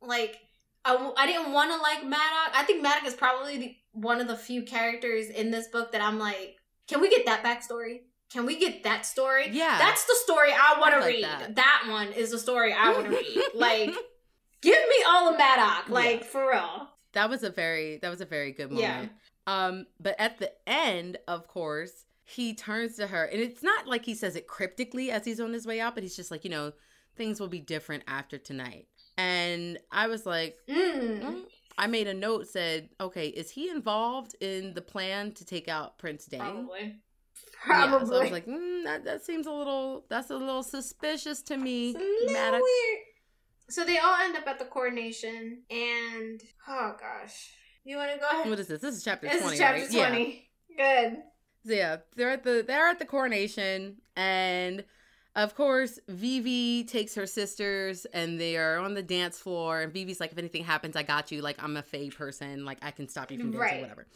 Like 0.00 0.36
i, 0.84 0.92
w- 0.92 1.14
I 1.16 1.26
didn't 1.26 1.52
want 1.52 1.70
to 1.72 1.76
like 1.78 2.04
maddox. 2.04 2.50
I 2.56 2.64
think 2.64 2.82
maddox 2.82 3.08
is 3.08 3.14
probably 3.14 3.58
the, 3.58 3.76
one 3.92 4.20
of 4.20 4.26
the 4.28 4.36
few 4.36 4.62
characters 4.62 5.28
in 5.28 5.50
this 5.50 5.68
book 5.68 5.92
that 5.92 6.00
i'm 6.00 6.18
like 6.18 6.56
can 6.88 7.00
we 7.00 7.10
get 7.10 7.26
that 7.26 7.44
backstory 7.44 8.00
can 8.32 8.46
we 8.46 8.58
get 8.58 8.82
that 8.84 9.04
story 9.06 9.48
Yeah. 9.50 9.76
that's 9.78 10.04
the 10.06 10.14
story 10.24 10.50
i 10.52 10.78
want 10.80 10.94
to 10.94 11.00
like 11.00 11.08
read 11.14 11.24
that. 11.24 11.56
that 11.56 11.84
one 11.88 12.08
is 12.12 12.30
the 12.30 12.38
story 12.38 12.72
i 12.72 12.92
want 12.92 13.04
to 13.06 13.10
read 13.10 13.42
like 13.54 13.90
Give 14.60 14.76
me 14.78 14.94
all 15.08 15.28
of 15.32 15.36
Maddox, 15.38 15.90
like 15.90 16.20
Yeah. 16.20 16.26
for 16.26 16.48
real. 16.50 16.88
that 17.14 17.28
was 17.28 17.42
a 17.42 17.50
very 17.50 17.96
that 17.98 18.10
was 18.10 18.20
a 18.20 18.24
very 18.24 18.52
good 18.52 18.70
moment. 18.70 18.80
Yeah. 18.80 19.06
Um, 19.66 19.86
but 19.98 20.14
at 20.20 20.38
the 20.38 20.52
end, 20.68 21.16
of 21.26 21.48
course, 21.48 22.04
he 22.24 22.54
turns 22.54 22.94
to 22.98 23.08
her, 23.08 23.24
and 23.24 23.40
it's 23.40 23.64
not 23.64 23.88
like 23.88 24.04
he 24.04 24.14
says 24.14 24.36
it 24.36 24.46
cryptically 24.46 25.10
as 25.10 25.24
he's 25.24 25.40
on 25.40 25.52
his 25.52 25.66
way 25.66 25.80
out, 25.80 25.94
but 25.96 26.04
he's 26.04 26.14
just 26.14 26.30
like, 26.30 26.44
you 26.44 26.50
know, 26.50 26.72
things 27.16 27.40
will 27.40 27.48
be 27.48 27.58
different 27.58 28.04
after 28.06 28.38
tonight. 28.38 28.86
And 29.18 29.80
I 29.90 30.06
was 30.06 30.26
like, 30.26 30.58
Mm. 30.68 31.22
mm. 31.22 31.40
I 31.76 31.88
made 31.88 32.06
a 32.06 32.14
note 32.14 32.46
said, 32.46 32.90
okay, 33.00 33.26
is 33.30 33.50
he 33.50 33.68
involved 33.68 34.36
in 34.40 34.74
the 34.74 34.82
plan 34.82 35.32
to 35.32 35.44
take 35.44 35.66
out 35.66 35.98
Prince 35.98 36.26
Dain? 36.26 36.38
Probably. 36.38 37.00
Yeah, 37.68 37.86
Probably. 37.86 38.06
so 38.08 38.16
I 38.16 38.22
was 38.22 38.32
like, 38.32 38.46
mm, 38.46 38.84
that 38.84 39.04
that 39.04 39.24
seems 39.24 39.46
a 39.46 39.52
little 39.52 40.04
that's 40.08 40.30
a 40.30 40.36
little 40.36 40.62
suspicious 40.62 41.42
to 41.42 41.56
me. 41.56 41.90
It's 41.90 41.98
a 41.98 42.02
little 42.02 42.32
Maddox. 42.32 42.62
weird. 42.62 42.98
So 43.70 43.84
they 43.84 43.98
all 43.98 44.16
end 44.20 44.36
up 44.36 44.46
at 44.46 44.58
the 44.58 44.64
coronation, 44.64 45.62
and 45.70 46.42
oh 46.68 46.96
gosh, 47.00 47.52
you 47.84 47.96
want 47.96 48.12
to 48.12 48.18
go 48.18 48.26
ahead? 48.30 48.50
What 48.50 48.58
is 48.58 48.66
this? 48.66 48.80
This 48.80 48.96
is 48.96 49.04
chapter 49.04 49.28
This 49.28 49.40
twenty, 49.40 49.54
is 49.54 49.60
chapter 49.60 49.80
right? 49.82 49.90
Yeah. 49.92 50.08
twenty. 50.08 50.48
Good. 50.76 51.16
So 51.66 51.72
yeah, 51.72 51.96
they're 52.16 52.30
at 52.30 52.42
the 52.44 52.64
they're 52.66 52.88
at 52.88 52.98
the 52.98 53.04
coronation, 53.06 53.98
and 54.16 54.84
of 55.36 55.54
course, 55.54 55.98
Vivi 56.08 56.84
takes 56.84 57.14
her 57.14 57.24
sisters, 57.26 58.04
and 58.06 58.38
they 58.40 58.56
are 58.56 58.78
on 58.78 58.94
the 58.94 59.02
dance 59.02 59.38
floor. 59.38 59.80
And 59.82 59.92
Vivi's 59.92 60.18
like, 60.20 60.32
"If 60.32 60.38
anything 60.38 60.64
happens, 60.64 60.96
I 60.96 61.04
got 61.04 61.30
you. 61.30 61.40
Like 61.40 61.62
I'm 61.62 61.76
a 61.76 61.82
Fae 61.82 62.10
person. 62.10 62.64
Like 62.64 62.78
I 62.82 62.90
can 62.90 63.08
stop 63.08 63.30
you 63.30 63.38
from 63.38 63.52
dancing, 63.52 63.60
Right. 63.60 63.80
whatever." 63.80 64.06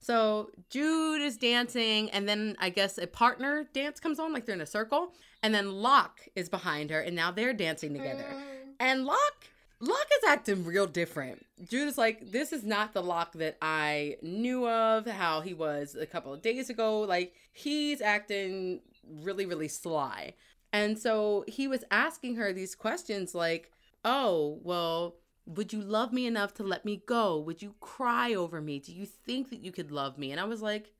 So 0.00 0.50
Jude 0.70 1.20
is 1.20 1.36
dancing, 1.36 2.10
and 2.10 2.28
then 2.28 2.56
I 2.58 2.70
guess 2.70 2.98
a 2.98 3.06
partner 3.06 3.66
dance 3.72 4.00
comes 4.00 4.18
on, 4.18 4.32
like 4.32 4.46
they're 4.46 4.54
in 4.54 4.60
a 4.60 4.66
circle, 4.66 5.12
and 5.42 5.54
then 5.54 5.70
Locke 5.70 6.20
is 6.34 6.48
behind 6.48 6.90
her, 6.90 7.00
and 7.00 7.14
now 7.14 7.30
they're 7.30 7.52
dancing 7.52 7.92
together. 7.92 8.24
Mm. 8.24 8.42
And 8.80 9.04
Locke, 9.04 9.44
Locke 9.78 10.08
is 10.18 10.28
acting 10.28 10.64
real 10.64 10.86
different. 10.86 11.44
Jude 11.68 11.86
is 11.86 11.98
like, 11.98 12.32
this 12.32 12.52
is 12.52 12.64
not 12.64 12.94
the 12.94 13.02
Locke 13.02 13.34
that 13.34 13.58
I 13.60 14.16
knew 14.22 14.66
of, 14.66 15.06
how 15.06 15.42
he 15.42 15.52
was 15.52 15.94
a 15.94 16.06
couple 16.06 16.32
of 16.32 16.40
days 16.40 16.70
ago. 16.70 17.00
Like, 17.00 17.34
he's 17.52 18.00
acting 18.00 18.80
really, 19.22 19.44
really 19.44 19.68
sly. 19.68 20.32
And 20.72 20.98
so 20.98 21.44
he 21.46 21.68
was 21.68 21.84
asking 21.90 22.36
her 22.36 22.52
these 22.52 22.74
questions 22.74 23.34
like, 23.34 23.70
oh, 24.04 24.60
well, 24.62 25.16
would 25.46 25.72
you 25.72 25.80
love 25.80 26.12
me 26.12 26.26
enough 26.26 26.54
to 26.54 26.62
let 26.62 26.84
me 26.84 27.02
go? 27.06 27.38
Would 27.38 27.62
you 27.62 27.74
cry 27.80 28.34
over 28.34 28.60
me? 28.60 28.78
Do 28.78 28.92
you 28.92 29.06
think 29.06 29.50
that 29.50 29.60
you 29.60 29.72
could 29.72 29.90
love 29.90 30.18
me? 30.18 30.30
And 30.32 30.40
I 30.40 30.44
was 30.44 30.62
like, 30.62 30.92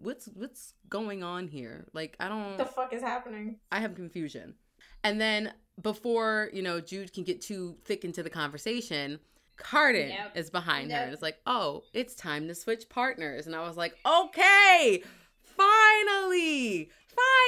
what's 0.00 0.26
what's 0.26 0.74
going 0.88 1.22
on 1.22 1.48
here? 1.48 1.86
Like, 1.92 2.16
I 2.20 2.28
don't 2.28 2.50
What 2.50 2.58
the 2.58 2.64
fuck 2.64 2.92
is 2.92 3.02
happening? 3.02 3.56
I 3.72 3.80
have 3.80 3.94
confusion. 3.94 4.54
And 5.02 5.20
then 5.20 5.52
before, 5.80 6.50
you 6.52 6.62
know, 6.62 6.80
Jude 6.80 7.12
can 7.12 7.24
get 7.24 7.40
too 7.40 7.76
thick 7.84 8.04
into 8.04 8.22
the 8.22 8.30
conversation, 8.30 9.18
Cardan 9.56 10.10
Yep. 10.10 10.36
is 10.36 10.50
behind 10.50 10.90
her 10.92 10.98
and 10.98 11.12
it's 11.12 11.22
like, 11.22 11.38
oh, 11.46 11.82
it's 11.92 12.14
time 12.14 12.46
to 12.48 12.54
switch 12.54 12.88
partners. 12.88 13.46
And 13.46 13.54
I 13.56 13.66
was 13.66 13.76
like, 13.76 13.94
okay, 14.06 15.02
finally, 15.42 16.90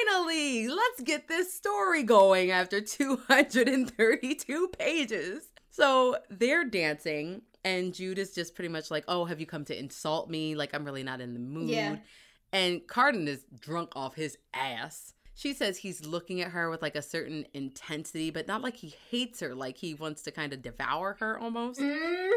finally, 0.06 0.68
let's 0.68 1.02
get 1.02 1.28
this 1.28 1.52
story 1.52 2.02
going 2.02 2.50
after 2.50 2.80
232 2.80 4.68
pages. 4.78 5.44
So 5.78 6.16
they're 6.28 6.64
dancing, 6.64 7.42
and 7.64 7.94
Jude 7.94 8.18
is 8.18 8.34
just 8.34 8.56
pretty 8.56 8.68
much 8.68 8.90
like, 8.90 9.04
oh, 9.06 9.26
have 9.26 9.38
you 9.38 9.46
come 9.46 9.64
to 9.66 9.78
insult 9.78 10.28
me? 10.28 10.56
Like, 10.56 10.74
I'm 10.74 10.84
really 10.84 11.04
not 11.04 11.20
in 11.20 11.34
the 11.34 11.40
mood. 11.40 11.70
Yeah. 11.70 11.98
And 12.52 12.84
Cardan 12.88 13.28
is 13.28 13.44
drunk 13.60 13.92
off 13.94 14.16
his 14.16 14.36
ass. 14.52 15.14
She 15.36 15.54
says 15.54 15.78
he's 15.78 16.04
looking 16.04 16.40
at 16.40 16.50
her 16.50 16.68
with 16.68 16.82
like 16.82 16.96
a 16.96 17.02
certain 17.02 17.46
intensity, 17.54 18.30
but 18.30 18.48
not 18.48 18.60
like 18.60 18.74
he 18.74 18.96
hates 19.08 19.38
her, 19.38 19.54
like 19.54 19.76
he 19.76 19.94
wants 19.94 20.22
to 20.22 20.32
kind 20.32 20.52
of 20.52 20.62
devour 20.62 21.16
her 21.20 21.38
almost. 21.38 21.78
Mhm. 21.78 22.30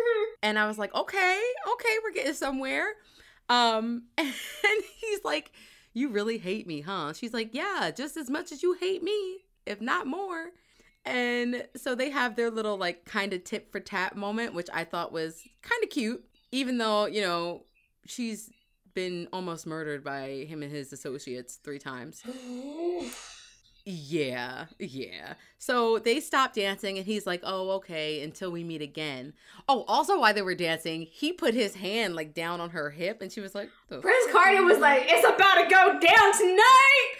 And 0.43 0.59
I 0.59 0.67
was 0.67 0.77
like, 0.77 0.93
okay, 0.93 1.41
okay, 1.73 1.95
we're 2.03 2.13
getting 2.13 2.33
somewhere. 2.35 2.93
Um, 3.49 4.03
and 4.19 4.33
he's 4.99 5.23
like, 5.23 5.51
you 5.93 6.09
really 6.09 6.37
hate 6.37 6.67
me, 6.67 6.81
huh? 6.81 7.13
She's 7.13 7.33
like, 7.33 7.55
yeah, 7.55 7.89
just 7.89 8.17
as 8.17 8.29
much 8.29 8.51
as 8.51 8.61
you 8.61 8.73
hate 8.73 9.01
me, 9.01 9.45
if 9.65 9.81
not 9.81 10.05
more. 10.05 10.51
And 11.05 11.67
so 11.75 11.95
they 11.95 12.09
have 12.11 12.35
their 12.35 12.51
little 12.51 12.77
like 12.77 13.05
kind 13.05 13.33
of 13.33 13.43
tip 13.43 13.71
for 13.71 13.79
tat 13.79 14.15
moment, 14.15 14.53
which 14.53 14.69
I 14.73 14.83
thought 14.83 15.11
was 15.11 15.41
kind 15.61 15.83
of 15.83 15.89
cute, 15.89 16.23
even 16.51 16.77
though, 16.77 17.05
you 17.05 17.21
know, 17.21 17.63
she's 18.05 18.51
been 18.93 19.27
almost 19.33 19.65
murdered 19.65 20.03
by 20.03 20.45
him 20.47 20.61
and 20.61 20.71
his 20.71 20.93
associates 20.93 21.55
three 21.63 21.79
times. 21.79 22.23
Yeah, 23.83 24.65
yeah. 24.77 25.33
So 25.57 25.97
they 25.97 26.19
stop 26.19 26.53
dancing 26.53 26.97
and 26.97 27.05
he's 27.05 27.25
like, 27.25 27.41
"Oh, 27.43 27.71
okay, 27.71 28.21
until 28.21 28.51
we 28.51 28.63
meet 28.63 28.81
again." 28.81 29.33
Oh, 29.67 29.85
also 29.87 30.19
while 30.19 30.35
they 30.35 30.43
were 30.43 30.53
dancing, 30.53 31.07
he 31.09 31.33
put 31.33 31.55
his 31.55 31.73
hand 31.73 32.15
like 32.15 32.35
down 32.35 32.61
on 32.61 32.69
her 32.71 32.91
hip 32.91 33.23
and 33.23 33.31
she 33.31 33.41
was 33.41 33.55
like, 33.55 33.71
"The 33.89 33.97
Prince 33.99 34.31
Carter 34.31 34.63
was 34.63 34.77
like, 34.77 35.05
"It's 35.07 35.27
about 35.27 35.55
to 35.55 35.67
go 35.67 35.99
down 35.99 36.37
tonight," 36.37 37.11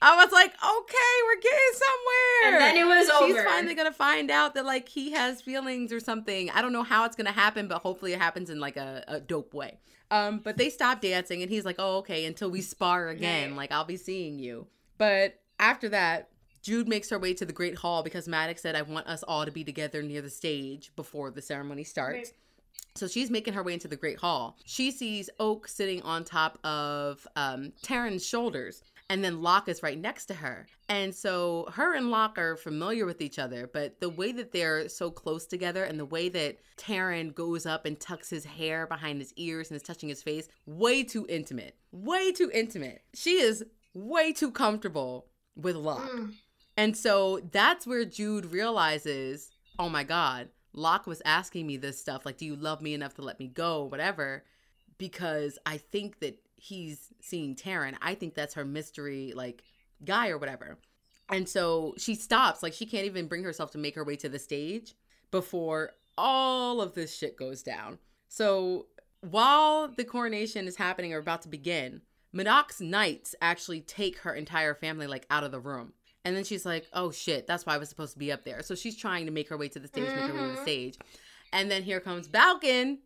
I 0.00 0.16
was 0.16 0.32
like, 0.32 0.52
"Okay, 0.54 1.14
we're 1.26 1.40
getting 1.40 1.72
somewhere." 1.74 2.44
and 2.46 2.54
then 2.60 2.76
it 2.76 2.86
was 2.86 3.06
She's 3.06 3.36
over. 3.36 3.44
finally 3.44 3.74
gonna 3.74 3.92
find 3.92 4.30
out 4.30 4.54
that 4.54 4.64
like 4.64 4.88
he 4.88 5.12
has 5.12 5.42
feelings 5.42 5.92
or 5.92 6.00
something. 6.00 6.50
I 6.50 6.62
don't 6.62 6.72
know 6.72 6.82
how 6.84 7.04
it's 7.04 7.16
gonna 7.16 7.32
happen, 7.32 7.68
but 7.68 7.78
hopefully 7.82 8.12
it 8.12 8.20
happens 8.20 8.50
in 8.50 8.60
like 8.60 8.76
a, 8.76 9.04
a 9.08 9.20
dope 9.20 9.54
way. 9.54 9.78
Um, 10.10 10.38
but 10.38 10.56
they 10.56 10.70
stop 10.70 11.00
dancing 11.00 11.42
and 11.42 11.50
he's 11.50 11.64
like, 11.64 11.76
"Oh, 11.78 11.98
okay, 11.98 12.24
until 12.24 12.50
we 12.50 12.60
spar 12.60 13.08
again. 13.08 13.56
Like 13.56 13.72
I'll 13.72 13.84
be 13.84 13.96
seeing 13.96 14.38
you." 14.38 14.66
But 14.96 15.40
after 15.58 15.88
that, 15.90 16.30
Jude 16.62 16.88
makes 16.88 17.10
her 17.10 17.18
way 17.18 17.34
to 17.34 17.44
the 17.44 17.52
Great 17.52 17.76
Hall 17.76 18.02
because 18.02 18.28
Maddox 18.28 18.62
said, 18.62 18.74
"I 18.76 18.82
want 18.82 19.06
us 19.06 19.22
all 19.22 19.44
to 19.44 19.50
be 19.50 19.64
together 19.64 20.02
near 20.02 20.22
the 20.22 20.30
stage 20.30 20.92
before 20.96 21.30
the 21.30 21.42
ceremony 21.42 21.84
starts." 21.84 22.16
Right. 22.16 22.32
So 22.94 23.06
she's 23.06 23.30
making 23.30 23.54
her 23.54 23.62
way 23.62 23.74
into 23.74 23.86
the 23.86 23.96
Great 23.96 24.18
Hall. 24.18 24.56
She 24.64 24.90
sees 24.90 25.30
Oak 25.38 25.68
sitting 25.68 26.02
on 26.02 26.24
top 26.24 26.58
of 26.64 27.28
um, 27.36 27.72
Taryn's 27.82 28.26
shoulders. 28.26 28.82
And 29.10 29.24
then 29.24 29.40
Locke 29.40 29.68
is 29.68 29.82
right 29.82 29.98
next 29.98 30.26
to 30.26 30.34
her. 30.34 30.66
And 30.90 31.14
so 31.14 31.66
her 31.72 31.94
and 31.94 32.10
Locke 32.10 32.36
are 32.36 32.56
familiar 32.56 33.06
with 33.06 33.22
each 33.22 33.38
other, 33.38 33.66
but 33.72 34.00
the 34.00 34.10
way 34.10 34.32
that 34.32 34.52
they're 34.52 34.88
so 34.90 35.10
close 35.10 35.46
together 35.46 35.84
and 35.84 35.98
the 35.98 36.04
way 36.04 36.28
that 36.28 36.58
Taryn 36.76 37.34
goes 37.34 37.64
up 37.64 37.86
and 37.86 37.98
tucks 37.98 38.28
his 38.28 38.44
hair 38.44 38.86
behind 38.86 39.20
his 39.20 39.32
ears 39.36 39.70
and 39.70 39.76
is 39.76 39.82
touching 39.82 40.10
his 40.10 40.22
face, 40.22 40.48
way 40.66 41.02
too 41.02 41.24
intimate. 41.28 41.74
Way 41.90 42.32
too 42.32 42.50
intimate. 42.52 43.02
She 43.14 43.40
is 43.40 43.64
way 43.94 44.32
too 44.32 44.50
comfortable 44.50 45.26
with 45.56 45.76
Locke. 45.76 46.10
Mm. 46.10 46.34
And 46.76 46.96
so 46.96 47.40
that's 47.50 47.86
where 47.86 48.04
Jude 48.04 48.46
realizes, 48.46 49.50
oh 49.78 49.88
my 49.88 50.04
God, 50.04 50.48
Locke 50.74 51.06
was 51.06 51.22
asking 51.24 51.66
me 51.66 51.76
this 51.76 51.98
stuff. 51.98 52.26
Like, 52.26 52.36
do 52.36 52.44
you 52.44 52.56
love 52.56 52.82
me 52.82 52.94
enough 52.94 53.14
to 53.14 53.22
let 53.22 53.40
me 53.40 53.48
go? 53.48 53.84
Whatever. 53.84 54.44
Because 54.98 55.58
I 55.64 55.78
think 55.78 56.20
that 56.20 56.38
he's 56.58 57.08
seeing 57.20 57.56
Taryn. 57.56 57.96
I 58.02 58.14
think 58.14 58.34
that's 58.34 58.54
her 58.54 58.64
mystery, 58.64 59.32
like, 59.34 59.62
guy 60.04 60.28
or 60.28 60.38
whatever. 60.38 60.78
And 61.30 61.48
so 61.48 61.94
she 61.98 62.14
stops. 62.14 62.62
Like, 62.62 62.72
she 62.72 62.86
can't 62.86 63.06
even 63.06 63.26
bring 63.26 63.44
herself 63.44 63.70
to 63.72 63.78
make 63.78 63.94
her 63.94 64.04
way 64.04 64.16
to 64.16 64.28
the 64.28 64.38
stage 64.38 64.94
before 65.30 65.92
all 66.16 66.80
of 66.80 66.94
this 66.94 67.16
shit 67.16 67.36
goes 67.36 67.62
down. 67.62 67.98
So 68.28 68.86
while 69.20 69.88
the 69.88 70.04
coronation 70.04 70.66
is 70.66 70.76
happening 70.76 71.12
or 71.12 71.18
about 71.18 71.42
to 71.42 71.48
begin, 71.48 72.02
Madoc's 72.32 72.80
knights 72.80 73.34
actually 73.40 73.80
take 73.80 74.18
her 74.18 74.34
entire 74.34 74.74
family, 74.74 75.06
like, 75.06 75.26
out 75.30 75.44
of 75.44 75.52
the 75.52 75.60
room. 75.60 75.92
And 76.24 76.36
then 76.36 76.44
she's 76.44 76.66
like, 76.66 76.86
oh 76.92 77.10
shit, 77.10 77.46
that's 77.46 77.64
why 77.64 77.74
I 77.74 77.78
was 77.78 77.88
supposed 77.88 78.12
to 78.12 78.18
be 78.18 78.30
up 78.32 78.44
there. 78.44 78.62
So 78.62 78.74
she's 78.74 78.96
trying 78.96 79.24
to 79.26 79.32
make 79.32 79.48
her 79.48 79.56
way 79.56 79.68
to 79.68 79.78
the 79.78 79.88
stage, 79.88 80.04
make 80.14 80.26
her 80.26 80.34
way 80.34 80.40
to 80.40 80.48
the 80.48 80.58
Mhm. 80.58 80.62
stage. 80.62 80.98
And 81.52 81.70
then 81.70 81.82
here 81.84 82.00
comes 82.00 82.28
Balekin 82.28 82.98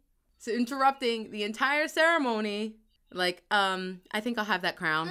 interrupting 0.47 1.31
the 1.31 1.45
entire 1.45 1.87
ceremony. 1.87 2.79
Like, 3.15 3.43
um, 3.51 4.01
I 4.13 4.21
think 4.21 4.39
I'll 4.39 4.45
have 4.45 4.63
that 4.63 4.77
crown. 4.77 5.11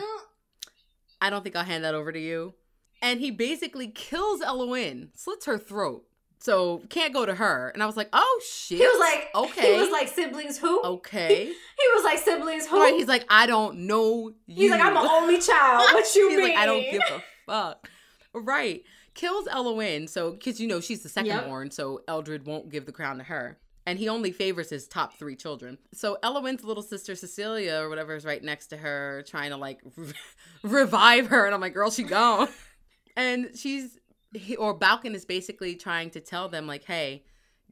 I 1.21 1.29
don't 1.29 1.43
think 1.43 1.55
I'll 1.55 1.63
hand 1.63 1.83
that 1.83 1.93
over 1.95 2.11
to 2.11 2.19
you. 2.19 2.53
And 3.01 3.19
he 3.19 3.31
basically 3.31 3.87
kills 3.87 4.41
Elowyn, 4.41 5.09
slits 5.15 5.45
her 5.45 5.57
throat. 5.57 6.05
So 6.39 6.81
can't 6.89 7.13
go 7.13 7.25
to 7.25 7.35
her. 7.35 7.69
And 7.69 7.83
I 7.83 7.85
was 7.85 7.95
like, 7.95 8.09
oh 8.13 8.41
shit. 8.47 8.79
He 8.79 8.83
was 8.85 8.99
like, 8.99 9.29
okay. 9.35 9.75
He 9.75 9.81
was 9.81 9.91
like 9.91 10.07
siblings 10.07 10.57
who? 10.57 10.81
okay. 10.83 11.45
He 11.81 11.87
was 11.95 12.03
like 12.03 12.19
siblings 12.19 12.67
who? 12.67 12.79
Right, 12.79 12.93
he's 12.93 13.07
like, 13.07 13.25
I 13.29 13.45
don't 13.47 13.79
know 13.87 14.31
you. 14.47 14.55
He's 14.63 14.71
like, 14.71 14.81
I'm 14.81 14.95
an 14.97 15.05
only 15.07 15.39
child. 15.39 15.89
What 15.93 16.15
you 16.15 16.29
He's 16.29 16.37
mean? 16.37 16.49
like, 16.49 16.57
I 16.57 16.65
don't 16.67 16.83
give 16.91 17.01
a 17.11 17.23
fuck. 17.47 17.89
Right. 18.33 18.83
Kills 19.13 19.45
Elowyn, 19.47 20.07
so 20.07 20.31
because 20.31 20.59
you 20.59 20.67
know 20.67 20.79
she's 20.79 21.01
the 21.03 21.09
second 21.09 21.31
Yep. 21.31 21.45
born, 21.47 21.69
so 21.71 22.01
Eldred 22.07 22.45
won't 22.45 22.69
give 22.69 22.85
the 22.85 22.91
crown 22.91 23.17
to 23.17 23.23
her. 23.25 23.57
And 23.85 23.97
he 23.97 24.07
only 24.09 24.31
favors 24.31 24.69
his 24.69 24.87
top 24.87 25.15
three 25.17 25.35
children. 25.35 25.79
So 25.91 26.17
Elowyn's 26.23 26.63
little 26.63 26.83
sister 26.83 27.15
Cecilia 27.15 27.77
or 27.81 27.89
whatever 27.89 28.15
is 28.15 28.23
right 28.25 28.43
next 28.43 28.67
to 28.67 28.77
her, 28.77 29.23
trying 29.27 29.49
to 29.49 29.57
like 29.57 29.81
revive 30.63 31.27
her. 31.27 31.45
And 31.45 31.55
I'm 31.55 31.61
like, 31.61 31.73
girl, 31.73 31.89
she 31.91 32.03
gone. 32.03 32.47
and 33.15 33.49
she's 33.57 33.97
he, 34.33 34.55
or 34.55 34.77
Balekin 34.77 35.13
is 35.15 35.25
basically 35.25 35.75
trying 35.75 36.09
to 36.11 36.19
tell 36.19 36.47
them 36.47 36.67
like, 36.67 36.83
hey, 36.83 37.23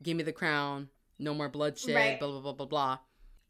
give 0.01 0.17
me 0.17 0.23
the 0.23 0.33
crown, 0.33 0.89
no 1.19 1.33
more 1.33 1.47
bloodshed, 1.49 1.95
Right. 1.95 2.19
blah 2.19 2.29
blah 2.29 2.41
blah 2.41 2.53
blah 2.53 2.65
blah. 2.65 2.97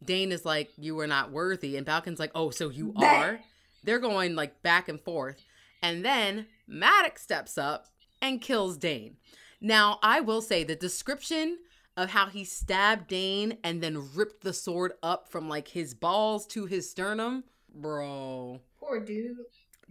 Dain 0.03 0.31
is 0.31 0.45
like, 0.45 0.69
you 0.77 0.97
are 0.99 1.07
not 1.07 1.31
worthy, 1.31 1.75
and 1.75 1.85
Balekin's 1.85 2.19
like, 2.19 2.31
oh, 2.35 2.49
so 2.51 2.69
you 2.69 2.93
are. 3.01 3.39
They're 3.83 3.99
going 3.99 4.35
like 4.35 4.61
back 4.61 4.89
and 4.89 4.99
forth, 4.99 5.41
and 5.81 6.03
then 6.05 6.47
Maddox 6.67 7.21
steps 7.21 7.57
up 7.57 7.85
and 8.21 8.41
kills 8.41 8.77
Dain. 8.77 9.15
Now, 9.61 9.99
I 10.03 10.19
will 10.21 10.41
say 10.41 10.63
the 10.63 10.75
description 10.75 11.57
of 11.97 12.09
how 12.09 12.27
he 12.27 12.43
stabbed 12.43 13.07
Dain 13.07 13.57
and 13.63 13.81
then 13.81 14.09
ripped 14.15 14.41
the 14.41 14.53
sword 14.53 14.93
up 15.03 15.27
from 15.29 15.49
like 15.49 15.67
his 15.67 15.93
balls 15.93 16.45
to 16.47 16.65
his 16.65 16.89
sternum, 16.89 17.43
bro. 17.73 18.61
Poor 18.79 18.99
dude. 18.99 19.37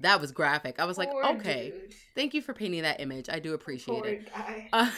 That 0.00 0.20
was 0.20 0.30
graphic. 0.30 0.78
I 0.78 0.84
was 0.84 0.96
like, 0.96 1.10
okay, 1.12 1.72
dude. 1.74 1.94
thank 2.14 2.32
you 2.32 2.40
for 2.40 2.54
painting 2.54 2.82
that 2.82 3.00
image. 3.00 3.28
I 3.28 3.40
do 3.40 3.54
appreciate 3.54 3.94
Poor 4.02 4.06
it. 4.06 4.32
guy. 4.32 4.68
Uh, 4.72 4.90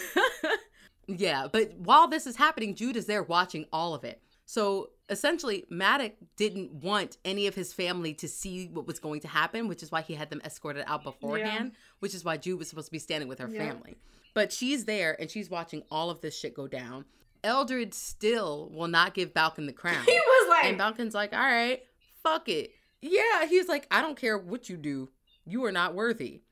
yeah, 1.07 1.48
but 1.51 1.72
while 1.78 2.07
this 2.07 2.26
is 2.26 2.36
happening, 2.36 2.74
Jude 2.74 2.96
is 2.96 3.07
there 3.07 3.22
watching 3.22 3.64
all 3.72 3.94
of 3.94 4.05
it. 4.05 4.20
So 4.51 4.90
essentially, 5.09 5.64
Maddox 5.70 6.16
didn't 6.36 6.72
want 6.72 7.18
any 7.24 7.46
of 7.46 7.55
his 7.55 7.72
family 7.72 8.14
to 8.14 8.26
see 8.26 8.66
what 8.66 8.84
was 8.84 8.98
going 8.98 9.20
to 9.20 9.28
happen, 9.28 9.68
which 9.68 9.80
is 9.80 9.92
why 9.92 10.03
he 10.03 10.14
had 10.16 10.28
them 10.28 10.40
escorted 10.44 10.82
out 10.88 11.05
beforehand, 11.05 11.70
which 12.01 12.16
is 12.16 12.24
why 12.24 12.36
Jude 12.36 12.59
was 12.59 12.68
supposed 12.68 12.88
to 12.88 12.90
be 12.92 12.98
standing 12.98 13.28
with 13.28 13.38
her 13.38 13.48
Yeah. 13.48 13.68
family. 13.68 13.96
But 14.34 14.53
she's 14.53 14.86
there 14.86 15.16
and 15.20 15.30
she's 15.30 15.48
watching 15.48 15.84
all 15.88 16.11
of 16.11 16.20
this 16.20 16.36
shit 16.36 16.53
go 16.53 16.66
down. 16.66 17.05
Eldred 17.44 17.94
still 17.94 18.68
will 18.74 18.88
not 18.88 19.14
give 19.14 19.32
Balekin 19.32 19.66
the 19.66 19.72
crown. 19.72 20.05
He 20.05 20.18
was 20.18 20.48
like, 20.48 20.64
And 20.64 20.80
Balekin's 20.80 21.14
like, 21.14 21.32
all 21.32 21.38
right, 21.38 21.84
fuck 22.24 22.48
it. 22.48 22.72
Yeah, 23.01 23.46
he's 23.46 23.68
like, 23.68 23.86
I 23.88 24.03
don't 24.03 24.16
care 24.18 24.36
what 24.36 24.68
you 24.68 24.76
do. 24.76 25.11
You 25.46 25.64
are 25.64 25.72
not 25.72 25.94
worthy. 25.94 26.42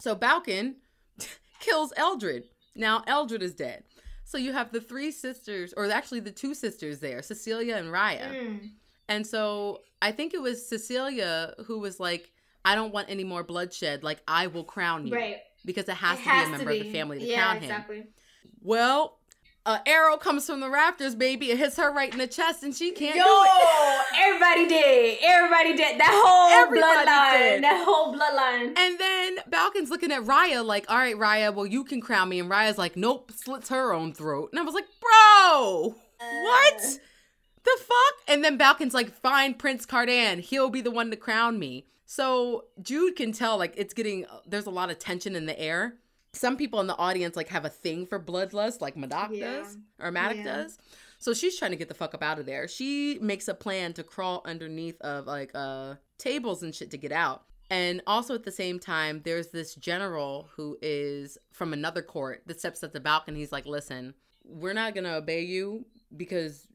So 0.00 0.16
Balekin 0.16 0.74
kills 1.60 1.92
Eldred. 1.96 2.48
Now 2.74 3.04
Eldred 3.06 3.44
is 3.44 3.54
dead. 3.54 3.84
So 4.24 4.38
you 4.38 4.52
have 4.52 4.72
the 4.72 4.80
three 4.80 5.10
sisters, 5.10 5.72
or 5.76 5.90
actually 5.90 6.20
the 6.20 6.30
two 6.32 6.54
sisters 6.54 7.00
there, 7.00 7.22
Cecilia 7.22 7.76
and 7.76 7.88
Rhyia. 7.88 8.34
mm, 8.34 8.70
And 9.08 9.26
so 9.26 9.80
I 10.02 10.12
think 10.12 10.34
it 10.34 10.40
was 10.42 10.66
Cecilia 10.66 11.54
who 11.66 11.78
was 11.78 12.00
like, 12.00 12.30
I 12.64 12.74
don't 12.74 12.92
want 12.92 13.10
any 13.10 13.24
more 13.24 13.42
bloodshed. 13.44 14.02
Like, 14.02 14.20
I 14.26 14.46
will 14.46 14.64
crown 14.64 15.06
you. 15.06 15.14
right. 15.14 15.36
Because 15.66 15.88
it 15.88 15.94
has 15.96 16.18
It 16.18 16.24
to 16.24 16.30
be 16.30 16.36
a 16.42 16.48
member 16.48 16.70
of 16.72 16.78
the 16.78 16.92
family 16.92 17.18
to 17.20 17.26
yeah, 17.26 17.36
crown 17.42 17.56
him. 17.56 17.62
exactly. 17.64 18.06
Well, 18.62 19.18
an 19.66 19.80
arrow 19.86 20.16
comes 20.16 20.46
from 20.46 20.60
the 20.60 20.68
rafters, 20.68 21.14
baby. 21.14 21.50
It 21.50 21.58
hits 21.58 21.76
her 21.76 21.90
right 21.90 22.12
in 22.12 22.18
the 22.18 22.26
chest, 22.26 22.62
and 22.62 22.74
she 22.74 22.92
can't 22.92 23.16
Yo, 23.16 23.22
do 23.22 23.28
it. 23.30 24.04
everybody 24.18 24.68
did. 24.68 25.18
Everybody 25.22 25.74
did. 25.74 25.98
That 25.98 26.10
whole 26.12 26.50
Everybody 26.62 27.08
bloodline. 27.08 27.54
did. 27.54 27.64
That 27.64 27.84
whole 27.84 28.14
bloodline. 28.14 28.78
And 28.78 28.98
then 28.98 29.36
Balekin's 29.50 29.90
looking 29.90 30.12
at 30.12 30.22
Rhyia 30.22 30.64
like, 30.64 30.84
all 30.90 30.98
right, 30.98 31.16
Rhyia, 31.16 31.54
well, 31.54 31.66
you 31.66 31.84
can 31.84 32.00
crown 32.00 32.28
me. 32.28 32.40
And 32.40 32.50
Rhyia's 32.50 32.76
like, 32.76 32.96
nope, 32.96 33.32
slits 33.34 33.70
her 33.70 33.92
own 33.94 34.12
throat. 34.12 34.50
And 34.52 34.60
I 34.60 34.62
was 34.62 34.74
like, 34.74 34.86
bro, 35.00 35.94
what? 36.18 36.74
Uh. 36.74 36.88
The 37.64 37.78
fuck? 37.78 38.14
And 38.28 38.44
then 38.44 38.58
Balekin's 38.58 38.92
like, 38.92 39.10
fine, 39.10 39.54
Prince 39.54 39.86
Cardan, 39.86 40.40
he'll 40.40 40.68
be 40.68 40.82
the 40.82 40.90
one 40.90 41.10
to 41.10 41.16
crown 41.16 41.58
me. 41.58 41.86
So 42.04 42.64
Jude 42.82 43.16
can 43.16 43.32
tell, 43.32 43.56
like, 43.56 43.72
it's 43.78 43.94
getting, 43.94 44.26
uh, 44.26 44.40
there's 44.46 44.66
a 44.66 44.70
lot 44.70 44.90
of 44.90 44.98
tension 44.98 45.34
in 45.34 45.46
the 45.46 45.58
air. 45.58 45.94
Some 46.34 46.56
people 46.56 46.80
in 46.80 46.86
the 46.86 46.96
audience, 46.96 47.36
like, 47.36 47.48
have 47.48 47.64
a 47.64 47.70
thing 47.70 48.06
for 48.06 48.18
bloodlust, 48.20 48.80
like 48.80 48.96
Madoc 48.96 49.30
Yeah. 49.32 49.62
does, 49.62 49.76
or 50.00 50.10
Maddox 50.10 50.38
Yeah. 50.38 50.44
does. 50.44 50.78
So 51.18 51.32
she's 51.32 51.58
trying 51.58 51.70
to 51.70 51.76
get 51.76 51.88
the 51.88 51.94
fuck 51.94 52.12
up 52.14 52.22
out 52.22 52.38
of 52.38 52.46
there. 52.46 52.68
She 52.68 53.18
makes 53.20 53.48
a 53.48 53.54
plan 53.54 53.92
to 53.94 54.02
crawl 54.04 54.42
underneath 54.44 55.00
of, 55.00 55.26
like, 55.26 55.50
uh, 55.54 55.94
tables 56.18 56.62
and 56.62 56.74
shit 56.74 56.90
to 56.90 56.98
get 56.98 57.12
out. 57.12 57.44
And 57.70 58.02
also 58.06 58.34
at 58.34 58.44
the 58.44 58.52
same 58.52 58.78
time, 58.78 59.22
there's 59.24 59.48
this 59.48 59.74
general 59.74 60.50
who 60.56 60.76
is 60.82 61.38
from 61.52 61.72
another 61.72 62.02
court 62.02 62.42
that 62.46 62.58
steps 62.58 62.82
at 62.84 62.92
the 62.92 63.00
balcony. 63.00 63.38
He's 63.40 63.52
like, 63.52 63.64
listen, 63.64 64.14
we're 64.44 64.74
not 64.74 64.92
going 64.94 65.04
to 65.04 65.14
obey 65.14 65.40
you 65.42 65.86
because 66.14 66.66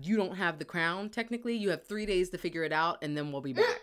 you 0.00 0.16
don't 0.16 0.36
have 0.36 0.58
the 0.60 0.64
crown 0.64 1.10
technically. 1.10 1.56
You 1.56 1.70
have 1.70 1.84
three 1.86 2.06
days 2.06 2.30
to 2.30 2.38
figure 2.38 2.62
it 2.62 2.72
out 2.72 2.98
and 3.02 3.16
then 3.16 3.32
we'll 3.32 3.40
be 3.40 3.52
back. 3.64 3.80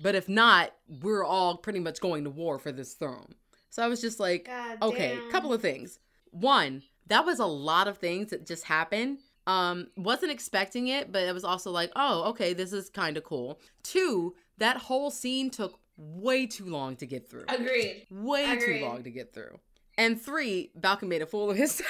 but 0.00 0.14
if 0.16 0.28
not, 0.28 0.74
we're 1.02 1.24
all 1.24 1.56
pretty 1.58 1.78
much 1.78 2.00
going 2.00 2.24
to 2.24 2.30
war 2.30 2.58
for 2.58 2.72
this 2.72 2.94
throne. 2.94 3.34
So 3.72 3.82
I 3.82 3.88
was 3.88 4.02
just 4.02 4.20
like, 4.20 4.44
God 4.44 4.82
okay, 4.82 5.16
damn. 5.16 5.30
couple 5.30 5.50
of 5.54 5.62
things. 5.62 5.98
One, 6.30 6.82
that 7.06 7.24
was 7.24 7.38
a 7.38 7.46
lot 7.46 7.88
of 7.88 7.96
things 7.96 8.28
that 8.28 8.46
just 8.46 8.64
happened. 8.64 9.20
Um, 9.46 9.86
wasn't 9.96 10.30
expecting 10.30 10.88
it, 10.88 11.10
but 11.10 11.22
it 11.22 11.32
was 11.32 11.42
also 11.42 11.70
like, 11.70 11.90
oh, 11.96 12.24
okay, 12.24 12.52
this 12.52 12.74
is 12.74 12.90
kind 12.90 13.16
of 13.16 13.24
cool. 13.24 13.58
Two, 13.82 14.34
that 14.58 14.76
whole 14.76 15.10
scene 15.10 15.48
took 15.48 15.80
way 15.96 16.44
too 16.46 16.66
long 16.66 16.96
to 16.96 17.06
get 17.06 17.26
through. 17.30 17.46
Agreed. 17.48 18.06
Way 18.10 18.44
agreed. 18.44 18.80
too 18.80 18.84
long 18.84 19.04
to 19.04 19.10
get 19.10 19.32
through. 19.32 19.58
And 19.96 20.20
three, 20.20 20.70
Balekin 20.78 21.08
made 21.08 21.22
a 21.22 21.26
fool 21.26 21.50
of 21.50 21.56
himself. 21.56 21.88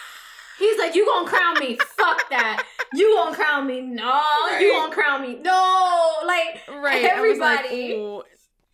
He's 0.58 0.78
like, 0.78 0.94
you 0.94 1.06
gonna 1.06 1.26
crown 1.26 1.58
me? 1.58 1.78
Fuck 1.96 2.28
that. 2.28 2.66
You 2.92 3.14
gonna 3.16 3.34
crown 3.34 3.66
me? 3.66 3.80
No, 3.80 4.04
Right. 4.04 4.58
you 4.60 4.72
gonna 4.72 4.92
crown 4.92 5.22
me? 5.22 5.36
No, 5.36 6.12
like 6.26 6.60
right. 6.68 7.06
I 7.06 7.20
was 7.22 7.38
like, 7.38 7.64
Everybody. 7.64 8.20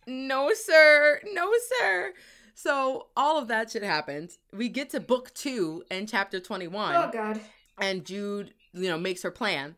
No, 0.05 0.51
sir. 0.53 1.21
No, 1.31 1.49
sir. 1.79 2.13
So 2.61 3.07
all 3.17 3.39
of 3.39 3.47
that 3.47 3.71
shit 3.71 3.81
happens. 3.81 4.37
We 4.53 4.69
get 4.69 4.91
to 4.91 4.99
book 4.99 5.33
two 5.33 5.83
and 5.89 6.07
chapter 6.07 6.39
21. 6.39 6.95
oh 6.95 7.09
god. 7.11 7.41
and 7.79 8.05
Jude, 8.05 8.53
you 8.71 8.87
know, 8.87 8.99
makes 8.99 9.23
her 9.23 9.31
plan. 9.31 9.75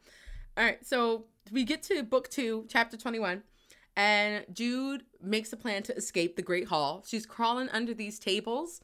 All 0.58 0.66
right, 0.66 0.86
so 0.86 1.24
we 1.50 1.64
get 1.64 1.82
to 1.84 2.04
book 2.04 2.30
two, 2.30 2.66
chapter 2.68 2.98
21, 2.98 3.44
and 3.96 4.46
Jude 4.52 5.04
makes 5.22 5.54
a 5.54 5.58
plan 5.58 5.84
to 5.84 5.96
escape 5.96 6.36
the 6.36 6.42
Great 6.42 6.68
Hall. 6.68 7.06
She's 7.08 7.26
crawling 7.26 7.70
under 7.70 7.94
these 7.94 8.20
tables, 8.20 8.82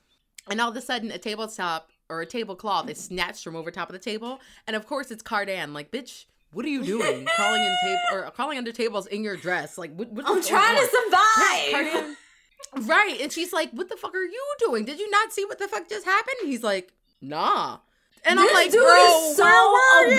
and 0.49 0.61
all 0.61 0.69
of 0.69 0.77
a 0.77 0.81
sudden, 0.81 1.11
a 1.11 1.17
tabletop 1.17 1.89
or 2.07 2.21
a 2.21 2.25
tablecloth 2.25 2.89
is 2.89 2.97
snatched 2.97 3.43
from 3.43 3.57
over 3.57 3.69
top 3.69 3.89
of 3.89 3.93
the 3.93 3.99
table, 3.99 4.39
and 4.65 4.77
of 4.77 4.87
course, 4.87 5.11
it's 5.11 5.21
Cardan. 5.21 5.73
Like, 5.73 5.91
bitch, 5.91 6.23
what 6.53 6.65
are 6.65 6.69
you 6.69 6.85
doing? 6.85 7.25
crawling 7.35 7.63
in 7.63 7.77
table 7.83 8.01
or 8.13 8.31
crawling 8.31 8.57
under 8.57 8.71
tables 8.71 9.07
in 9.07 9.25
your 9.25 9.35
dress? 9.35 9.77
Like, 9.77 9.93
what, 9.93 10.07
I'm 10.25 10.41
trying 10.41 10.77
to 10.77 10.87
survive. 10.87 11.71
Cardan. 11.73 12.15
Right. 12.75 13.17
And 13.21 13.31
she's 13.31 13.51
like, 13.53 13.71
What 13.71 13.89
the 13.89 13.97
fuck 13.97 14.13
are 14.15 14.23
you 14.23 14.45
doing? 14.59 14.85
Did 14.85 14.99
you 14.99 15.09
not 15.09 15.31
see 15.33 15.45
what 15.45 15.59
the 15.59 15.67
fuck 15.67 15.89
just 15.89 16.05
happened? 16.05 16.37
He's 16.43 16.63
like, 16.63 16.93
Nah. 17.21 17.79
And 18.25 18.37
this 18.37 18.49
I'm 18.49 18.53
like, 18.53 18.69
dude 18.69 18.81
bro, 18.81 19.29
is 19.29 19.37
so 19.37 19.45
you? 19.47 20.11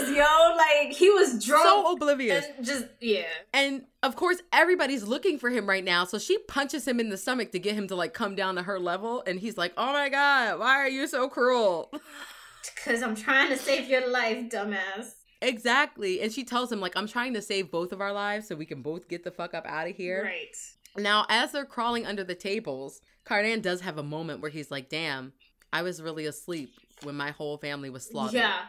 oblivious, 0.00 0.16
yo. 0.16 0.56
Like 0.56 0.92
he 0.96 1.08
was 1.10 1.44
drunk 1.44 1.62
So 1.64 1.92
oblivious. 1.92 2.44
and 2.56 2.66
just 2.66 2.86
yeah. 3.00 3.22
And 3.54 3.84
of 4.02 4.16
course, 4.16 4.38
everybody's 4.52 5.04
looking 5.04 5.38
for 5.38 5.48
him 5.48 5.68
right 5.68 5.84
now. 5.84 6.04
So 6.04 6.18
she 6.18 6.38
punches 6.38 6.86
him 6.86 6.98
in 6.98 7.10
the 7.10 7.16
stomach 7.16 7.52
to 7.52 7.60
get 7.60 7.74
him 7.76 7.86
to 7.88 7.94
like 7.94 8.12
come 8.12 8.34
down 8.34 8.56
to 8.56 8.62
her 8.64 8.80
level. 8.80 9.22
And 9.26 9.38
he's 9.38 9.56
like, 9.56 9.72
oh 9.76 9.92
my 9.92 10.08
God, 10.08 10.58
why 10.58 10.76
are 10.78 10.88
you 10.88 11.06
so 11.06 11.28
cruel? 11.28 11.92
Cause 12.84 13.02
I'm 13.02 13.14
trying 13.14 13.50
to 13.50 13.56
save 13.56 13.88
your 13.88 14.08
life, 14.10 14.48
dumbass. 14.50 15.12
exactly. 15.40 16.20
And 16.20 16.32
she 16.32 16.44
tells 16.44 16.70
him, 16.72 16.80
like, 16.80 16.96
I'm 16.96 17.06
trying 17.06 17.34
to 17.34 17.42
save 17.42 17.70
both 17.70 17.92
of 17.92 18.00
our 18.00 18.12
lives 18.12 18.48
so 18.48 18.56
we 18.56 18.66
can 18.66 18.82
both 18.82 19.08
get 19.08 19.22
the 19.24 19.30
fuck 19.30 19.54
up 19.54 19.64
out 19.66 19.88
of 19.88 19.96
here. 19.96 20.24
Right. 20.24 20.56
Now, 20.96 21.26
as 21.28 21.52
they're 21.52 21.64
crawling 21.64 22.06
under 22.06 22.24
the 22.24 22.34
tables, 22.34 23.00
Cardan 23.24 23.60
does 23.60 23.80
have 23.82 23.98
a 23.98 24.02
moment 24.02 24.40
where 24.40 24.50
he's 24.50 24.70
like, 24.70 24.88
damn, 24.88 25.32
I 25.72 25.82
was 25.82 26.02
really 26.02 26.26
asleep 26.26 26.74
when 27.02 27.14
my 27.16 27.30
whole 27.30 27.58
family 27.58 27.90
was 27.90 28.06
slaughtered. 28.06 28.34
Yeah. 28.34 28.60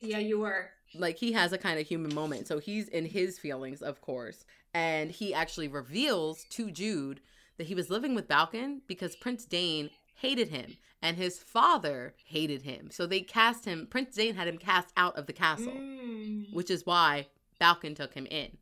Yeah, 0.00 0.18
you 0.18 0.38
were. 0.38 0.70
like 0.94 1.16
he 1.18 1.32
has 1.32 1.52
a 1.52 1.58
kind 1.58 1.78
of 1.80 1.86
human 1.86 2.14
moment. 2.14 2.46
So 2.46 2.58
he's 2.58 2.88
in 2.88 3.06
his 3.06 3.38
feelings, 3.38 3.82
of 3.82 4.00
course. 4.00 4.44
And 4.72 5.10
he 5.10 5.32
actually 5.34 5.68
reveals 5.68 6.44
to 6.50 6.70
Jude 6.70 7.20
that 7.56 7.66
he 7.66 7.74
was 7.74 7.90
living 7.90 8.14
with 8.14 8.28
Balekin 8.28 8.80
because 8.86 9.16
Prince 9.16 9.44
Dain 9.44 9.90
hated 10.16 10.48
him 10.48 10.76
and 11.02 11.16
his 11.16 11.38
father 11.38 12.14
hated 12.26 12.62
him. 12.62 12.90
So 12.90 13.06
they 13.06 13.20
cast 13.20 13.64
him, 13.64 13.86
Prince 13.90 14.14
Dain 14.14 14.34
had 14.36 14.46
him 14.48 14.58
cast 14.58 14.92
out 14.96 15.16
of 15.16 15.26
the 15.26 15.32
castle, 15.32 15.72
Mm. 15.72 16.52
which 16.52 16.70
is 16.70 16.84
why 16.86 17.26
Balekin 17.60 17.94
took 17.96 18.14
him 18.14 18.26
in. 18.26 18.56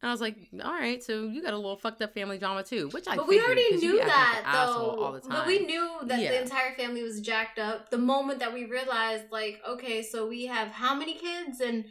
And 0.00 0.08
I 0.08 0.12
was 0.12 0.20
like, 0.20 0.36
all 0.62 0.72
right, 0.72 1.02
so 1.02 1.24
you 1.26 1.42
got 1.42 1.54
a 1.54 1.56
little 1.56 1.76
fucked 1.76 2.02
up 2.02 2.14
family 2.14 2.38
drama 2.38 2.62
too, 2.62 2.88
which 2.90 3.08
I 3.08 3.16
But 3.16 3.26
we 3.26 3.34
figured, 3.38 3.46
already 3.58 3.70
'cause 3.74 3.82
you 3.82 3.92
knew 3.94 4.00
acting 4.00 4.14
like 4.44 4.44
that 4.44 4.66
though. 4.66 4.94
all 4.96 5.12
the 5.12 5.20
time. 5.20 5.30
But 5.30 5.46
we 5.48 5.58
knew 5.60 5.98
that 6.04 6.20
Yeah. 6.20 6.30
the 6.30 6.42
entire 6.42 6.72
family 6.76 7.02
was 7.02 7.20
jacked 7.20 7.58
up. 7.58 7.90
The 7.90 7.98
moment 7.98 8.38
that 8.38 8.52
we 8.54 8.64
realized, 8.64 9.24
like, 9.32 9.60
okay, 9.66 10.02
so 10.02 10.26
we 10.28 10.46
have 10.46 10.68
how 10.68 10.94
many 10.94 11.14
kids 11.14 11.60
and 11.60 11.84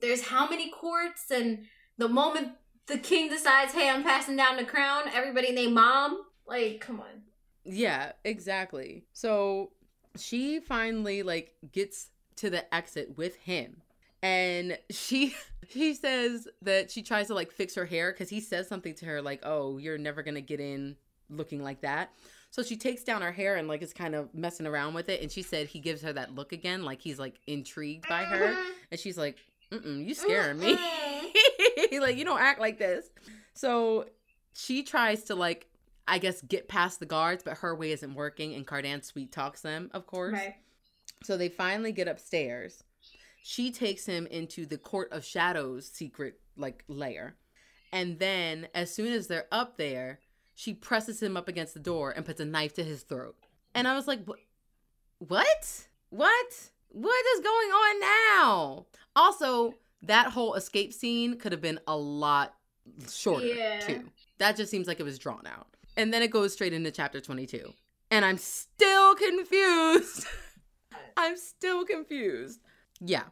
there's 0.00 0.22
how 0.22 0.48
many 0.48 0.70
courts, 0.70 1.30
and 1.30 1.66
the 1.98 2.08
moment 2.08 2.52
the 2.86 2.98
king 2.98 3.28
decides, 3.28 3.72
hey, 3.72 3.88
I'm 3.90 4.02
passing 4.02 4.36
down 4.36 4.56
the 4.56 4.64
crown, 4.64 5.02
everybody 5.12 5.52
named 5.52 5.74
mom. 5.74 6.24
Like, 6.46 6.80
come 6.80 7.00
on. 7.00 7.24
Yeah, 7.64 8.12
exactly. 8.24 9.04
So 9.12 9.72
she 10.16 10.60
finally 10.60 11.22
like 11.22 11.56
gets 11.72 12.08
to 12.36 12.48
the 12.50 12.74
exit 12.74 13.16
with 13.16 13.36
him. 13.36 13.82
And 14.24 14.78
she 14.88 15.36
she 15.68 15.94
says 15.94 16.48
that 16.62 16.90
she 16.90 17.02
tries 17.02 17.28
to 17.28 17.34
like 17.34 17.52
fix 17.52 17.74
her 17.74 17.84
hair 17.84 18.12
cuz 18.12 18.30
he 18.30 18.40
says 18.40 18.66
something 18.66 18.94
to 18.94 19.04
her 19.04 19.22
like, 19.22 19.40
"Oh, 19.44 19.76
you're 19.76 19.98
never 19.98 20.22
to 20.22 20.40
get 20.40 20.58
in 20.58 20.96
looking 21.28 21.62
like 21.62 21.82
that." 21.82 22.10
So 22.50 22.62
she 22.62 22.76
takes 22.76 23.04
down 23.04 23.20
her 23.20 23.32
hair 23.32 23.56
and 23.56 23.68
like 23.68 23.82
is 23.82 23.92
kind 23.92 24.14
of 24.14 24.34
messing 24.34 24.66
around 24.66 24.94
with 24.94 25.08
it 25.08 25.20
and 25.20 25.30
she 25.30 25.42
said 25.42 25.66
he 25.66 25.78
gives 25.78 26.02
her 26.02 26.12
that 26.12 26.34
look 26.34 26.52
again 26.52 26.84
like 26.84 27.02
he's 27.02 27.18
like 27.18 27.38
intrigued 27.46 28.08
by 28.08 28.24
her 28.24 28.54
mm-hmm. 28.54 28.70
and 28.90 28.98
she's 28.98 29.18
like, 29.18 29.36
"Mm-mm, 29.70 30.04
you 30.06 30.14
scaring 30.14 30.58
me." 30.58 30.76
Mm-mm. 30.76 32.00
like 32.00 32.16
you 32.16 32.24
don't 32.24 32.40
act 32.40 32.60
like 32.60 32.78
this. 32.78 33.10
So 33.52 34.06
she 34.54 34.82
tries 34.82 35.24
to 35.24 35.34
like 35.34 35.66
I 36.08 36.18
guess 36.18 36.40
get 36.40 36.66
past 36.68 36.98
the 36.98 37.06
guards, 37.06 37.42
but 37.42 37.58
her 37.58 37.74
way 37.74 37.92
isn't 37.92 38.14
working 38.14 38.54
and 38.54 38.66
Cardan 38.66 39.02
sweet 39.02 39.32
talks 39.32 39.60
them, 39.60 39.90
of 39.92 40.06
course. 40.06 40.32
Right. 40.32 40.54
So 41.22 41.36
they 41.36 41.50
finally 41.50 41.92
get 41.92 42.08
upstairs. 42.08 42.82
She 43.46 43.70
takes 43.70 44.06
him 44.06 44.26
into 44.28 44.64
the 44.64 44.78
Court 44.78 45.12
of 45.12 45.22
Shadows 45.22 45.86
secret 45.86 46.40
like 46.56 46.82
lair. 46.88 47.36
And 47.92 48.18
then 48.18 48.68
as 48.74 48.90
soon 48.92 49.12
as 49.12 49.26
they're 49.26 49.48
up 49.52 49.76
there, 49.76 50.20
she 50.54 50.72
presses 50.72 51.22
him 51.22 51.36
up 51.36 51.46
against 51.46 51.74
the 51.74 51.80
door 51.80 52.10
and 52.10 52.24
puts 52.24 52.40
a 52.40 52.46
knife 52.46 52.72
to 52.74 52.82
his 52.82 53.02
throat. 53.02 53.36
And 53.74 53.86
I 53.86 53.94
was 53.94 54.08
like, 54.08 54.24
"What? 54.26 54.38
What? 56.08 56.70
What? 56.88 57.24
Is 57.36 57.40
going 57.40 57.68
on 57.68 58.00
now?" 58.00 58.86
Also, 59.14 59.74
that 60.00 60.28
whole 60.28 60.54
escape 60.54 60.94
scene 60.94 61.36
could 61.38 61.52
have 61.52 61.60
been 61.60 61.80
a 61.86 61.96
lot 61.96 62.54
shorter 63.10 63.44
Yeah. 63.44 63.80
too. 63.80 64.10
That 64.38 64.56
just 64.56 64.70
seems 64.70 64.86
like 64.86 65.00
it 65.00 65.04
was 65.04 65.18
drawn 65.18 65.46
out. 65.46 65.66
And 65.98 66.14
then 66.14 66.22
it 66.22 66.30
goes 66.30 66.54
straight 66.54 66.72
into 66.72 66.90
chapter 66.90 67.20
22. 67.20 67.74
And 68.10 68.24
I'm 68.24 68.38
still 68.38 69.14
confused. 69.16 70.26
I'm 71.18 71.36
still 71.36 71.84
confused. 71.84 72.60
Yeah. 73.04 73.24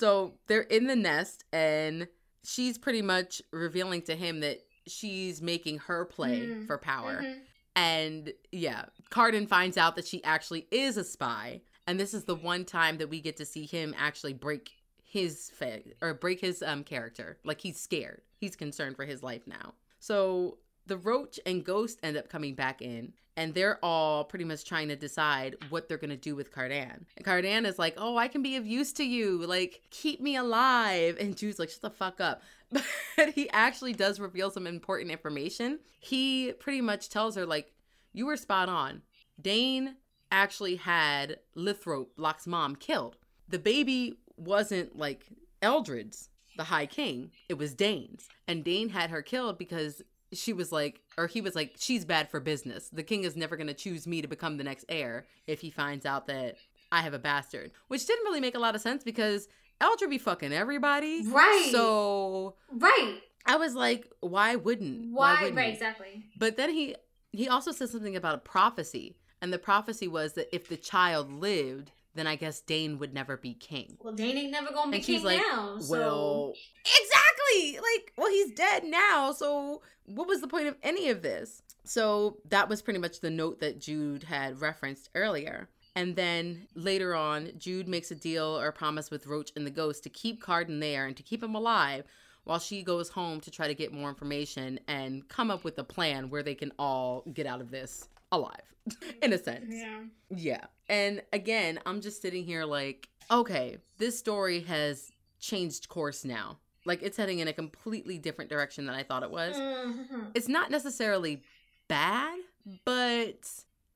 So 0.00 0.34
they're 0.48 0.62
in 0.62 0.86
the 0.86 0.96
nest 0.96 1.44
and 1.52 2.08
she's 2.44 2.78
pretty 2.78 3.02
much 3.02 3.40
revealing 3.52 4.02
to 4.02 4.14
him 4.16 4.40
that 4.40 4.60
she's 4.86 5.40
making 5.40 5.78
her 5.78 6.04
play 6.04 6.40
Mhm. 6.46 6.66
for 6.66 6.76
power. 6.78 7.22
Mhm. 7.22 7.40
And 7.76 8.32
yeah, 8.52 8.86
Cardan 9.10 9.46
finds 9.46 9.76
out 9.76 9.96
that 9.96 10.06
she 10.06 10.22
actually 10.24 10.66
is 10.70 10.96
a 10.96 11.04
spy. 11.04 11.62
And 11.86 11.98
this 11.98 12.12
is 12.14 12.24
the 12.24 12.34
one 12.36 12.64
time 12.64 12.98
that 12.98 13.08
we 13.08 13.20
get 13.20 13.36
to 13.38 13.44
see 13.46 13.66
him 13.66 13.94
actually 13.96 14.32
break 14.34 14.72
his 15.02 15.50
fa- 15.50 15.82
or 16.02 16.14
break 16.14 16.40
his 16.40 16.62
um 16.62 16.84
character. 16.84 17.38
Like 17.44 17.60
he's 17.60 17.80
scared. 17.80 18.22
He's 18.36 18.56
concerned 18.56 18.96
for 18.96 19.04
his 19.04 19.22
life 19.22 19.46
now. 19.46 19.74
So 20.00 20.58
the 20.86 20.96
roach 20.96 21.40
and 21.46 21.64
ghost 21.64 21.98
end 22.02 22.16
up 22.16 22.28
coming 22.28 22.54
back 22.54 22.82
in 22.82 23.12
and 23.36 23.54
they're 23.54 23.78
all 23.84 24.24
pretty 24.24 24.44
much 24.44 24.64
trying 24.64 24.88
to 24.88 24.96
decide 24.96 25.56
what 25.70 25.88
they're 25.88 25.98
going 25.98 26.10
to 26.10 26.16
do 26.16 26.36
with 26.36 26.52
Cardan. 26.52 27.04
And 27.16 27.24
Cardan 27.24 27.66
is 27.66 27.78
like, 27.78 27.94
"Oh, 27.96 28.16
I 28.16 28.28
can 28.28 28.42
be 28.42 28.56
of 28.56 28.66
use 28.66 28.92
to 28.94 29.04
you. 29.04 29.44
Like, 29.44 29.82
keep 29.90 30.20
me 30.20 30.36
alive." 30.36 31.16
And 31.18 31.36
Jude's 31.36 31.58
like, 31.58 31.70
"Shut 31.70 31.82
the 31.82 31.90
fuck 31.90 32.20
up." 32.20 32.42
But 33.16 33.30
he 33.30 33.48
actually 33.50 33.92
does 33.92 34.18
reveal 34.18 34.50
some 34.50 34.66
important 34.66 35.12
information. 35.12 35.78
He 36.00 36.52
pretty 36.58 36.80
much 36.80 37.08
tells 37.08 37.36
her 37.36 37.46
like, 37.46 37.72
"You 38.12 38.26
were 38.26 38.36
spot 38.36 38.68
on. 38.68 39.02
Dain 39.40 39.96
actually 40.30 40.76
had 40.76 41.38
Lithrop, 41.54 42.10
Locke's 42.16 42.46
mom, 42.46 42.76
killed. 42.76 43.16
The 43.48 43.58
baby 43.58 44.18
wasn't 44.36 44.96
like 44.96 45.26
Eldred's, 45.62 46.28
the 46.56 46.64
High 46.64 46.86
King. 46.86 47.30
It 47.48 47.58
was 47.58 47.74
Dain's, 47.74 48.28
and 48.48 48.64
Dain 48.64 48.88
had 48.88 49.10
her 49.10 49.22
killed 49.22 49.58
because 49.58 50.02
she 50.34 50.52
was 50.52 50.72
like, 50.72 51.00
or 51.16 51.26
he 51.26 51.40
was 51.40 51.54
like, 51.54 51.74
she's 51.78 52.04
bad 52.04 52.30
for 52.30 52.40
business. 52.40 52.88
The 52.90 53.02
king 53.02 53.24
is 53.24 53.36
never 53.36 53.56
going 53.56 53.66
to 53.68 53.74
choose 53.74 54.06
me 54.06 54.22
to 54.22 54.28
become 54.28 54.56
the 54.56 54.64
next 54.64 54.84
heir 54.88 55.26
if 55.46 55.60
he 55.60 55.70
finds 55.70 56.04
out 56.04 56.26
that 56.26 56.56
I 56.92 57.00
have 57.02 57.14
a 57.14 57.18
bastard, 57.18 57.72
which 57.88 58.06
didn't 58.06 58.24
really 58.24 58.40
make 58.40 58.54
a 58.54 58.58
lot 58.60 58.74
of 58.74 58.80
sense 58.80 59.02
because 59.02 59.48
Eldred 59.80 60.10
be 60.10 60.18
fucking 60.18 60.52
everybody, 60.52 61.22
Right. 61.26 61.68
So 61.72 62.54
Right. 62.70 63.20
I 63.46 63.56
was 63.56 63.74
like, 63.74 64.10
why 64.20 64.56
wouldn't? 64.56 65.12
Why? 65.12 65.34
wouldn't 65.40 65.56
right. 65.56 65.66
he? 65.68 65.72
Exactly. 65.72 66.24
But 66.38 66.56
then 66.56 66.70
he 66.70 66.96
he 67.32 67.48
also 67.48 67.72
said 67.72 67.88
something 67.88 68.14
about 68.14 68.36
a 68.36 68.38
prophecy, 68.38 69.16
and 69.42 69.52
the 69.52 69.58
prophecy 69.58 70.06
was 70.06 70.34
that 70.34 70.54
if 70.54 70.68
the 70.68 70.76
child 70.76 71.32
lived, 71.32 71.90
then 72.14 72.26
I 72.26 72.36
guess 72.36 72.60
Dain 72.60 72.98
would 72.98 73.12
never 73.12 73.36
be 73.36 73.54
king. 73.54 73.96
Well, 74.00 74.14
Dain 74.14 74.36
ain't 74.36 74.52
never 74.52 74.72
gonna 74.72 74.90
be 74.90 74.98
And 74.98 75.06
king 75.06 75.22
like, 75.22 75.38
now. 75.38 75.78
So. 75.78 75.92
Well, 75.92 76.54
exactly. 76.80 77.78
Like, 77.78 78.12
well, 78.16 78.30
he's 78.30 78.52
dead 78.52 78.84
now, 78.84 79.32
so 79.32 79.82
what 80.06 80.28
was 80.28 80.40
the 80.40 80.48
point 80.48 80.66
of 80.66 80.76
any 80.82 81.08
of 81.10 81.22
this? 81.22 81.62
So 81.84 82.38
that 82.48 82.68
was 82.68 82.82
pretty 82.82 82.98
much 82.98 83.20
the 83.20 83.30
note 83.30 83.60
that 83.60 83.80
Jude 83.80 84.22
had 84.22 84.60
referenced 84.60 85.10
earlier. 85.14 85.68
And 85.96 86.16
then 86.16 86.66
later 86.74 87.14
on, 87.14 87.50
Jude 87.56 87.86
makes 87.86 88.10
a 88.10 88.16
deal 88.16 88.58
or 88.58 88.72
promise 88.72 89.10
with 89.10 89.26
Roach 89.26 89.52
and 89.54 89.66
the 89.66 89.70
Ghost 89.70 90.02
to 90.04 90.08
keep 90.08 90.42
Cardan 90.42 90.80
there 90.80 91.06
and 91.06 91.16
to 91.16 91.22
keep 91.22 91.42
him 91.42 91.54
alive 91.54 92.04
while 92.44 92.58
she 92.58 92.82
goes 92.82 93.08
home 93.08 93.40
to 93.40 93.50
try 93.50 93.66
to 93.68 93.74
get 93.74 93.92
more 93.92 94.08
information 94.08 94.78
and 94.88 95.26
come 95.28 95.50
up 95.50 95.64
with 95.64 95.78
a 95.78 95.84
plan 95.84 96.30
where 96.30 96.42
they 96.42 96.54
can 96.54 96.72
all 96.78 97.22
get 97.32 97.46
out 97.46 97.60
of 97.60 97.70
this 97.70 98.08
alive, 98.32 98.60
in 99.22 99.32
a 99.32 99.38
sense. 99.38 99.66
yeah. 99.68 100.00
Yeah. 100.30 100.64
And 100.88 101.22
again, 101.32 101.80
I'm 101.86 102.00
just 102.00 102.20
sitting 102.20 102.44
here 102.44 102.64
like, 102.64 103.08
okay, 103.30 103.78
this 103.98 104.18
story 104.18 104.60
has 104.62 105.10
changed 105.40 105.88
course 105.88 106.24
now. 106.24 106.58
Like 106.86 107.02
it's 107.02 107.16
heading 107.16 107.38
in 107.38 107.48
a 107.48 107.52
completely 107.54 108.18
different 108.18 108.50
direction 108.50 108.84
than 108.86 108.94
I 108.94 109.02
thought 109.02 109.22
it 109.22 109.30
was. 109.30 109.56
Mhm. 109.56 110.32
It's 110.34 110.48
not 110.48 110.70
necessarily 110.70 111.42
bad, 111.88 112.38
but 112.84 113.38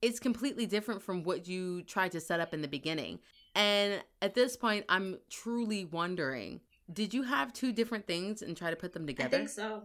it's 0.00 0.18
completely 0.20 0.64
different 0.64 1.02
from 1.02 1.22
what 1.24 1.46
you 1.48 1.82
tried 1.82 2.12
to 2.12 2.20
set 2.20 2.40
up 2.40 2.54
in 2.54 2.62
the 2.62 2.68
beginning. 2.68 3.18
And 3.54 4.02
at 4.22 4.34
this 4.34 4.56
point, 4.56 4.84
I'm 4.88 5.18
truly 5.28 5.84
wondering 5.84 6.60
did 6.92 7.12
you 7.14 7.22
have 7.22 7.52
two 7.52 7.72
different 7.72 8.06
things 8.06 8.42
and 8.42 8.56
try 8.56 8.70
to 8.70 8.76
put 8.76 8.92
them 8.92 9.06
together? 9.06 9.36
I 9.36 9.40
think 9.40 9.48
so. 9.50 9.82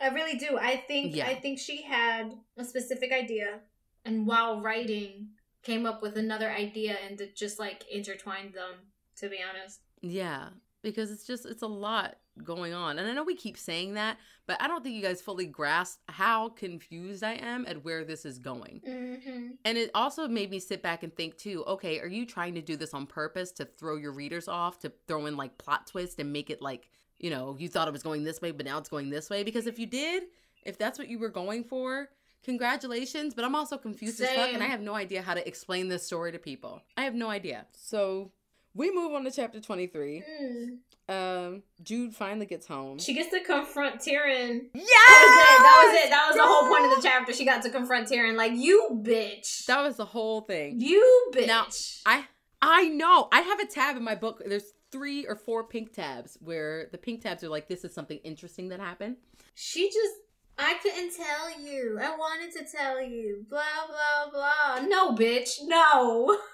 I 0.00 0.08
really 0.08 0.38
do. 0.38 0.58
I 0.58 0.76
think 0.76 1.14
Yeah. 1.14 1.26
I 1.26 1.34
think 1.34 1.58
she 1.58 1.82
had 1.82 2.34
a 2.56 2.64
specific 2.64 3.12
idea, 3.12 3.60
and 4.04 4.26
while 4.26 4.60
writing, 4.60 5.28
came 5.62 5.84
up 5.84 6.00
with 6.02 6.16
another 6.16 6.50
idea 6.50 6.96
and 7.06 7.20
just 7.34 7.58
like 7.58 7.84
intertwined 7.90 8.54
them. 8.54 8.86
To 9.16 9.28
be 9.28 9.38
honest. 9.42 9.80
Yeah, 10.00 10.48
because 10.80 11.10
it's 11.10 11.26
just 11.26 11.44
it's 11.44 11.62
a 11.62 11.66
lot 11.66 12.16
going 12.40 12.74
on. 12.74 12.98
And 12.98 13.08
I 13.08 13.12
know 13.12 13.22
we 13.22 13.34
keep 13.34 13.56
saying 13.56 13.94
that, 13.94 14.18
but 14.46 14.60
I 14.60 14.66
don't 14.66 14.82
think 14.82 14.96
you 14.96 15.02
guys 15.02 15.20
fully 15.20 15.46
grasp 15.46 16.00
how 16.08 16.48
confused 16.50 17.22
I 17.22 17.34
am 17.34 17.64
at 17.66 17.84
where 17.84 18.04
this 18.04 18.24
is 18.24 18.38
going. 18.38 18.82
Mm-hmm. 18.86 19.46
And 19.64 19.78
it 19.78 19.90
also 19.94 20.26
made 20.28 20.50
me 20.50 20.58
sit 20.58 20.82
back 20.82 21.02
and 21.02 21.14
think 21.14 21.36
too, 21.36 21.64
okay, 21.66 22.00
are 22.00 22.08
you 22.08 22.26
trying 22.26 22.54
to 22.54 22.62
do 22.62 22.76
this 22.76 22.94
on 22.94 23.06
purpose 23.06 23.52
to 23.52 23.64
throw 23.64 23.96
your 23.96 24.12
readers 24.12 24.48
off, 24.48 24.78
to 24.80 24.92
throw 25.06 25.26
in 25.26 25.36
like 25.36 25.58
plot 25.58 25.86
twist 25.86 26.18
and 26.18 26.32
make 26.32 26.50
it 26.50 26.60
like, 26.60 26.88
you 27.18 27.30
know, 27.30 27.56
you 27.58 27.68
thought 27.68 27.88
it 27.88 27.92
was 27.92 28.02
going 28.02 28.24
this 28.24 28.40
way, 28.40 28.50
but 28.50 28.66
now 28.66 28.78
it's 28.78 28.88
going 28.88 29.10
this 29.10 29.30
way? 29.30 29.44
Because 29.44 29.66
if 29.66 29.78
you 29.78 29.86
did, 29.86 30.24
if 30.64 30.78
that's 30.78 30.98
what 30.98 31.08
you 31.08 31.18
were 31.18 31.28
going 31.28 31.64
for, 31.64 32.08
congratulations. 32.42 33.34
But 33.34 33.44
I'm 33.44 33.54
also 33.54 33.76
confused 33.76 34.20
as 34.20 34.30
fuck 34.30 34.52
and 34.52 34.62
I 34.62 34.66
have 34.66 34.80
no 34.80 34.94
idea 34.94 35.22
how 35.22 35.34
to 35.34 35.46
explain 35.46 35.88
this 35.88 36.04
story 36.04 36.32
to 36.32 36.38
people. 36.38 36.82
I 36.96 37.02
have 37.02 37.14
no 37.14 37.30
idea. 37.30 37.66
So 37.72 38.32
we 38.74 38.90
move 38.94 39.12
on 39.12 39.24
to 39.24 39.30
chapter 39.30 39.60
23. 39.60 40.22
Mm. 40.42 40.76
Um, 41.08 41.62
Jude 41.82 42.14
finally 42.14 42.46
gets 42.46 42.66
home. 42.66 42.98
She 42.98 43.14
gets 43.14 43.30
to 43.30 43.40
confront 43.40 43.96
Taryn. 43.96 44.60
yeah! 44.74 44.84
That 44.84 45.24
was 45.24 45.40
it. 45.42 45.62
That 45.62 45.82
was 45.84 46.04
it. 46.04 46.10
That 46.10 46.26
was 46.28 46.36
the 46.36 46.46
whole 46.46 46.68
point 46.68 46.84
of 46.84 46.96
the 47.02 47.02
chapter. 47.08 47.32
She 47.32 47.44
got 47.44 47.62
to 47.64 47.70
confront 47.70 48.08
Taryn. 48.08 48.36
Like, 48.36 48.52
you 48.54 49.00
bitch. 49.02 49.66
That 49.66 49.82
was 49.82 49.96
the 49.96 50.04
whole 50.04 50.42
thing. 50.42 50.80
you 50.80 51.30
bitch. 51.34 51.46
Now, 51.48 51.66
I 52.06 52.26
I 52.62 52.88
know. 52.88 53.28
I 53.32 53.40
have 53.40 53.58
a 53.58 53.66
tab 53.66 53.96
in 53.96 54.04
my 54.04 54.14
book. 54.14 54.40
There's 54.46 54.72
three 54.92 55.26
or 55.26 55.34
four 55.34 55.64
pink 55.64 55.92
tabs 55.94 56.38
where 56.40 56.88
the 56.92 56.98
pink 56.98 57.22
tabs 57.22 57.42
are 57.42 57.48
like, 57.48 57.66
this 57.68 57.84
is 57.84 57.92
something 57.92 58.18
interesting 58.18 58.68
that 58.68 58.78
happened. 58.80 59.16
she 59.54 59.88
just. 59.88 60.14
I 60.58 60.74
couldn't 60.82 61.12
tell 61.16 61.58
you. 61.60 61.98
I 62.00 62.10
wanted 62.16 62.52
to 62.58 62.66
tell 62.70 63.00
you. 63.02 63.46
Blah, 63.48 63.62
blah, 63.88 64.30
blah. 64.30 64.86
No, 64.86 65.12
bitch. 65.16 65.54
No. 65.64 66.38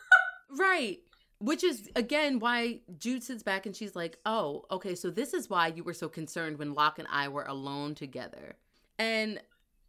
Right. 0.49 1.01
Which 1.39 1.63
is 1.63 1.91
again 1.95 2.39
why 2.39 2.81
Jude 2.99 3.23
sits 3.23 3.43
back 3.43 3.67
and 3.67 3.77
she's 3.77 3.95
like, 3.95 4.19
"Oh, 4.25 4.65
okay, 4.71 4.95
so 4.95 5.11
this 5.11 5.35
is 5.35 5.51
why 5.51 5.69
you 5.69 5.85
were 5.85 5.93
so 5.95 6.09
concerned 6.09 6.59
when 6.59 6.73
Locke 6.75 6.99
and 6.99 7.09
I 7.11 7.29
were 7.29 7.45
alone 7.45 7.95
together." 7.95 8.57
And 8.99 9.41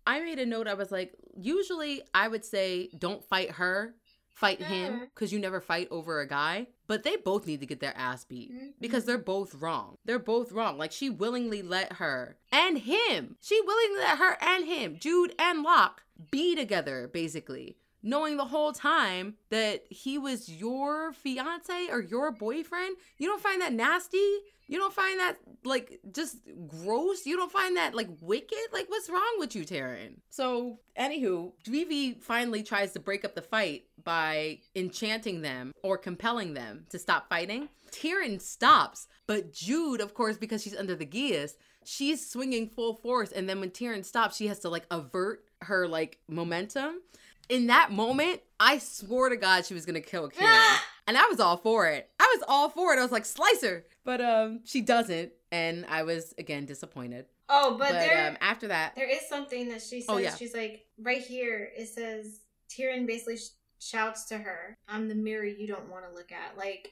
I 0.06 0.20
made 0.20 0.40
a 0.40 0.46
note. 0.46 0.68
I 0.68 0.74
was 0.74 0.92
like, 0.92 1.14
usually 1.38 2.02
I 2.14 2.28
would 2.28 2.44
say, 2.46 2.90
"Don't 2.98 3.24
fight 3.24 3.52
her, 3.52 3.96
fight 4.30 4.62
him," 4.62 5.08
because 5.14 5.32
you 5.32 5.40
never 5.40 5.62
fight 5.62 5.88
over 5.90 6.20
a 6.20 6.28
guy. 6.28 6.68
But 6.86 7.04
they 7.04 7.16
both 7.16 7.46
need 7.48 7.60
to 7.62 7.66
get 7.66 7.80
their 7.80 7.96
ass 7.98 8.24
beat 8.26 8.54
Mhm. 8.54 8.74
because 8.80 9.06
they're 9.06 9.18
both 9.18 9.56
wrong. 9.56 9.98
They're 10.06 10.20
both 10.20 10.52
wrong. 10.52 10.78
Like 10.78 10.92
she 10.92 11.10
willingly 11.10 11.62
let 11.62 11.94
her 11.94 12.38
and 12.52 12.78
him. 12.80 13.38
She 13.42 13.60
willingly 13.62 14.00
let 14.00 14.18
her 14.18 14.38
and 14.42 14.66
him, 14.66 14.98
Jude 15.00 15.34
and 15.40 15.64
Locke, 15.64 16.04
be 16.32 16.56
together, 16.56 17.08
basically. 17.08 17.78
Knowing 18.08 18.38
the 18.38 18.46
whole 18.46 18.72
time 18.72 19.34
that 19.50 19.84
he 19.90 20.18
was 20.18 20.48
your 20.48 21.12
fiance 21.12 21.90
or 21.92 22.00
your 22.00 22.32
boyfriend. 22.32 22.96
You 23.18 23.28
don't 23.28 23.42
find 23.42 23.62
that 23.62 23.74
nasty? 23.74 24.26
You 24.70 24.78
don't 24.78 24.94
find 24.94 25.20
that 25.20 25.38
like 25.66 26.00
just 26.14 26.38
gross? 26.68 27.26
You 27.26 27.36
don't 27.36 27.52
find 27.52 27.76
that 27.76 27.94
like 27.94 28.08
wicked? 28.22 28.58
Like 28.72 28.90
what's 28.90 29.10
wrong 29.10 29.36
with 29.40 29.58
you, 29.58 29.66
Taryn? 29.66 30.20
So, 30.30 30.80
anywho, 30.98 31.52
Vivi 31.66 32.14
finally 32.14 32.64
tries 32.64 32.94
to 32.94 33.00
break 33.02 33.26
up 33.26 33.36
the 33.36 33.42
fight 33.42 33.88
by 34.06 34.60
enchanting 34.74 35.42
them 35.42 35.74
or 35.84 35.98
compelling 35.98 36.54
them 36.54 36.86
to 36.92 37.00
stop 37.00 37.28
fighting. 37.28 37.68
Taryn 37.92 38.40
stops, 38.40 39.08
but 39.26 39.52
Jude, 39.52 40.00
of 40.00 40.14
course, 40.14 40.38
because 40.38 40.64
she's 40.64 40.76
under 40.76 40.96
the 40.96 41.06
Geas, 41.06 41.58
she's 41.84 42.30
swinging 42.30 42.70
full 42.70 42.94
force. 42.94 43.34
And 43.34 43.50
then 43.50 43.60
when 43.60 43.72
Taryn 43.72 44.06
stops, 44.06 44.38
she 44.38 44.48
has 44.48 44.60
to 44.60 44.70
like 44.70 44.86
avert 44.92 45.44
her 45.62 45.88
like 45.88 46.20
momentum. 46.30 47.02
In 47.50 47.68
that 47.68 47.92
moment, 47.92 48.42
I 48.60 48.78
swore 48.80 49.30
to 49.30 49.38
God 49.38 49.66
she 49.66 49.74
was 49.74 49.86
gonna 49.86 50.02
kill 50.02 50.30
Taryn. 50.30 50.78
and 51.08 51.18
I 51.18 51.26
was 51.28 51.40
all 51.40 51.58
for 51.58 51.88
it. 51.88 52.10
I 52.20 52.34
was 52.38 52.44
all 52.48 52.70
for 52.70 52.94
it. 52.94 53.00
I 53.00 53.04
was 53.04 53.12
like, 53.12 53.26
slice 53.26 53.62
her. 53.62 53.86
But 54.04 54.22
um, 54.22 54.62
she 54.66 54.82
doesn't, 54.82 55.32
and 55.52 55.86
I 55.90 56.04
was 56.04 56.34
again 56.38 56.66
disappointed. 56.66 57.26
Oh, 57.50 57.78
but, 57.78 57.90
But, 57.90 57.94
there, 57.94 58.28
um, 58.30 58.38
after 58.42 58.68
that, 58.68 58.94
there 58.96 59.10
is 59.10 59.22
something 59.30 59.70
that 59.70 59.82
she 59.82 60.02
says. 60.02 60.10
Oh, 60.10 60.18
yeah. 60.18 60.36
She's 60.36 60.54
like, 60.54 60.86
right 61.00 61.22
here, 61.22 61.70
it 61.78 61.88
says, 61.88 62.42
Taryn 62.70 63.08
basically 63.08 63.38
sh- 63.38 63.50
shouts 63.80 64.26
to 64.26 64.38
her, 64.38 64.76
I'm 64.90 65.08
the 65.08 65.16
mirror 65.16 65.46
you 65.46 65.66
don't 65.68 65.90
want 65.90 66.04
to 66.10 66.14
look 66.14 66.34
at. 66.34 66.58
Like, 66.58 66.92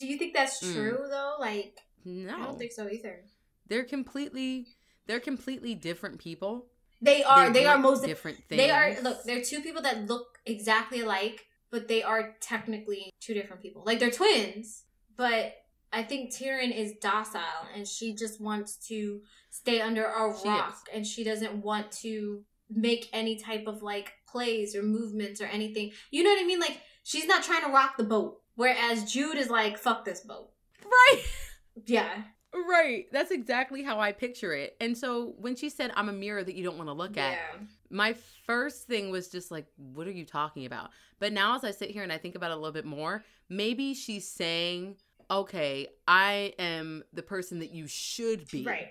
do 0.00 0.06
you 0.06 0.18
think 0.18 0.34
that's 0.34 0.62
Mm. 0.62 0.74
true, 0.74 1.06
though? 1.08 1.36
Like, 1.40 1.78
no, 2.04 2.34
I 2.34 2.38
don't 2.44 2.58
think 2.58 2.72
so 2.72 2.86
either. 2.90 3.20
they're 3.68 3.84
completely, 3.84 4.66
they're 5.06 5.20
completely 5.20 5.74
different 5.74 6.18
people. 6.18 6.66
They 7.04 7.22
are, 7.22 7.50
they, 7.52 7.66
are 7.66 7.78
most, 7.78 8.04
different 8.04 8.38
things. 8.48 8.58
they 8.60 8.70
are, 8.70 8.96
look, 9.02 9.24
they're 9.24 9.42
two 9.42 9.60
people 9.60 9.82
that 9.82 10.06
look 10.08 10.38
exactly 10.46 11.00
alike, 11.02 11.46
but 11.70 11.88
they 11.88 12.02
are 12.02 12.34
technically 12.40 13.12
two 13.20 13.34
different 13.34 13.62
people. 13.62 13.82
Like, 13.84 13.98
they're 13.98 14.10
twins, 14.10 14.84
but 15.16 15.54
I 15.92 16.02
think 16.02 16.32
Taryn 16.32 16.76
is 16.76 16.94
docile 17.00 17.68
and 17.74 17.86
she 17.86 18.14
just 18.14 18.40
wants 18.40 18.76
to 18.88 19.20
stay 19.50 19.80
under 19.80 20.04
a 20.04 20.34
She 20.36 20.48
rock 20.48 20.70
is. 20.72 20.94
and 20.94 21.06
she 21.06 21.22
doesn't 21.22 21.54
want 21.62 21.92
to 22.02 22.42
make 22.68 23.08
any 23.12 23.36
type 23.36 23.66
of 23.68 23.82
like 23.82 24.12
plays 24.26 24.74
or 24.74 24.82
movements 24.82 25.40
or 25.40 25.44
anything. 25.44 25.92
You 26.10 26.24
know 26.24 26.30
what 26.30 26.42
I 26.42 26.46
mean? 26.46 26.58
Like 26.58 26.80
she's 27.04 27.26
not 27.26 27.44
trying 27.44 27.62
to 27.62 27.68
rock 27.70 27.96
the 27.96 28.02
boat. 28.04 28.40
Whereas 28.56 29.04
Jude 29.12 29.36
is 29.36 29.50
like, 29.50 29.78
fuck 29.78 30.04
this 30.04 30.20
boat. 30.20 30.50
right. 30.84 31.22
Yeah. 31.86 32.22
Right. 32.68 33.06
That's 33.12 33.30
exactly 33.30 33.82
how 33.82 33.98
I 34.00 34.12
picture 34.12 34.52
it. 34.52 34.76
And 34.80 34.96
so 34.96 35.34
when 35.38 35.56
she 35.56 35.68
said, 35.68 35.90
I'm 35.96 36.08
a 36.08 36.12
mirror 36.12 36.44
that 36.44 36.54
you 36.54 36.62
don't 36.64 36.76
want 36.76 36.88
to 36.88 36.92
look 36.94 37.16
at, 37.16 37.32
Yeah. 37.32 37.60
my 37.90 38.14
first 38.46 38.86
thing 38.86 39.10
was 39.10 39.28
just 39.28 39.50
like, 39.50 39.66
what 39.76 40.06
are 40.06 40.12
you 40.12 40.24
talking 40.24 40.64
about? 40.66 40.90
But 41.18 41.32
now 41.32 41.56
as 41.56 41.64
I 41.64 41.70
sit 41.72 41.90
here 41.90 42.02
and 42.02 42.12
I 42.12 42.18
think 42.18 42.34
about 42.34 42.50
it 42.50 42.54
a 42.54 42.56
little 42.56 42.72
bit 42.72 42.84
more, 42.84 43.24
maybe 43.48 43.94
she's 43.94 44.28
saying, 44.28 44.96
okay, 45.30 45.88
I 46.06 46.54
am 46.58 47.02
the 47.12 47.22
person 47.22 47.58
that 47.60 47.70
you 47.70 47.86
should 47.88 48.48
be. 48.50 48.62
Right. 48.64 48.88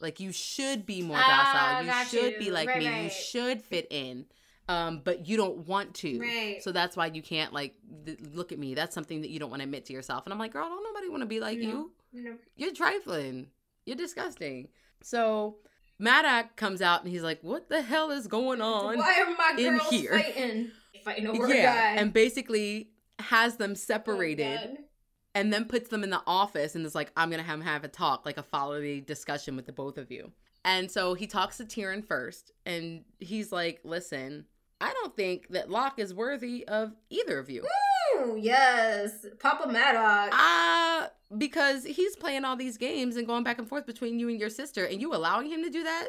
Like 0.00 0.18
you 0.18 0.32
should 0.32 0.84
be 0.86 1.02
more 1.02 1.18
Ah, 1.20 1.82
docile. 1.82 1.86
You 1.98 2.04
should 2.08 2.32
you. 2.34 2.38
be 2.46 2.50
like 2.50 2.68
Right, 2.68 2.78
me. 2.78 3.04
You 3.04 3.10
should 3.10 3.62
fit 3.62 3.86
in. 3.90 4.26
Um, 4.66 5.02
but 5.04 5.28
you 5.28 5.36
don't 5.36 5.66
want 5.68 5.94
to. 5.96 6.18
Right. 6.18 6.62
So 6.62 6.72
that's 6.72 6.96
why 6.96 7.06
you 7.06 7.20
can't 7.22 7.52
like 7.52 7.74
th- 8.06 8.18
look 8.32 8.50
at 8.50 8.58
me. 8.58 8.74
That's 8.74 8.94
something 8.94 9.20
that 9.20 9.30
you 9.30 9.38
don't 9.38 9.50
want 9.50 9.60
to 9.60 9.64
admit 9.64 9.84
to 9.86 9.92
yourself. 9.92 10.24
And 10.26 10.32
I'm 10.32 10.38
like, 10.38 10.52
girl, 10.52 10.68
don't 10.68 10.82
nobody 10.82 11.08
want 11.10 11.20
to 11.22 11.26
be 11.26 11.38
like 11.38 11.58
No. 11.58 11.68
you. 11.68 11.92
Know, 12.14 12.36
You're 12.56 12.72
trifling. 12.72 13.48
You're 13.86 13.96
disgusting. 13.96 14.68
So 15.02 15.56
Madoc 16.00 16.56
comes 16.56 16.80
out 16.80 17.02
and 17.02 17.10
he's 17.12 17.22
like, 17.22 17.40
what 17.42 17.68
the 17.68 17.82
hell 17.82 18.10
is 18.10 18.26
going 18.26 18.60
on? 18.62 18.96
Why 18.98 19.20
are 19.20 19.34
my 19.36 19.54
in 19.60 19.78
girls 19.78 19.90
here. 19.90 20.12
fighting? 20.12 20.70
Fighting 21.04 21.26
over 21.26 21.46
a 21.46 21.54
yeah. 21.54 21.94
guy. 21.94 22.00
And 22.00 22.12
basically 22.12 22.90
has 23.18 23.56
them 23.56 23.72
Oh, 23.72 23.74
separated 23.74 24.58
God. 24.60 24.78
and 25.34 25.52
then 25.52 25.64
puts 25.66 25.88
them 25.90 26.02
in 26.04 26.10
the 26.10 26.22
office 26.26 26.74
and 26.74 26.86
is 26.86 26.94
like, 26.94 27.12
I'm 27.16 27.30
gonna 27.30 27.42
have 27.42 27.58
him 27.60 27.64
have 27.66 27.84
a 27.84 27.88
talk, 27.88 28.24
like 28.24 28.38
a 28.38 28.42
follow 28.42 28.80
the 28.80 29.00
discussion 29.00 29.56
with 29.56 29.66
the 29.66 29.72
both 29.72 29.98
of 29.98 30.10
you. 30.10 30.32
And 30.64 30.90
so 30.90 31.12
he 31.14 31.26
talks 31.26 31.58
to 31.58 31.64
Taryn 31.64 32.02
first, 32.06 32.50
and 32.64 33.04
he's 33.18 33.52
like, 33.52 33.80
Listen, 33.84 34.46
I 34.80 34.92
don't 34.94 35.14
think 35.14 35.48
that 35.50 35.70
Locke 35.70 35.98
is 35.98 36.14
worthy 36.14 36.66
of 36.66 36.92
either 37.10 37.38
of 37.38 37.50
you. 37.50 37.66
Ooh, 38.16 38.36
yes. 38.40 39.26
Papa 39.38 39.70
Maddox. 39.70 40.30
Ah, 40.32 41.10
because 41.38 41.84
he's 41.84 42.16
playing 42.16 42.44
all 42.44 42.56
these 42.56 42.78
games 42.78 43.16
and 43.16 43.26
going 43.26 43.44
back 43.44 43.58
and 43.58 43.68
forth 43.68 43.86
between 43.86 44.18
you 44.18 44.28
and 44.28 44.38
your 44.38 44.50
sister, 44.50 44.84
and 44.84 45.00
you 45.00 45.14
allowing 45.14 45.50
him 45.50 45.62
to 45.62 45.70
do 45.70 45.84
that, 45.84 46.08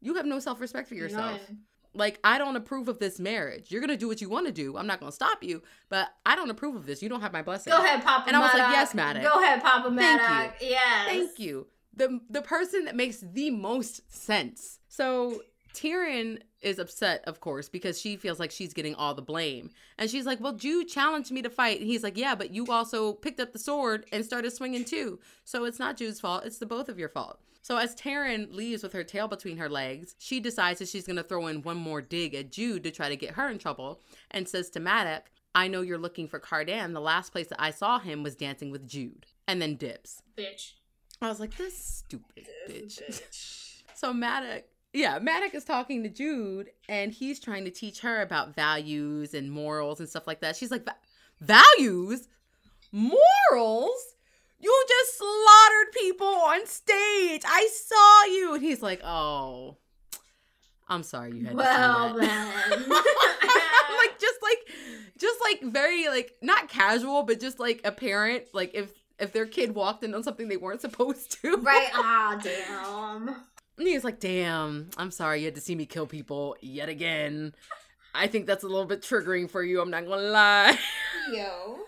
you 0.00 0.14
have 0.14 0.26
no 0.26 0.38
self 0.38 0.60
respect 0.60 0.88
for 0.88 0.94
yourself. 0.94 1.40
None. 1.48 1.58
Like, 1.96 2.18
I 2.24 2.38
don't 2.38 2.56
approve 2.56 2.88
of 2.88 2.98
this 2.98 3.20
marriage. 3.20 3.70
You're 3.70 3.80
gonna 3.80 3.96
do 3.96 4.08
what 4.08 4.20
you 4.20 4.28
want 4.28 4.46
to 4.46 4.52
do. 4.52 4.76
I'm 4.76 4.86
not 4.86 4.98
gonna 4.98 5.12
stop 5.12 5.44
you, 5.44 5.62
but 5.88 6.08
I 6.26 6.34
don't 6.34 6.50
approve 6.50 6.74
of 6.74 6.86
this. 6.86 7.02
You 7.02 7.08
don't 7.08 7.20
have 7.20 7.32
my 7.32 7.42
blessing. 7.42 7.72
Go 7.72 7.78
ahead, 7.78 8.02
Papa 8.02 8.24
And 8.26 8.36
I 8.36 8.40
was 8.40 8.52
like, 8.52 8.72
yes, 8.72 8.94
Maddox. 8.94 9.26
Go 9.26 9.40
ahead, 9.40 9.62
Papa 9.62 9.94
Thank 9.96 10.60
you. 10.60 10.68
Yes. 10.70 11.06
Thank 11.06 11.38
you. 11.38 11.68
The 11.96 12.20
the 12.28 12.42
person 12.42 12.86
that 12.86 12.96
makes 12.96 13.18
the 13.18 13.50
most 13.50 14.12
sense. 14.12 14.80
So 14.88 15.42
Taryn 15.74 16.40
is 16.62 16.78
upset, 16.78 17.22
of 17.26 17.40
course, 17.40 17.68
because 17.68 18.00
she 18.00 18.16
feels 18.16 18.38
like 18.40 18.50
she's 18.50 18.72
getting 18.72 18.94
all 18.94 19.14
the 19.14 19.20
blame. 19.22 19.70
And 19.98 20.08
she's 20.08 20.24
like, 20.24 20.40
Well, 20.40 20.54
Jude 20.54 20.88
challenged 20.88 21.30
me 21.30 21.42
to 21.42 21.50
fight. 21.50 21.80
And 21.80 21.86
he's 21.88 22.02
like, 22.02 22.16
Yeah, 22.16 22.34
but 22.34 22.52
you 22.54 22.66
also 22.68 23.12
picked 23.12 23.40
up 23.40 23.52
the 23.52 23.58
sword 23.58 24.06
and 24.12 24.24
started 24.24 24.52
swinging 24.52 24.84
too. 24.84 25.18
So 25.44 25.64
it's 25.64 25.78
not 25.78 25.96
Jude's 25.96 26.20
fault. 26.20 26.44
It's 26.46 26.58
the 26.58 26.66
both 26.66 26.88
of 26.88 26.98
your 26.98 27.08
fault. 27.10 27.40
So 27.60 27.76
as 27.76 27.94
Taryn 27.96 28.52
leaves 28.54 28.82
with 28.82 28.92
her 28.92 29.04
tail 29.04 29.26
between 29.26 29.56
her 29.56 29.68
legs, 29.68 30.14
she 30.18 30.38
decides 30.38 30.78
that 30.78 30.88
she's 30.88 31.06
going 31.06 31.16
to 31.16 31.22
throw 31.22 31.46
in 31.46 31.62
one 31.62 31.78
more 31.78 32.02
dig 32.02 32.34
at 32.34 32.52
Jude 32.52 32.84
to 32.84 32.90
try 32.90 33.08
to 33.08 33.16
get 33.16 33.32
her 33.34 33.48
in 33.48 33.58
trouble 33.58 34.00
and 34.30 34.46
says 34.48 34.68
to 34.70 34.80
Maddox, 34.80 35.30
I 35.54 35.68
know 35.68 35.80
you're 35.80 35.98
looking 35.98 36.28
for 36.28 36.38
Cardan. 36.38 36.92
The 36.92 37.00
last 37.00 37.32
place 37.32 37.46
that 37.48 37.60
I 37.62 37.70
saw 37.70 37.98
him 37.98 38.22
was 38.22 38.36
dancing 38.36 38.70
with 38.70 38.86
Jude. 38.86 39.26
And 39.48 39.62
then 39.62 39.76
dips. 39.76 40.20
Bitch. 40.36 40.72
I 41.22 41.28
was 41.28 41.40
like, 41.40 41.56
this 41.56 41.76
stupid 41.78 42.46
This 42.66 42.98
bitch. 42.98 43.02
bitch. 43.08 43.60
So 43.96 44.12
Madoc, 44.12 44.64
yeah, 44.94 45.18
Madoc 45.18 45.54
is 45.54 45.64
talking 45.64 46.02
to 46.04 46.08
Jude 46.08 46.70
and 46.88 47.12
he's 47.12 47.40
trying 47.40 47.64
to 47.64 47.70
teach 47.70 48.00
her 48.00 48.22
about 48.22 48.54
values 48.54 49.34
and 49.34 49.50
morals 49.50 49.98
and 50.00 50.08
stuff 50.08 50.26
like 50.26 50.40
that. 50.40 50.56
She's 50.56 50.70
like, 50.70 50.86
values? 51.40 52.28
Morals? 52.92 54.14
You 54.60 54.84
just 54.88 55.18
slaughtered 55.18 55.92
people 55.92 56.26
on 56.26 56.66
stage. 56.66 57.42
I 57.44 57.68
saw 57.72 58.32
you. 58.32 58.54
And 58.54 58.62
he's 58.62 58.82
like, 58.82 59.02
oh, 59.04 59.76
I'm 60.88 61.02
sorry 61.02 61.36
you 61.36 61.44
had 61.44 61.56
Well 61.56 62.14
to 62.14 62.20
see 62.20 62.26
that. 62.26 62.28
Well, 62.28 62.70
then. 62.70 62.88
like 62.88 64.18
just 64.20 64.38
like 64.42 64.76
just 65.18 65.38
like 65.42 65.72
very 65.72 66.08
like 66.08 66.34
not 66.42 66.68
casual 66.68 67.22
but 67.22 67.40
just 67.40 67.58
like 67.58 67.80
apparent 67.84 68.44
like 68.52 68.72
if 68.74 68.92
if 69.18 69.32
their 69.32 69.46
kid 69.46 69.74
walked 69.74 70.04
in 70.04 70.14
on 70.14 70.22
something 70.22 70.48
they 70.48 70.56
weren't 70.56 70.80
supposed 70.80 71.40
to 71.40 71.56
right. 71.58 71.90
Ah, 71.94 72.38
damn. 72.42 73.44
And 73.78 73.88
he 73.88 73.94
was 73.94 74.04
like, 74.04 74.20
damn, 74.20 74.90
I'm 74.96 75.10
sorry 75.10 75.40
you 75.40 75.46
had 75.46 75.54
to 75.56 75.60
see 75.60 75.74
me 75.74 75.86
kill 75.86 76.06
people 76.06 76.56
yet 76.60 76.88
again. 76.88 77.54
I 78.14 78.28
think 78.28 78.46
that's 78.46 78.62
a 78.62 78.68
little 78.68 78.84
bit 78.84 79.02
triggering 79.02 79.50
for 79.50 79.62
you, 79.62 79.80
I'm 79.80 79.90
not 79.90 80.06
gonna 80.06 80.22
lie. 80.22 80.78
Yo. 81.32 81.78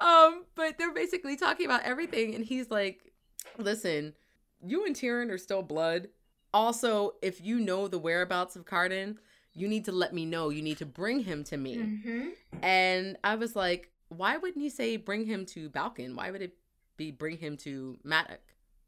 um, 0.00 0.44
but 0.54 0.78
they're 0.78 0.94
basically 0.94 1.36
talking 1.36 1.66
about 1.66 1.82
everything, 1.82 2.34
and 2.34 2.44
he's 2.44 2.70
like, 2.70 3.12
listen, 3.58 4.14
you 4.62 4.86
and 4.86 4.96
Taryn 4.96 5.30
are 5.30 5.38
still 5.38 5.62
blood. 5.62 6.08
Also, 6.54 7.12
if 7.20 7.44
you 7.44 7.60
know 7.60 7.88
the 7.88 7.98
whereabouts 7.98 8.56
of 8.56 8.64
Cardan, 8.64 9.18
you 9.52 9.68
need 9.68 9.84
to 9.84 9.92
let 9.92 10.14
me 10.14 10.24
know. 10.24 10.48
You 10.48 10.62
need 10.62 10.78
to 10.78 10.86
bring 10.86 11.20
him 11.20 11.44
to 11.44 11.56
me. 11.56 11.76
Mm-hmm. 11.76 12.28
And 12.62 13.18
I 13.22 13.34
was 13.36 13.54
like, 13.54 13.90
why 14.08 14.36
wouldn't 14.36 14.62
he 14.62 14.70
say 14.70 14.96
bring 14.96 15.26
him 15.26 15.44
to 15.46 15.68
Balekin? 15.70 16.14
Why 16.14 16.30
would 16.30 16.42
it 16.42 16.56
be 16.96 17.10
bring 17.10 17.38
him 17.38 17.56
to 17.58 17.98
Madoc? 18.04 18.38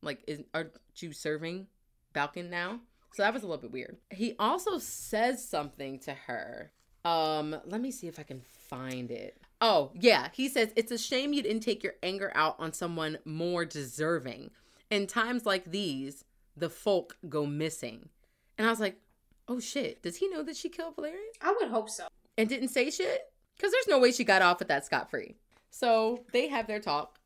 Like, 0.02 0.22
is 0.26 0.42
are 0.54 0.70
you 0.96 1.12
serving 1.12 1.66
Balekin 2.14 2.50
now? 2.50 2.80
So 3.14 3.22
that 3.22 3.32
was 3.32 3.42
a 3.42 3.46
little 3.46 3.62
bit 3.62 3.72
weird. 3.72 3.96
He 4.10 4.34
also 4.38 4.78
says 4.78 5.46
something 5.46 5.98
to 6.00 6.14
her. 6.14 6.72
Um, 7.04 7.56
let 7.64 7.80
me 7.80 7.90
see 7.90 8.06
if 8.06 8.18
I 8.18 8.22
can 8.22 8.42
find 8.68 9.10
it. 9.10 9.40
Oh, 9.60 9.90
yeah. 9.94 10.28
He 10.32 10.48
says, 10.48 10.72
It's 10.76 10.92
a 10.92 10.98
shame 10.98 11.32
you 11.32 11.42
didn't 11.42 11.62
take 11.62 11.82
your 11.82 11.94
anger 12.02 12.30
out 12.34 12.56
on 12.58 12.72
someone 12.72 13.18
more 13.24 13.64
deserving. 13.64 14.50
In 14.90 15.06
times 15.06 15.46
like 15.46 15.70
these, 15.70 16.24
the 16.56 16.70
folk 16.70 17.16
go 17.28 17.44
missing. 17.46 18.08
And 18.56 18.66
I 18.66 18.70
was 18.70 18.80
like, 18.80 19.00
Oh 19.48 19.58
shit. 19.58 20.02
Does 20.02 20.16
he 20.16 20.28
know 20.28 20.42
that 20.42 20.56
she 20.56 20.68
killed 20.68 20.94
Valerian? 20.94 21.22
I 21.40 21.54
would 21.58 21.70
hope 21.70 21.90
so. 21.90 22.06
And 22.36 22.48
didn't 22.48 22.68
say 22.68 22.90
shit? 22.90 23.22
Because 23.56 23.72
there's 23.72 23.88
no 23.88 23.98
way 23.98 24.12
she 24.12 24.22
got 24.24 24.42
off 24.42 24.60
with 24.60 24.68
that 24.68 24.84
scot 24.84 25.10
free. 25.10 25.34
So 25.70 26.24
they 26.32 26.48
have 26.48 26.66
their 26.66 26.80
talk. 26.80 27.17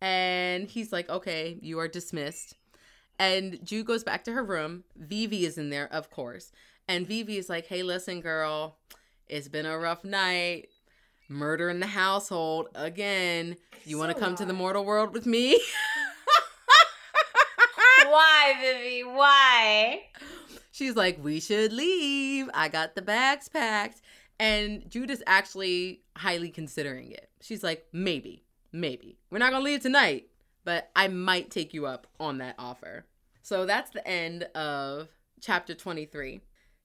And 0.00 0.68
he's 0.68 0.92
like, 0.92 1.08
Okay, 1.08 1.58
you 1.60 1.78
are 1.78 1.88
dismissed. 1.88 2.54
And 3.18 3.58
Jude 3.64 3.86
goes 3.86 4.04
back 4.04 4.24
to 4.24 4.32
her 4.32 4.44
room. 4.44 4.84
Vivi 4.96 5.44
is 5.44 5.58
in 5.58 5.70
there, 5.70 5.92
of 5.92 6.10
course. 6.10 6.52
And 6.86 7.06
Vivi 7.06 7.36
is 7.36 7.48
like, 7.48 7.66
hey, 7.66 7.82
listen, 7.82 8.20
girl, 8.20 8.76
it's 9.26 9.48
been 9.48 9.66
a 9.66 9.78
rough 9.78 10.04
night. 10.04 10.68
Murder 11.28 11.68
in 11.68 11.80
the 11.80 11.86
household 11.86 12.68
again. 12.74 13.56
You 13.84 13.96
so 13.96 13.98
want 13.98 14.16
to 14.16 14.22
come 14.22 14.36
to 14.36 14.46
the 14.46 14.54
mortal 14.54 14.84
world 14.84 15.12
with 15.12 15.26
me? 15.26 15.60
Why, 18.06 18.54
Vivi? 18.60 19.04
Why? 19.04 20.02
She's 20.72 20.96
like, 20.96 21.22
we 21.22 21.40
should 21.40 21.72
leave. 21.72 22.48
I 22.54 22.68
got 22.68 22.94
the 22.94 23.02
bags 23.02 23.48
packed. 23.48 24.00
And 24.40 24.88
Jude 24.88 25.10
is 25.10 25.22
actually 25.26 26.02
highly 26.16 26.50
considering 26.50 27.10
it. 27.10 27.28
She's 27.42 27.62
like, 27.62 27.86
maybe, 27.92 28.44
maybe. 28.72 29.18
We're 29.30 29.38
not 29.38 29.50
going 29.50 29.62
to 29.64 29.70
leave 29.70 29.82
tonight, 29.82 30.28
but 30.64 30.90
I 30.94 31.08
might 31.08 31.50
take 31.50 31.74
you 31.74 31.86
up 31.86 32.06
on 32.20 32.38
that 32.38 32.54
offer. 32.58 33.06
So 33.42 33.66
that's 33.66 33.90
the 33.90 34.06
end 34.06 34.44
of 34.54 35.08
chapter 35.40 35.74
23. 35.74 36.40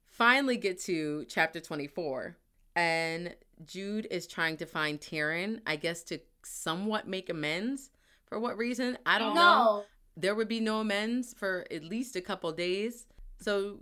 Finally, 0.05 0.57
get 0.57 0.79
to 0.83 1.25
chapter 1.27 1.59
24. 1.59 2.37
And 2.75 3.35
Jude 3.65 4.07
is 4.09 4.27
trying 4.27 4.57
to 4.57 4.65
find 4.65 4.99
Taryn, 4.99 5.59
I 5.67 5.75
guess, 5.75 6.03
to 6.03 6.19
somewhat 6.43 7.07
make 7.07 7.29
amends. 7.29 7.89
For 8.25 8.39
what 8.39 8.57
reason? 8.57 8.97
I 9.05 9.19
don't 9.19 9.35
no. 9.35 9.41
know. 9.41 9.83
There 10.15 10.35
would 10.35 10.47
be 10.47 10.59
no 10.59 10.79
amends 10.79 11.33
for 11.33 11.65
at 11.71 11.83
least 11.83 12.15
a 12.15 12.21
couple 12.21 12.51
days. 12.51 13.05
So 13.39 13.79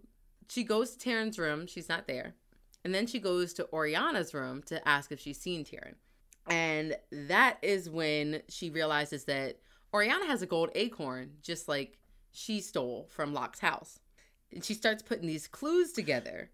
she 0.49 0.63
goes 0.63 0.95
to 0.95 1.09
Taryn's 1.09 1.37
room. 1.37 1.67
She's 1.67 1.89
not 1.89 2.07
there. 2.07 2.33
And 2.83 2.95
then 2.95 3.07
she 3.07 3.19
goes 3.19 3.53
to 3.53 3.65
Oriana's 3.71 4.33
room 4.33 4.63
to 4.63 4.85
ask 4.87 5.11
if 5.11 5.19
she's 5.19 5.39
seen 5.39 5.63
Taryn. 5.63 5.95
And 6.51 6.97
that 7.11 7.57
is 7.61 7.89
when 7.89 8.41
she 8.49 8.69
realizes 8.69 9.23
that 9.23 9.59
Oriana 9.93 10.25
has 10.25 10.41
a 10.41 10.45
gold 10.45 10.69
acorn, 10.75 11.31
just 11.41 11.69
like 11.69 11.97
she 12.31 12.59
stole 12.59 13.07
from 13.09 13.33
Locke's 13.33 13.59
house. 13.59 13.99
And 14.51 14.63
she 14.63 14.73
starts 14.73 15.01
putting 15.01 15.27
these 15.27 15.47
clues 15.47 15.93
together 15.93 16.51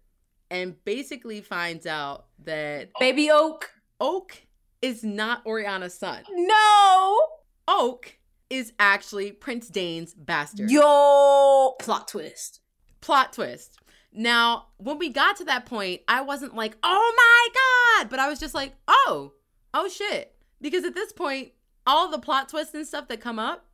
and 0.52 0.82
basically 0.84 1.40
finds 1.40 1.84
out 1.84 2.26
that 2.44 2.90
Baby 3.00 3.28
Oak 3.30 3.70
Oak 4.00 4.40
is 4.80 5.02
not 5.02 5.44
Oriana's 5.44 5.94
son. 5.94 6.22
No. 6.30 7.18
Oak 7.66 8.18
is 8.48 8.72
actually 8.78 9.32
Prince 9.32 9.68
Dain's 9.68 10.14
bastard. 10.14 10.70
Yo, 10.70 11.74
plot 11.80 12.06
twist. 12.06 12.60
Plot 13.00 13.32
twist. 13.32 13.78
Now, 14.12 14.68
when 14.78 14.98
we 14.98 15.10
got 15.10 15.36
to 15.38 15.44
that 15.46 15.66
point, 15.66 16.02
I 16.06 16.22
wasn't 16.22 16.54
like, 16.54 16.76
"Oh 16.82 17.14
my 17.16 18.02
god," 18.02 18.10
but 18.10 18.20
I 18.20 18.28
was 18.28 18.40
just 18.40 18.54
like, 18.54 18.74
"Oh, 18.86 19.32
oh 19.74 19.88
shit." 19.88 20.34
Because 20.60 20.84
at 20.84 20.94
this 20.94 21.12
point, 21.12 21.52
all 21.86 22.10
the 22.10 22.18
plot 22.18 22.48
twists 22.48 22.74
and 22.74 22.86
stuff 22.86 23.08
that 23.08 23.20
come 23.20 23.38
up 23.38 23.66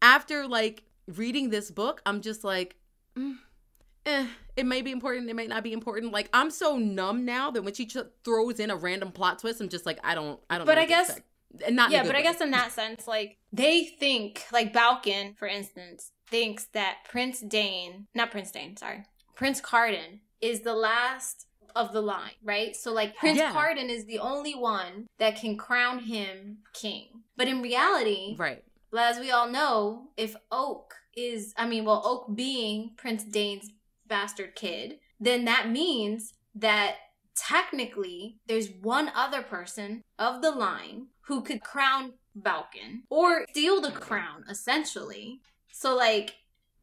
after 0.00 0.46
like 0.46 0.84
reading 1.06 1.50
this 1.50 1.70
book, 1.70 2.00
I'm 2.06 2.20
just 2.20 2.44
like, 2.44 2.76
mm, 3.16 3.36
eh, 4.06 4.26
it 4.56 4.66
may 4.66 4.82
be 4.82 4.90
important, 4.90 5.28
it 5.28 5.34
may 5.34 5.46
not 5.46 5.62
be 5.62 5.72
important. 5.72 6.12
Like 6.12 6.28
I'm 6.32 6.50
so 6.50 6.76
numb 6.76 7.24
now 7.24 7.50
that 7.50 7.62
when 7.62 7.74
she 7.74 7.86
ch- 7.86 7.96
throws 8.24 8.60
in 8.60 8.70
a 8.70 8.76
random 8.76 9.12
plot 9.12 9.38
twist, 9.40 9.60
I'm 9.60 9.68
just 9.68 9.86
like, 9.86 9.98
I 10.04 10.14
don't, 10.14 10.40
I 10.48 10.58
don't. 10.58 10.66
But 10.66 10.78
I 10.78 10.86
guess, 10.86 11.20
and 11.66 11.76
not 11.76 11.90
yeah. 11.90 12.02
But 12.02 12.12
way. 12.12 12.20
I 12.20 12.22
guess 12.22 12.40
in 12.40 12.50
that 12.52 12.72
sense, 12.72 13.06
like 13.06 13.38
they 13.52 13.84
think, 13.84 14.44
like 14.52 14.72
Balekin, 14.72 15.36
for 15.36 15.48
instance, 15.48 16.12
thinks 16.28 16.66
that 16.74 16.98
Prince 17.08 17.40
Dain, 17.40 18.06
not 18.14 18.30
Prince 18.30 18.50
Dain, 18.50 18.76
sorry, 18.76 19.04
Prince 19.34 19.60
Cardan 19.60 20.20
is 20.40 20.60
the 20.60 20.74
last 20.74 21.47
of 21.78 21.92
the 21.92 22.02
line, 22.02 22.32
right? 22.42 22.74
So 22.76 22.92
like 22.92 23.16
Prince 23.16 23.38
yeah. 23.38 23.52
Cardan 23.52 23.88
is 23.88 24.04
the 24.04 24.18
only 24.18 24.54
one 24.54 25.06
that 25.18 25.40
can 25.40 25.56
crown 25.56 26.00
him 26.00 26.58
king. 26.74 27.06
But 27.36 27.48
in 27.48 27.62
reality, 27.62 28.34
right. 28.36 28.64
As 28.96 29.18
we 29.18 29.30
all 29.30 29.48
know, 29.48 30.08
if 30.16 30.34
Oak 30.50 30.94
is, 31.14 31.54
I 31.56 31.66
mean, 31.66 31.84
well, 31.84 32.02
Oak 32.04 32.34
being 32.34 32.92
Prince 32.96 33.22
Dain's 33.22 33.70
bastard 34.06 34.54
kid, 34.54 34.98
then 35.20 35.44
that 35.44 35.70
means 35.70 36.32
that 36.54 36.96
technically 37.36 38.38
there's 38.46 38.70
one 38.70 39.12
other 39.14 39.42
person 39.42 40.02
of 40.18 40.42
the 40.42 40.50
line 40.50 41.08
who 41.22 41.42
could 41.42 41.60
crown 41.60 42.14
Balekin 42.40 43.02
or 43.10 43.44
steal 43.50 43.80
the 43.80 43.90
crown, 43.90 44.44
essentially. 44.48 45.40
So, 45.72 45.94
like, 45.94 46.36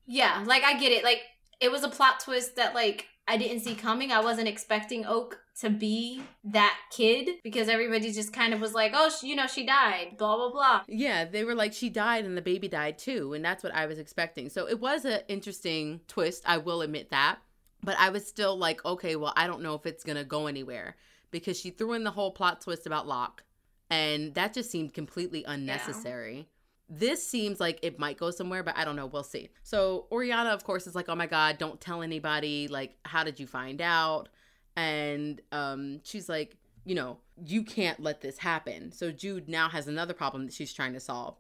yeah, 0.06 0.44
like 0.46 0.64
I 0.64 0.78
get 0.78 0.92
it. 0.92 1.04
Like, 1.04 1.22
it 1.60 1.72
was 1.72 1.84
a 1.84 1.90
plot 1.90 2.20
twist 2.20 2.56
that, 2.58 2.76
like, 2.76 3.08
I 3.28 3.38
didn't 3.38 3.62
see 3.62 3.74
coming. 3.74 4.12
I 4.12 4.22
wasn't 4.22 4.48
expecting 4.48 5.06
Oak 5.06 5.40
to 5.62 5.70
be 5.70 6.22
that 6.44 6.78
kid 6.92 7.38
because 7.44 7.70
everybody 7.70 8.12
just 8.12 8.32
kind 8.32 8.54
of 8.54 8.62
was 8.62 8.74
like, 8.74 8.92
oh, 8.94 9.10
she, 9.10 9.30
you 9.30 9.36
know, 9.36 9.48
she 9.48 9.66
died, 9.66 10.16
blah, 10.18 10.36
blah, 10.36 10.52
blah. 10.52 10.82
Yeah, 10.88 11.26
they 11.26 11.44
were 11.44 11.56
like, 11.56 11.74
she 11.74 11.90
died 11.90 12.26
and 12.26 12.38
the 12.38 12.42
baby 12.42 12.68
died 12.68 13.00
too. 13.00 13.34
And 13.34 13.44
that's 13.44 13.64
what 13.64 13.74
I 13.74 13.88
was 13.88 13.98
expecting. 13.98 14.50
So 14.50 14.68
it 14.68 14.80
was 14.80 15.06
an 15.06 15.22
interesting 15.28 16.02
twist. 16.08 16.44
I 16.46 16.58
will 16.58 16.82
admit 16.82 17.10
that. 17.10 17.40
But 17.84 17.98
I 18.00 18.10
was 18.10 18.28
still 18.28 18.58
like, 18.58 18.84
okay, 18.86 19.16
well, 19.16 19.34
I 19.36 19.48
don't 19.48 19.62
know 19.62 19.76
if 19.76 19.86
it's 19.86 20.04
going 20.04 20.18
to 20.18 20.24
go 20.24 20.48
anywhere 20.48 20.96
because 21.32 21.60
she 21.60 21.70
threw 21.70 21.94
in 21.94 22.04
the 22.04 22.12
whole 22.12 22.32
plot 22.32 22.62
twist 22.62 22.86
about 22.86 23.08
Locke. 23.08 23.44
And 23.90 24.34
that 24.36 24.54
just 24.54 24.72
seemed 24.72 24.94
completely 24.94 25.44
unnecessary. 25.44 26.38
Yeah 26.38 26.44
this 26.90 27.26
seems 27.26 27.60
like 27.60 27.80
it 27.82 27.98
might 27.98 28.18
go 28.18 28.32
somewhere, 28.32 28.64
but 28.64 28.78
I 28.78 28.86
don't 28.86 28.96
know. 28.96 29.08
We'll 29.08 29.24
see. 29.24 29.50
So 29.64 30.06
Oriana, 30.12 30.52
of 30.52 30.64
course, 30.64 30.88
is 30.88 30.96
like, 30.96 31.10
"Oh 31.10 31.16
my 31.16 31.28
god, 31.28 31.58
don't 31.58 31.82
tell 31.82 32.02
anybody. 32.02 32.68
Like, 32.68 32.96
how 33.06 33.24
did 33.24 33.40
you 33.40 33.48
find 33.48 33.82
out?" 33.82 34.30
and 34.76 35.42
um, 35.52 36.02
she's 36.04 36.28
like, 36.28 36.58
you 36.86 36.96
know, 36.96 37.18
you 37.44 37.64
can't 37.64 38.00
let 38.00 38.22
this 38.22 38.38
happen. 38.38 38.92
So 38.92 39.12
Jude 39.12 39.48
now 39.48 39.70
has 39.70 39.88
another 39.88 40.14
problem 40.14 40.46
that 40.46 40.54
she's 40.54 40.74
trying 40.74 40.94
to 40.94 41.00
solve. 41.00 41.38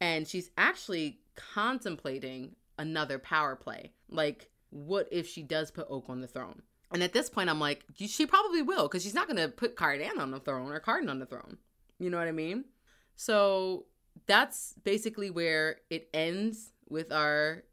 And 0.00 0.26
she's 0.28 0.50
actually 0.56 1.20
contemplating 1.34 2.56
another 2.78 3.18
power 3.18 3.56
play. 3.56 3.92
Like, 4.08 4.50
what 4.70 5.08
if 5.10 5.26
she 5.26 5.42
does 5.42 5.70
put 5.70 5.86
Oak 5.88 6.06
on 6.08 6.20
the 6.20 6.26
throne? 6.26 6.62
And 6.92 7.02
at 7.02 7.12
this 7.12 7.30
point, 7.30 7.48
I'm 7.48 7.60
like, 7.60 7.84
she 7.96 8.26
probably 8.26 8.62
will, 8.62 8.82
because 8.82 9.02
she's 9.02 9.14
not 9.14 9.26
going 9.26 9.38
to 9.38 9.48
put 9.48 9.76
Cardan 9.76 10.18
on 10.18 10.30
the 10.30 10.40
throne 10.40 10.70
or 10.70 10.78
Cardan 10.78 11.08
on 11.08 11.18
the 11.18 11.26
throne. 11.26 11.58
You 11.98 12.10
know 12.10 12.18
what 12.18 12.28
I 12.28 12.32
mean? 12.32 12.64
So 13.16 13.86
that's 14.26 14.74
basically 14.84 15.30
where 15.30 15.76
it 15.90 16.08
ends 16.14 16.72
with 16.88 17.12
our 17.12 17.64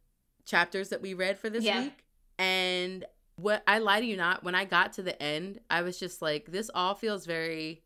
chapters 0.45 0.89
that 0.89 1.01
we 1.01 1.13
read 1.13 1.37
for 1.37 1.49
this 1.49 1.63
yeah. 1.63 1.83
week. 1.83 2.03
And 2.37 3.05
what 3.35 3.63
I 3.67 3.79
lie 3.79 3.99
to 3.99 4.05
you 4.05 4.17
not, 4.17 4.43
when 4.43 4.55
I 4.55 4.65
got 4.65 4.93
to 4.93 5.03
the 5.03 5.21
end, 5.21 5.59
I 5.69 5.81
was 5.81 5.99
just 5.99 6.21
like, 6.21 6.51
this 6.51 6.69
all 6.73 6.95
feels 6.95 7.25
very, 7.25 7.83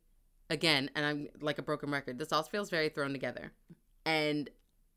again, 0.49 0.89
and 0.95 1.05
I'm 1.05 1.27
like 1.41 1.59
a 1.59 1.61
broken 1.61 1.91
record, 1.91 2.17
this 2.17 2.31
all 2.31 2.43
feels 2.43 2.69
very 2.69 2.89
thrown 2.89 3.11
together. 3.11 3.51
And 4.05 4.49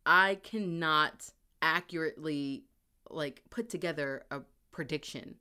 I 0.07 0.37
cannot 0.43 1.31
accurately 1.61 2.65
like 3.11 3.43
put 3.51 3.69
together 3.69 4.25
a 4.31 4.41
prediction. 4.71 5.37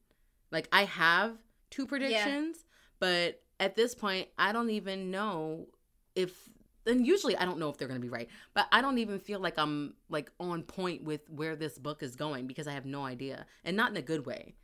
Like 0.52 0.68
I 0.72 0.86
have 0.86 1.38
two 1.70 1.86
predictions, 1.86 2.58
yeah. 2.58 2.64
but 3.00 3.42
at 3.60 3.76
this 3.76 3.96
point, 3.96 4.28
I 4.38 4.52
don't 4.52 4.70
even 4.70 5.12
know 5.12 5.68
if 6.16 6.50
and 6.88 7.06
usually 7.06 7.36
I 7.38 7.46
don't 7.46 7.60
know 7.60 7.70
if 7.70 7.78
they're 7.78 7.88
going 7.88 8.00
to 8.00 8.06
be 8.06 8.10
right, 8.10 8.30
but 8.54 8.68
I 8.72 8.82
don't 8.82 8.98
even 8.98 9.20
feel 9.20 9.40
like 9.40 9.58
I'm 9.58 9.94
like 10.10 10.32
on 10.40 10.64
point 10.64 11.04
with 11.04 11.22
where 11.30 11.56
this 11.56 11.78
book 11.78 12.02
is 12.02 12.16
going 12.16 12.48
because 12.48 12.68
I 12.68 12.72
have 12.72 12.86
no 12.86 13.04
idea 13.04 13.46
and 13.64 13.78
not 13.78 13.92
in 13.92 13.98
a 13.98 14.02
good 14.02 14.26
way. 14.26 14.56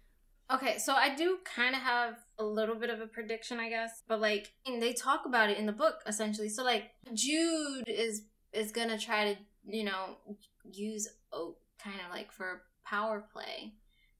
Okay, 0.52 0.78
so 0.78 0.94
I 0.94 1.16
do 1.16 1.40
kind 1.44 1.74
of 1.74 1.82
have 1.82 2.18
a 2.38 2.44
little 2.44 2.76
bit 2.76 2.90
of 2.90 3.00
a 3.00 3.08
prediction, 3.08 3.60
I 3.60 3.70
guess, 3.70 4.04
but 4.08 4.20
like 4.20 4.54
they 4.68 4.94
talk 4.94 5.26
about 5.26 5.50
it 5.50 5.58
in 5.58 5.66
the 5.66 5.72
book 5.72 6.02
essentially. 6.06 6.50
So 6.50 6.64
like 6.64 6.92
Jude 7.14 7.88
is 7.88 8.24
is 8.52 8.72
gonna 8.72 8.98
try 8.98 9.34
to 9.34 9.40
you 9.66 9.84
know 9.84 10.18
use 10.72 11.08
Oak 11.32 11.58
kind 11.84 12.00
of 12.06 12.16
like 12.16 12.32
for 12.32 12.64
power 12.86 13.24
play, 13.34 13.74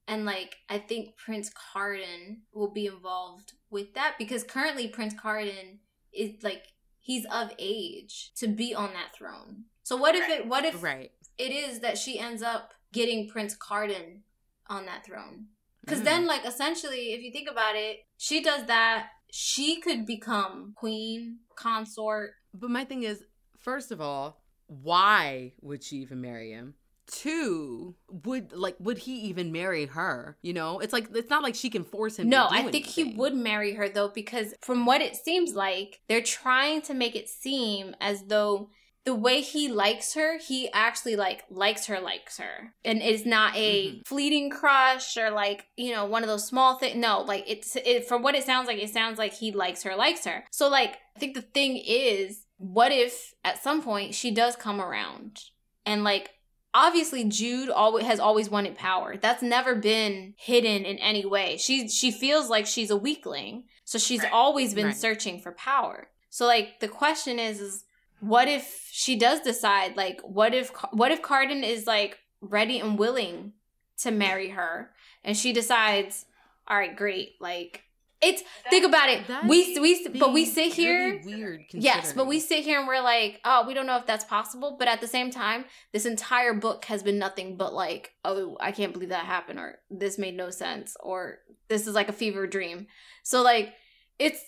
and 0.08 0.24
like 0.24 0.56
I 0.68 0.78
think 0.78 1.16
Prince 1.16 1.50
Cardan 1.50 2.38
will 2.52 2.72
be 2.72 2.86
involved 2.86 3.52
with 3.70 3.94
that 3.94 4.14
because 4.18 4.42
currently 4.44 4.88
Prince 4.88 5.14
Cardan 5.14 5.78
is 6.12 6.42
like 6.42 6.64
he's 7.04 7.26
of 7.26 7.52
age 7.58 8.32
to 8.36 8.48
be 8.48 8.74
on 8.74 8.90
that 8.94 9.14
throne. 9.16 9.64
So 9.82 9.96
what 9.96 10.14
if 10.14 10.28
it 10.28 10.48
what 10.48 10.64
if 10.64 10.82
right. 10.82 11.12
it 11.38 11.52
is 11.52 11.80
that 11.80 11.98
she 11.98 12.18
ends 12.18 12.42
up 12.42 12.72
getting 12.92 13.28
Prince 13.28 13.54
Cardan 13.54 14.22
on 14.68 14.86
that 14.86 15.04
throne? 15.04 15.46
Because 15.84 16.00
mm. 16.00 16.04
then, 16.04 16.26
like, 16.26 16.46
essentially, 16.46 17.12
if 17.12 17.20
you 17.20 17.30
think 17.30 17.48
about 17.48 17.76
it, 17.76 17.98
she 18.16 18.42
does 18.42 18.64
that. 18.66 19.08
She 19.30 19.80
could 19.80 20.06
become 20.06 20.72
queen, 20.76 21.40
consort, 21.56 22.30
But 22.54 22.70
my 22.70 22.84
thing 22.84 23.02
is, 23.02 23.22
first 23.58 23.90
of 23.90 24.00
all, 24.00 24.40
why 24.66 25.52
would 25.60 25.82
she 25.82 25.96
even 25.96 26.20
marry 26.20 26.52
him? 26.52 26.74
Two, 27.06 27.94
would 28.08 28.52
like 28.52 28.76
would 28.80 28.98
he 28.98 29.14
even 29.22 29.52
marry 29.52 29.86
her? 29.86 30.36
You 30.42 30.52
know, 30.52 30.78
it's 30.80 30.92
like 30.92 31.08
it's 31.14 31.30
not 31.30 31.42
like 31.42 31.54
she 31.54 31.70
can 31.70 31.84
force 31.84 32.18
him. 32.18 32.28
No, 32.28 32.48
to 32.48 32.54
do 32.54 32.68
I 32.68 32.70
think 32.70 32.86
he 32.86 33.04
would 33.04 33.34
marry 33.34 33.74
her 33.74 33.88
though, 33.88 34.08
because 34.08 34.54
from 34.62 34.86
what 34.86 35.00
it 35.02 35.16
seems 35.16 35.54
like, 35.54 36.00
they're 36.08 36.22
trying 36.22 36.82
to 36.82 36.94
make 36.94 37.14
it 37.14 37.28
seem 37.28 37.94
as 38.00 38.24
though 38.24 38.70
the 39.04 39.14
way 39.14 39.42
he 39.42 39.68
likes 39.68 40.14
her, 40.14 40.38
he 40.38 40.70
actually 40.72 41.14
like 41.14 41.44
likes 41.50 41.86
her, 41.86 42.00
likes 42.00 42.38
her, 42.38 42.74
and 42.86 43.02
it's 43.02 43.26
not 43.26 43.54
a 43.54 43.92
Mhm. 43.96 44.06
fleeting 44.06 44.48
crush 44.48 45.18
or 45.18 45.30
like 45.30 45.66
you 45.76 45.92
know 45.92 46.06
one 46.06 46.22
of 46.22 46.28
those 46.28 46.46
small 46.46 46.76
things. 46.76 46.96
No, 46.96 47.20
like 47.20 47.44
it's 47.46 47.76
it, 47.76 48.08
from 48.08 48.22
what 48.22 48.34
it 48.34 48.44
sounds 48.44 48.66
like, 48.66 48.78
it 48.78 48.88
sounds 48.90 49.18
like 49.18 49.34
he 49.34 49.52
likes 49.52 49.82
her, 49.82 49.94
likes 49.94 50.24
her. 50.24 50.46
So 50.50 50.68
like 50.68 50.98
I 51.16 51.20
think 51.20 51.34
the 51.34 51.42
thing 51.42 51.76
is, 51.76 52.46
what 52.56 52.92
if 52.92 53.34
at 53.44 53.62
some 53.62 53.82
point 53.82 54.14
she 54.14 54.30
does 54.30 54.56
come 54.56 54.80
around 54.80 55.42
and 55.84 56.02
like 56.02 56.30
obviously 56.74 57.24
Jude 57.24 57.70
always 57.70 58.04
has 58.04 58.18
always 58.20 58.50
wanted 58.50 58.76
power. 58.76 59.16
That's 59.16 59.42
never 59.42 59.74
been 59.76 60.34
hidden 60.36 60.84
in 60.84 60.98
any 60.98 61.24
way. 61.24 61.56
She 61.56 61.88
she 61.88 62.10
feels 62.10 62.50
like 62.50 62.66
she's 62.66 62.90
a 62.90 62.96
weakling. 62.96 63.64
So 63.84 63.98
she's 63.98 64.22
Right. 64.24 64.32
always 64.32 64.74
been 64.74 64.86
Right. 64.86 64.96
searching 64.96 65.40
for 65.40 65.52
power. 65.52 66.08
So 66.30 66.46
like 66.46 66.80
the 66.80 66.88
question 66.88 67.38
is 67.38 67.60
is 67.60 67.84
what 68.20 68.48
if 68.48 68.88
she 68.90 69.16
does 69.16 69.40
decide 69.40 69.96
like 69.96 70.20
what 70.22 70.52
if 70.54 70.70
what 70.92 71.12
if 71.12 71.22
Cardan 71.22 71.62
is 71.62 71.86
like 71.86 72.18
ready 72.40 72.80
and 72.80 72.98
willing 72.98 73.52
to 73.98 74.10
marry 74.10 74.48
her 74.50 74.92
and 75.22 75.36
she 75.36 75.52
decides 75.52 76.26
all 76.66 76.76
right 76.76 76.96
great 76.96 77.34
like 77.40 77.83
it's 78.24 78.42
think 78.70 78.84
about 78.84 79.08
it 79.08 79.22
we 79.46 79.78
we 79.78 80.06
but 80.18 80.32
we 80.32 80.44
sit 80.44 80.72
here 80.72 81.20
really 81.22 81.36
weird. 81.36 81.64
Yes, 81.72 82.12
but 82.12 82.26
we 82.26 82.40
sit 82.40 82.64
here 82.64 82.78
and 82.78 82.88
we're 82.88 83.02
like, 83.02 83.40
oh, 83.44 83.66
we 83.66 83.74
don't 83.74 83.86
know 83.86 83.96
if 83.96 84.06
that's 84.06 84.24
possible. 84.24 84.76
But 84.78 84.88
at 84.88 85.00
the 85.00 85.06
same 85.06 85.30
time, 85.30 85.64
this 85.92 86.06
entire 86.06 86.54
book 86.54 86.84
has 86.86 87.02
been 87.02 87.18
nothing 87.18 87.56
but 87.56 87.74
like, 87.74 88.12
oh, 88.24 88.56
I 88.60 88.72
can't 88.72 88.92
believe 88.92 89.10
that 89.10 89.26
happened, 89.26 89.58
or 89.58 89.78
this 89.90 90.18
made 90.18 90.36
no 90.36 90.50
sense, 90.50 90.96
or 91.00 91.38
this 91.68 91.86
is 91.86 91.94
like 91.94 92.08
a 92.08 92.12
fever 92.12 92.46
dream. 92.46 92.86
So 93.22 93.42
like, 93.42 93.74
it's 94.18 94.40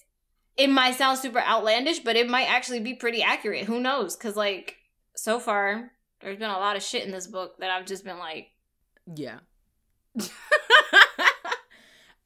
it 0.56 0.68
might 0.68 0.94
sound 0.94 1.18
super 1.18 1.40
outlandish, 1.40 2.00
but 2.00 2.16
it 2.16 2.28
might 2.28 2.48
actually 2.48 2.80
be 2.80 2.94
pretty 2.94 3.22
accurate. 3.22 3.64
Who 3.64 3.80
knows? 3.80 4.16
Because 4.16 4.36
like 4.36 4.76
so 5.14 5.38
far, 5.38 5.92
there's 6.20 6.38
been 6.38 6.50
a 6.50 6.58
lot 6.58 6.76
of 6.76 6.82
shit 6.82 7.04
in 7.04 7.12
this 7.12 7.26
book 7.26 7.58
that 7.58 7.70
I've 7.70 7.86
just 7.86 8.04
been 8.04 8.18
like, 8.18 8.48
Yeah. 9.14 9.40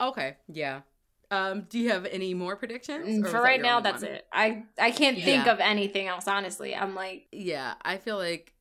okay. 0.00 0.36
Yeah. 0.48 0.82
Um. 1.30 1.62
Do 1.68 1.78
you 1.78 1.90
have 1.90 2.06
any 2.06 2.34
more 2.34 2.56
predictions? 2.56 3.06
mm, 3.24 3.30
for 3.30 3.40
right 3.40 3.60
now, 3.62 3.80
that's 3.80 4.02
one? 4.02 4.12
it. 4.12 4.26
I 4.32 4.64
I 4.78 4.90
can't 4.90 5.16
think 5.22 5.46
of 5.46 5.60
anything 5.60 6.08
else. 6.08 6.26
Honestly, 6.26 6.74
I'm 6.74 6.94
like, 6.94 7.26
Yeah. 7.32 7.74
I 7.82 7.98
feel 7.98 8.16
like 8.16 8.52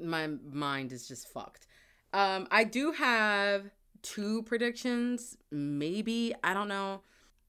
my 0.00 0.26
mind 0.26 0.92
is 0.92 1.06
just 1.08 1.28
fucked. 1.28 1.66
Um. 2.12 2.48
I 2.50 2.64
do 2.64 2.92
have 2.92 3.70
two 4.02 4.42
predictions. 4.44 5.36
Maybe 5.50 6.34
I 6.42 6.54
don't 6.54 6.68
know. 6.68 7.02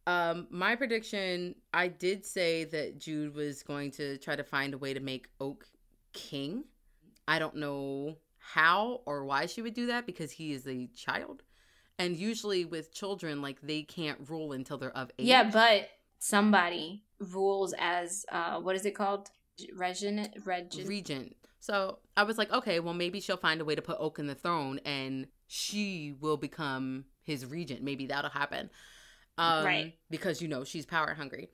Um. 0.05 0.47
My 0.49 0.75
prediction. 0.75 1.55
I 1.73 1.87
did 1.87 2.25
say 2.25 2.65
that 2.65 2.99
Jude 2.99 3.35
was 3.35 3.63
going 3.63 3.91
to 3.91 4.17
try 4.17 4.35
to 4.35 4.43
find 4.43 4.73
a 4.73 4.77
way 4.77 4.93
to 4.93 4.99
make 4.99 5.27
Oak 5.39 5.65
king. 6.13 6.65
I 7.27 7.39
don't 7.39 7.55
know 7.55 8.17
how 8.39 9.01
or 9.05 9.25
why 9.25 9.45
she 9.45 9.61
would 9.61 9.73
do 9.73 9.87
that 9.87 10.05
because 10.05 10.31
he 10.31 10.53
is 10.53 10.65
a 10.67 10.87
child. 10.87 11.43
And 11.99 12.15
usually 12.15 12.65
with 12.65 12.93
children, 12.93 13.41
like 13.41 13.61
they 13.61 13.81
can't 13.81 14.19
rule 14.29 14.51
until 14.51 14.77
they're 14.77 14.95
of 14.95 15.11
age. 15.17 15.27
Yeah, 15.27 15.49
but 15.49 15.89
somebody 16.19 17.03
rules 17.19 17.73
as 17.79 18.25
uh 18.31 18.59
what 18.59 18.75
is 18.75 18.85
it 18.85 18.95
called? 18.95 19.29
Regent 19.73 20.29
Regent 20.45 20.87
regent. 20.87 21.35
So 21.59 21.97
I 22.15 22.23
was 22.23 22.37
like, 22.37 22.51
okay, 22.51 22.79
well 22.79 22.93
maybe 22.93 23.19
she'll 23.19 23.37
find 23.37 23.59
a 23.61 23.65
way 23.65 23.75
to 23.75 23.81
put 23.81 23.97
Oak 23.99 24.19
in 24.19 24.27
the 24.27 24.35
throne 24.35 24.79
and 24.85 25.27
she 25.47 26.13
will 26.19 26.37
become 26.37 27.05
his 27.23 27.45
regent. 27.45 27.81
Maybe 27.81 28.05
that'll 28.07 28.29
happen. 28.29 28.69
Um, 29.37 29.65
Right. 29.65 29.93
Because 30.09 30.41
you 30.41 30.47
know 30.47 30.63
she's 30.63 30.85
power 30.85 31.13
hungry. 31.13 31.49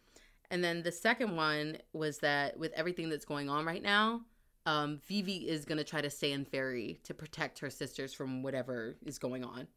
And 0.52 0.64
then 0.64 0.84
the 0.84 0.92
second 0.92 1.36
one 1.36 1.78
was 1.94 2.20
that 2.20 2.60
with 2.60 2.74
everything 2.74 3.10
that's 3.10 3.26
going 3.26 3.50
on 3.50 3.66
right 3.66 3.82
now, 3.82 4.22
um, 4.66 5.00
Vivi 5.08 5.48
is 5.50 5.66
gonna 5.66 5.84
try 5.84 6.02
to 6.02 6.10
stay 6.10 6.32
in 6.32 6.46
Faerie 6.46 7.00
to 7.04 7.14
protect 7.14 7.60
her 7.60 7.70
sisters 7.70 8.14
from 8.14 8.44
whatever 8.44 8.98
is 9.06 9.18
going 9.18 9.44
on. 9.44 9.68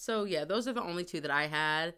So 0.00 0.24
yeah, 0.24 0.46
those 0.46 0.66
are 0.66 0.72
the 0.72 0.82
only 0.82 1.04
two 1.04 1.20
that 1.20 1.30
I 1.30 1.46
had. 1.46 1.92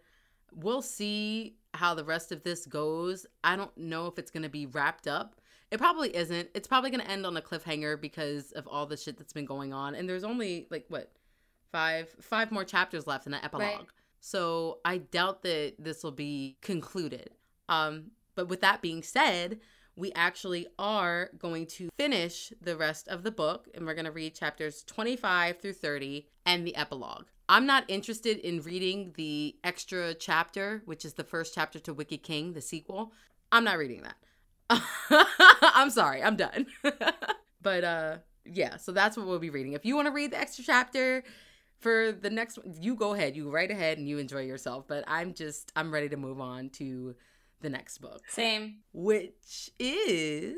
We'll 0.52 0.82
see 0.82 1.54
how 1.72 1.94
the 1.94 2.02
rest 2.02 2.32
of 2.32 2.42
this 2.42 2.66
goes. 2.66 3.26
I 3.44 3.54
don't 3.54 3.76
know 3.78 4.08
if 4.08 4.18
it's 4.18 4.32
gonna 4.32 4.48
be 4.48 4.66
wrapped 4.66 5.06
up. 5.06 5.36
It 5.70 5.78
probably 5.78 6.14
isn't. 6.14 6.48
It's 6.52 6.66
probably 6.66 6.90
gonna 6.90 7.04
end 7.04 7.24
on 7.24 7.36
a 7.36 7.40
cliffhanger 7.40 8.00
because 8.00 8.50
of 8.52 8.66
all 8.66 8.86
the 8.86 8.96
shit 8.96 9.18
that's 9.18 9.32
been 9.32 9.44
going 9.44 9.72
on. 9.72 9.94
And 9.94 10.08
there's 10.08 10.24
only 10.24 10.66
like 10.68 10.84
what 10.88 11.12
five 11.70 12.12
five 12.20 12.50
more 12.50 12.64
chapters 12.64 13.06
left 13.06 13.26
in 13.26 13.32
the 13.32 13.44
epilogue. 13.44 13.68
Right. 13.68 13.86
So 14.18 14.80
I 14.84 14.98
doubt 14.98 15.42
that 15.42 15.74
this 15.78 16.02
will 16.02 16.10
be 16.10 16.56
concluded. 16.60 17.30
Um, 17.68 18.10
but 18.34 18.48
with 18.48 18.62
that 18.62 18.82
being 18.82 19.04
said, 19.04 19.60
we 19.94 20.10
actually 20.14 20.66
are 20.76 21.30
going 21.38 21.66
to 21.66 21.88
finish 21.98 22.52
the 22.60 22.76
rest 22.76 23.06
of 23.06 23.22
the 23.22 23.30
book 23.30 23.68
and 23.74 23.86
we're 23.86 23.94
going 23.94 24.06
to 24.06 24.10
read 24.10 24.34
chapters 24.34 24.82
25 24.84 25.60
through 25.60 25.74
30 25.74 26.26
and 26.44 26.66
the 26.66 26.74
epilogue. 26.74 27.26
I'm 27.48 27.66
not 27.66 27.84
interested 27.88 28.38
in 28.38 28.62
reading 28.62 29.12
the 29.16 29.56
extra 29.64 30.14
chapter, 30.14 30.82
which 30.84 31.04
is 31.04 31.14
the 31.14 31.24
first 31.24 31.54
chapter 31.54 31.78
to 31.80 31.94
Wicked 31.94 32.22
King, 32.22 32.52
the 32.52 32.60
sequel. 32.60 33.12
I'm 33.50 33.64
not 33.64 33.78
reading 33.78 34.02
that. 34.02 34.16
I'm 35.62 35.90
sorry, 35.90 36.22
I'm 36.22 36.36
done. 36.36 36.66
but 37.62 37.84
uh 37.84 38.16
yeah, 38.44 38.76
so 38.76 38.92
that's 38.92 39.16
what 39.16 39.26
we'll 39.26 39.38
be 39.38 39.50
reading. 39.50 39.74
If 39.74 39.84
you 39.84 39.94
want 39.94 40.06
to 40.06 40.12
read 40.12 40.32
the 40.32 40.38
extra 40.38 40.64
chapter 40.64 41.22
for 41.78 42.12
the 42.12 42.30
next 42.30 42.58
one, 42.58 42.74
you 42.80 42.96
go 42.96 43.14
ahead, 43.14 43.36
you 43.36 43.50
write 43.50 43.70
ahead 43.70 43.98
and 43.98 44.08
you 44.08 44.18
enjoy 44.18 44.42
yourself, 44.42 44.86
but 44.88 45.04
I'm 45.06 45.34
just 45.34 45.72
I'm 45.76 45.92
ready 45.92 46.08
to 46.08 46.16
move 46.16 46.40
on 46.40 46.70
to 46.70 47.14
the 47.60 47.70
next 47.70 47.98
book, 47.98 48.22
Same. 48.28 48.78
which 48.92 49.70
is 49.78 50.56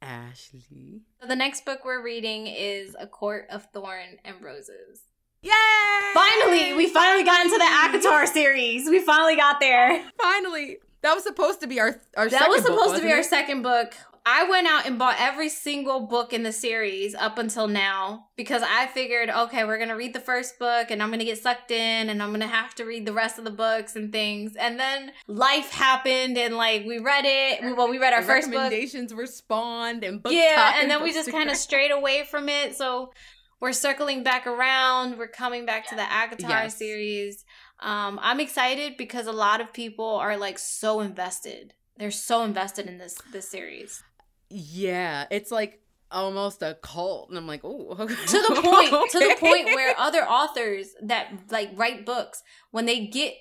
Ashley. 0.00 1.02
So 1.20 1.26
the 1.26 1.36
next 1.36 1.64
book 1.64 1.80
we're 1.84 2.02
reading 2.02 2.46
is 2.46 2.94
A 2.98 3.06
Court 3.06 3.46
of 3.50 3.66
Thorn 3.72 4.18
and 4.24 4.40
Roses. 4.40 5.02
Yay! 5.46 6.12
Finally, 6.12 6.74
we 6.74 6.88
finally 6.88 7.24
got 7.24 7.44
into 7.44 7.56
the 7.56 7.64
mm-hmm. 7.64 7.96
ACOTAR 7.96 8.26
series. 8.26 8.88
We 8.88 9.00
finally 9.00 9.36
got 9.36 9.60
there. 9.60 10.02
Finally, 10.20 10.78
that 11.02 11.14
was 11.14 11.22
supposed 11.22 11.60
to 11.60 11.66
be 11.66 11.78
our 11.78 12.00
our. 12.16 12.28
That 12.28 12.38
second 12.38 12.48
was 12.48 12.62
book, 12.62 12.72
supposed 12.72 12.96
to 12.96 13.02
be 13.02 13.08
wasn't 13.08 13.12
our 13.12 13.22
second 13.22 13.62
book. 13.62 13.94
I 14.28 14.48
went 14.50 14.66
out 14.66 14.86
and 14.86 14.98
bought 14.98 15.14
every 15.20 15.48
single 15.48 16.00
book 16.00 16.32
in 16.32 16.42
the 16.42 16.50
series 16.50 17.14
up 17.14 17.38
until 17.38 17.68
now 17.68 18.26
because 18.36 18.60
I 18.60 18.88
figured, 18.88 19.30
okay, 19.30 19.62
we're 19.64 19.78
gonna 19.78 19.94
read 19.94 20.14
the 20.14 20.20
first 20.20 20.58
book 20.58 20.90
and 20.90 21.00
I'm 21.00 21.12
gonna 21.12 21.24
get 21.24 21.38
sucked 21.38 21.70
in 21.70 22.10
and 22.10 22.20
I'm 22.20 22.32
gonna 22.32 22.48
have 22.48 22.74
to 22.74 22.84
read 22.84 23.06
the 23.06 23.12
rest 23.12 23.38
of 23.38 23.44
the 23.44 23.52
books 23.52 23.94
and 23.94 24.10
things. 24.10 24.56
And 24.56 24.80
then 24.80 25.12
life 25.28 25.70
happened 25.70 26.36
and 26.36 26.56
like 26.56 26.84
we 26.84 26.98
read 26.98 27.24
it. 27.24 27.62
We, 27.62 27.72
well, 27.72 27.88
we 27.88 27.98
read 27.98 28.14
our 28.14 28.18
And 28.18 28.26
first 28.26 28.48
book. 28.48 28.56
recommendations 28.56 29.14
were 29.14 29.26
spawned 29.26 30.02
and 30.02 30.20
book 30.20 30.32
yeah, 30.32 30.56
talk 30.56 30.74
and 30.82 30.90
then 30.90 31.04
we 31.04 31.12
just 31.12 31.30
kind 31.30 31.48
of 31.48 31.56
strayed 31.56 31.92
away 31.92 32.24
from 32.28 32.48
it. 32.48 32.74
So 32.74 33.12
we're 33.60 33.72
circling 33.72 34.22
back 34.22 34.46
around. 34.46 35.18
We're 35.18 35.28
coming 35.28 35.66
back 35.66 35.88
to 35.88 35.94
the 35.96 36.02
ACOTAR 36.02 36.48
Yes. 36.48 36.76
series. 36.76 37.44
Um, 37.80 38.18
I'm 38.22 38.40
excited 38.40 38.96
because 38.96 39.26
a 39.26 39.32
lot 39.32 39.60
of 39.60 39.72
people 39.72 40.06
are 40.16 40.36
like 40.36 40.58
so 40.58 41.00
invested. 41.00 41.74
They're 41.98 42.10
so 42.10 42.42
invested 42.42 42.86
in 42.86 42.98
this 42.98 43.16
this 43.32 43.48
series. 43.48 44.02
Yeah, 44.50 45.26
it's 45.30 45.50
like 45.50 45.80
almost 46.10 46.62
a 46.62 46.78
cult, 46.82 47.30
and 47.30 47.38
I'm 47.38 47.46
like, 47.46 47.62
oh, 47.64 47.94
to 47.96 48.06
the 48.06 48.60
point 48.62 49.10
to 49.12 49.18
the 49.18 49.36
point 49.38 49.64
where 49.74 49.98
other 49.98 50.22
authors 50.22 50.88
that 51.02 51.32
like 51.50 51.70
write 51.74 52.06
books 52.06 52.42
when 52.70 52.86
they 52.86 53.06
get 53.06 53.34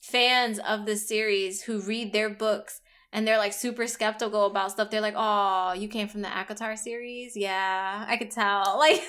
fans 0.00 0.58
of 0.58 0.86
the 0.86 0.96
series 0.96 1.62
who 1.62 1.80
read 1.80 2.12
their 2.12 2.30
books 2.30 2.80
and 3.12 3.26
they're 3.26 3.38
like 3.38 3.52
super 3.52 3.86
skeptical 3.86 4.46
about 4.46 4.70
stuff 4.70 4.90
they're 4.90 5.00
like 5.00 5.14
oh 5.16 5.72
you 5.72 5.88
came 5.88 6.08
from 6.08 6.22
the 6.22 6.28
ACOTAR 6.28 6.76
series 6.78 7.36
yeah 7.36 8.04
i 8.08 8.16
could 8.16 8.30
tell 8.30 8.76
like 8.78 9.00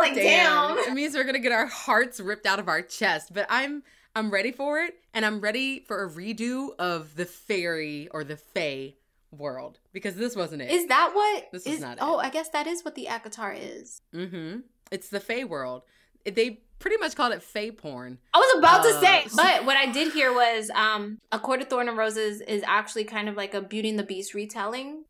I'm 0.00 0.06
like 0.08 0.14
damn, 0.14 0.78
It 0.78 0.92
means 0.94 1.14
we're 1.14 1.24
gonna 1.24 1.38
get 1.40 1.52
our 1.52 1.66
hearts 1.66 2.20
ripped 2.20 2.46
out 2.46 2.58
of 2.60 2.68
our 2.68 2.80
chest, 2.80 3.34
but 3.34 3.46
I'm 3.50 3.82
I'm 4.14 4.30
ready 4.30 4.52
for 4.52 4.78
it, 4.80 4.94
and 5.14 5.24
I'm 5.26 5.40
ready 5.40 5.80
for 5.80 6.04
a 6.04 6.08
redo 6.08 6.70
of 6.78 7.14
the 7.16 7.24
fairy 7.26 8.08
or 8.12 8.22
the 8.24 8.36
fae 8.36 8.94
world 9.32 9.78
because 9.92 10.14
this 10.14 10.34
wasn't 10.36 10.62
it. 10.62 10.70
is 10.70 10.86
that 10.86 11.10
what 11.12 11.48
This 11.52 11.66
is 11.66 11.74
is- 11.74 11.80
not 11.80 11.98
it. 11.98 12.02
oh 12.02 12.18
i 12.18 12.30
guess 12.30 12.48
that 12.50 12.66
is 12.66 12.84
what 12.84 12.94
the 12.94 13.06
ACOTAR 13.06 13.56
is 13.60 14.00
mm-hmm. 14.14 14.60
It's 14.92 15.08
the 15.08 15.20
fae 15.20 15.44
world. 15.44 15.82
They 16.24 16.62
pretty 16.80 16.96
much 16.96 17.14
called 17.14 17.32
it 17.32 17.42
fae 17.42 17.70
porn. 17.70 18.18
I 18.34 18.38
was 18.38 18.58
about 18.58 18.82
to 18.82 18.88
Uh, 18.88 19.00
say, 19.00 19.24
but 19.36 19.64
what 19.64 19.76
I 19.76 19.86
did 19.92 20.12
hear 20.12 20.32
was 20.34 20.68
um 20.74 21.18
A 21.30 21.38
Court 21.38 21.60
of 21.62 21.68
Thorn 21.68 21.88
and 21.88 21.96
Roses 21.96 22.40
is 22.40 22.64
actually 22.66 23.04
kind 23.04 23.28
of 23.28 23.36
like 23.36 23.54
a 23.54 23.60
Beauty 23.60 23.90
and 23.90 23.98
the 23.98 24.02
Beast 24.02 24.34
retelling. 24.34 25.04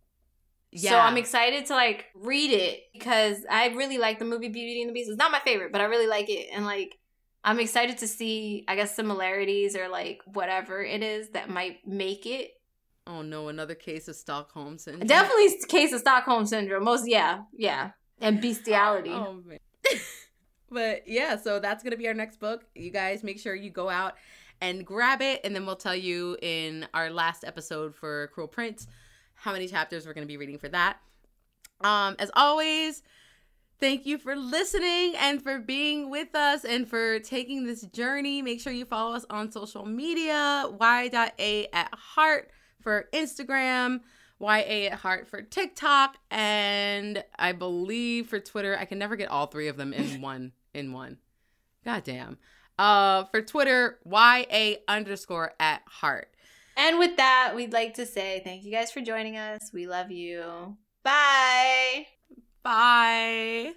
Yeah, 0.72 0.90
So 0.90 0.98
I'm 0.98 1.16
excited 1.16 1.66
to 1.66 1.72
like 1.74 2.06
read 2.14 2.50
it 2.52 2.80
because 2.92 3.38
I 3.50 3.68
really 3.68 3.98
like 3.98 4.18
the 4.18 4.24
movie 4.24 4.48
Beauty 4.48 4.82
and 4.82 4.90
the 4.90 4.92
Beast. 4.92 5.08
It's 5.08 5.18
not 5.18 5.32
my 5.32 5.40
favorite, 5.40 5.72
but 5.72 5.80
I 5.80 5.84
really 5.84 6.06
like 6.06 6.28
it 6.28 6.48
and 6.52 6.64
like 6.66 6.96
I'm 7.42 7.58
excited 7.58 7.98
to 7.98 8.06
see 8.06 8.64
I 8.68 8.76
guess 8.76 8.94
similarities 8.94 9.74
or 9.74 9.88
like 9.88 10.20
whatever 10.26 10.84
it 10.84 11.02
is 11.02 11.30
that 11.30 11.48
might 11.48 11.78
make 11.86 12.26
it 12.26 12.50
Oh 13.06 13.22
no, 13.22 13.48
another 13.48 13.74
case 13.74 14.06
of 14.08 14.14
Stockholm 14.14 14.78
syndrome. 14.78 15.06
Definitely 15.08 15.56
case 15.68 15.92
of 15.92 16.00
Stockholm 16.00 16.46
syndrome. 16.46 16.84
Most 16.84 17.08
yeah, 17.08 17.40
yeah. 17.56 17.90
And 18.20 18.40
bestiality. 18.40 19.10
Oh 19.10 19.40
man. 19.44 19.58
but 20.70 21.06
yeah, 21.06 21.36
so 21.36 21.58
that's 21.60 21.82
gonna 21.82 21.96
be 21.96 22.08
our 22.08 22.14
next 22.14 22.38
book. 22.38 22.64
You 22.74 22.90
guys 22.90 23.22
make 23.22 23.38
sure 23.38 23.54
you 23.54 23.70
go 23.70 23.88
out 23.88 24.14
and 24.60 24.84
grab 24.84 25.22
it, 25.22 25.40
and 25.44 25.54
then 25.54 25.66
we'll 25.66 25.76
tell 25.76 25.96
you 25.96 26.36
in 26.42 26.86
our 26.94 27.10
last 27.10 27.44
episode 27.44 27.94
for 27.94 28.28
Cruel 28.34 28.48
Prince 28.48 28.86
how 29.34 29.52
many 29.52 29.66
chapters 29.66 30.06
we're 30.06 30.14
gonna 30.14 30.26
be 30.26 30.36
reading 30.36 30.58
for 30.58 30.68
that. 30.68 30.98
Um, 31.80 32.16
as 32.18 32.30
always, 32.34 33.02
thank 33.78 34.04
you 34.04 34.18
for 34.18 34.36
listening 34.36 35.14
and 35.16 35.42
for 35.42 35.58
being 35.58 36.10
with 36.10 36.34
us 36.34 36.64
and 36.64 36.86
for 36.86 37.18
taking 37.20 37.64
this 37.64 37.82
journey. 37.82 38.42
Make 38.42 38.60
sure 38.60 38.72
you 38.72 38.84
follow 38.84 39.14
us 39.14 39.24
on 39.30 39.50
social 39.50 39.86
media, 39.86 40.66
y.a 40.78 41.68
at 41.72 41.94
heart 41.94 42.50
for 42.80 43.08
Instagram, 43.12 44.00
YA 44.40 44.88
at 44.90 44.94
heart 44.94 45.28
for 45.28 45.42
TikTok, 45.42 46.16
and 46.30 47.24
I 47.38 47.52
believe 47.52 48.28
for 48.28 48.40
Twitter. 48.40 48.76
I 48.78 48.84
can 48.84 48.98
never 48.98 49.16
get 49.16 49.28
all 49.28 49.46
three 49.46 49.68
of 49.68 49.76
them 49.76 49.92
in 49.92 50.20
one 50.20 50.52
in 50.74 50.92
one. 50.92 51.18
Goddamn. 51.84 52.38
Uh 52.78 53.24
for 53.24 53.42
Twitter, 53.42 53.98
YA 54.04 54.74
underscore 54.88 55.52
at 55.60 55.82
heart. 55.86 56.28
And 56.76 56.98
with 56.98 57.16
that, 57.18 57.52
we'd 57.54 57.72
like 57.72 57.94
to 57.94 58.06
say 58.06 58.40
thank 58.44 58.64
you 58.64 58.70
guys 58.70 58.90
for 58.90 59.00
joining 59.00 59.36
us. 59.36 59.70
We 59.72 59.86
love 59.86 60.10
you. 60.10 60.76
Bye. 61.02 62.06
Bye. 62.62 63.74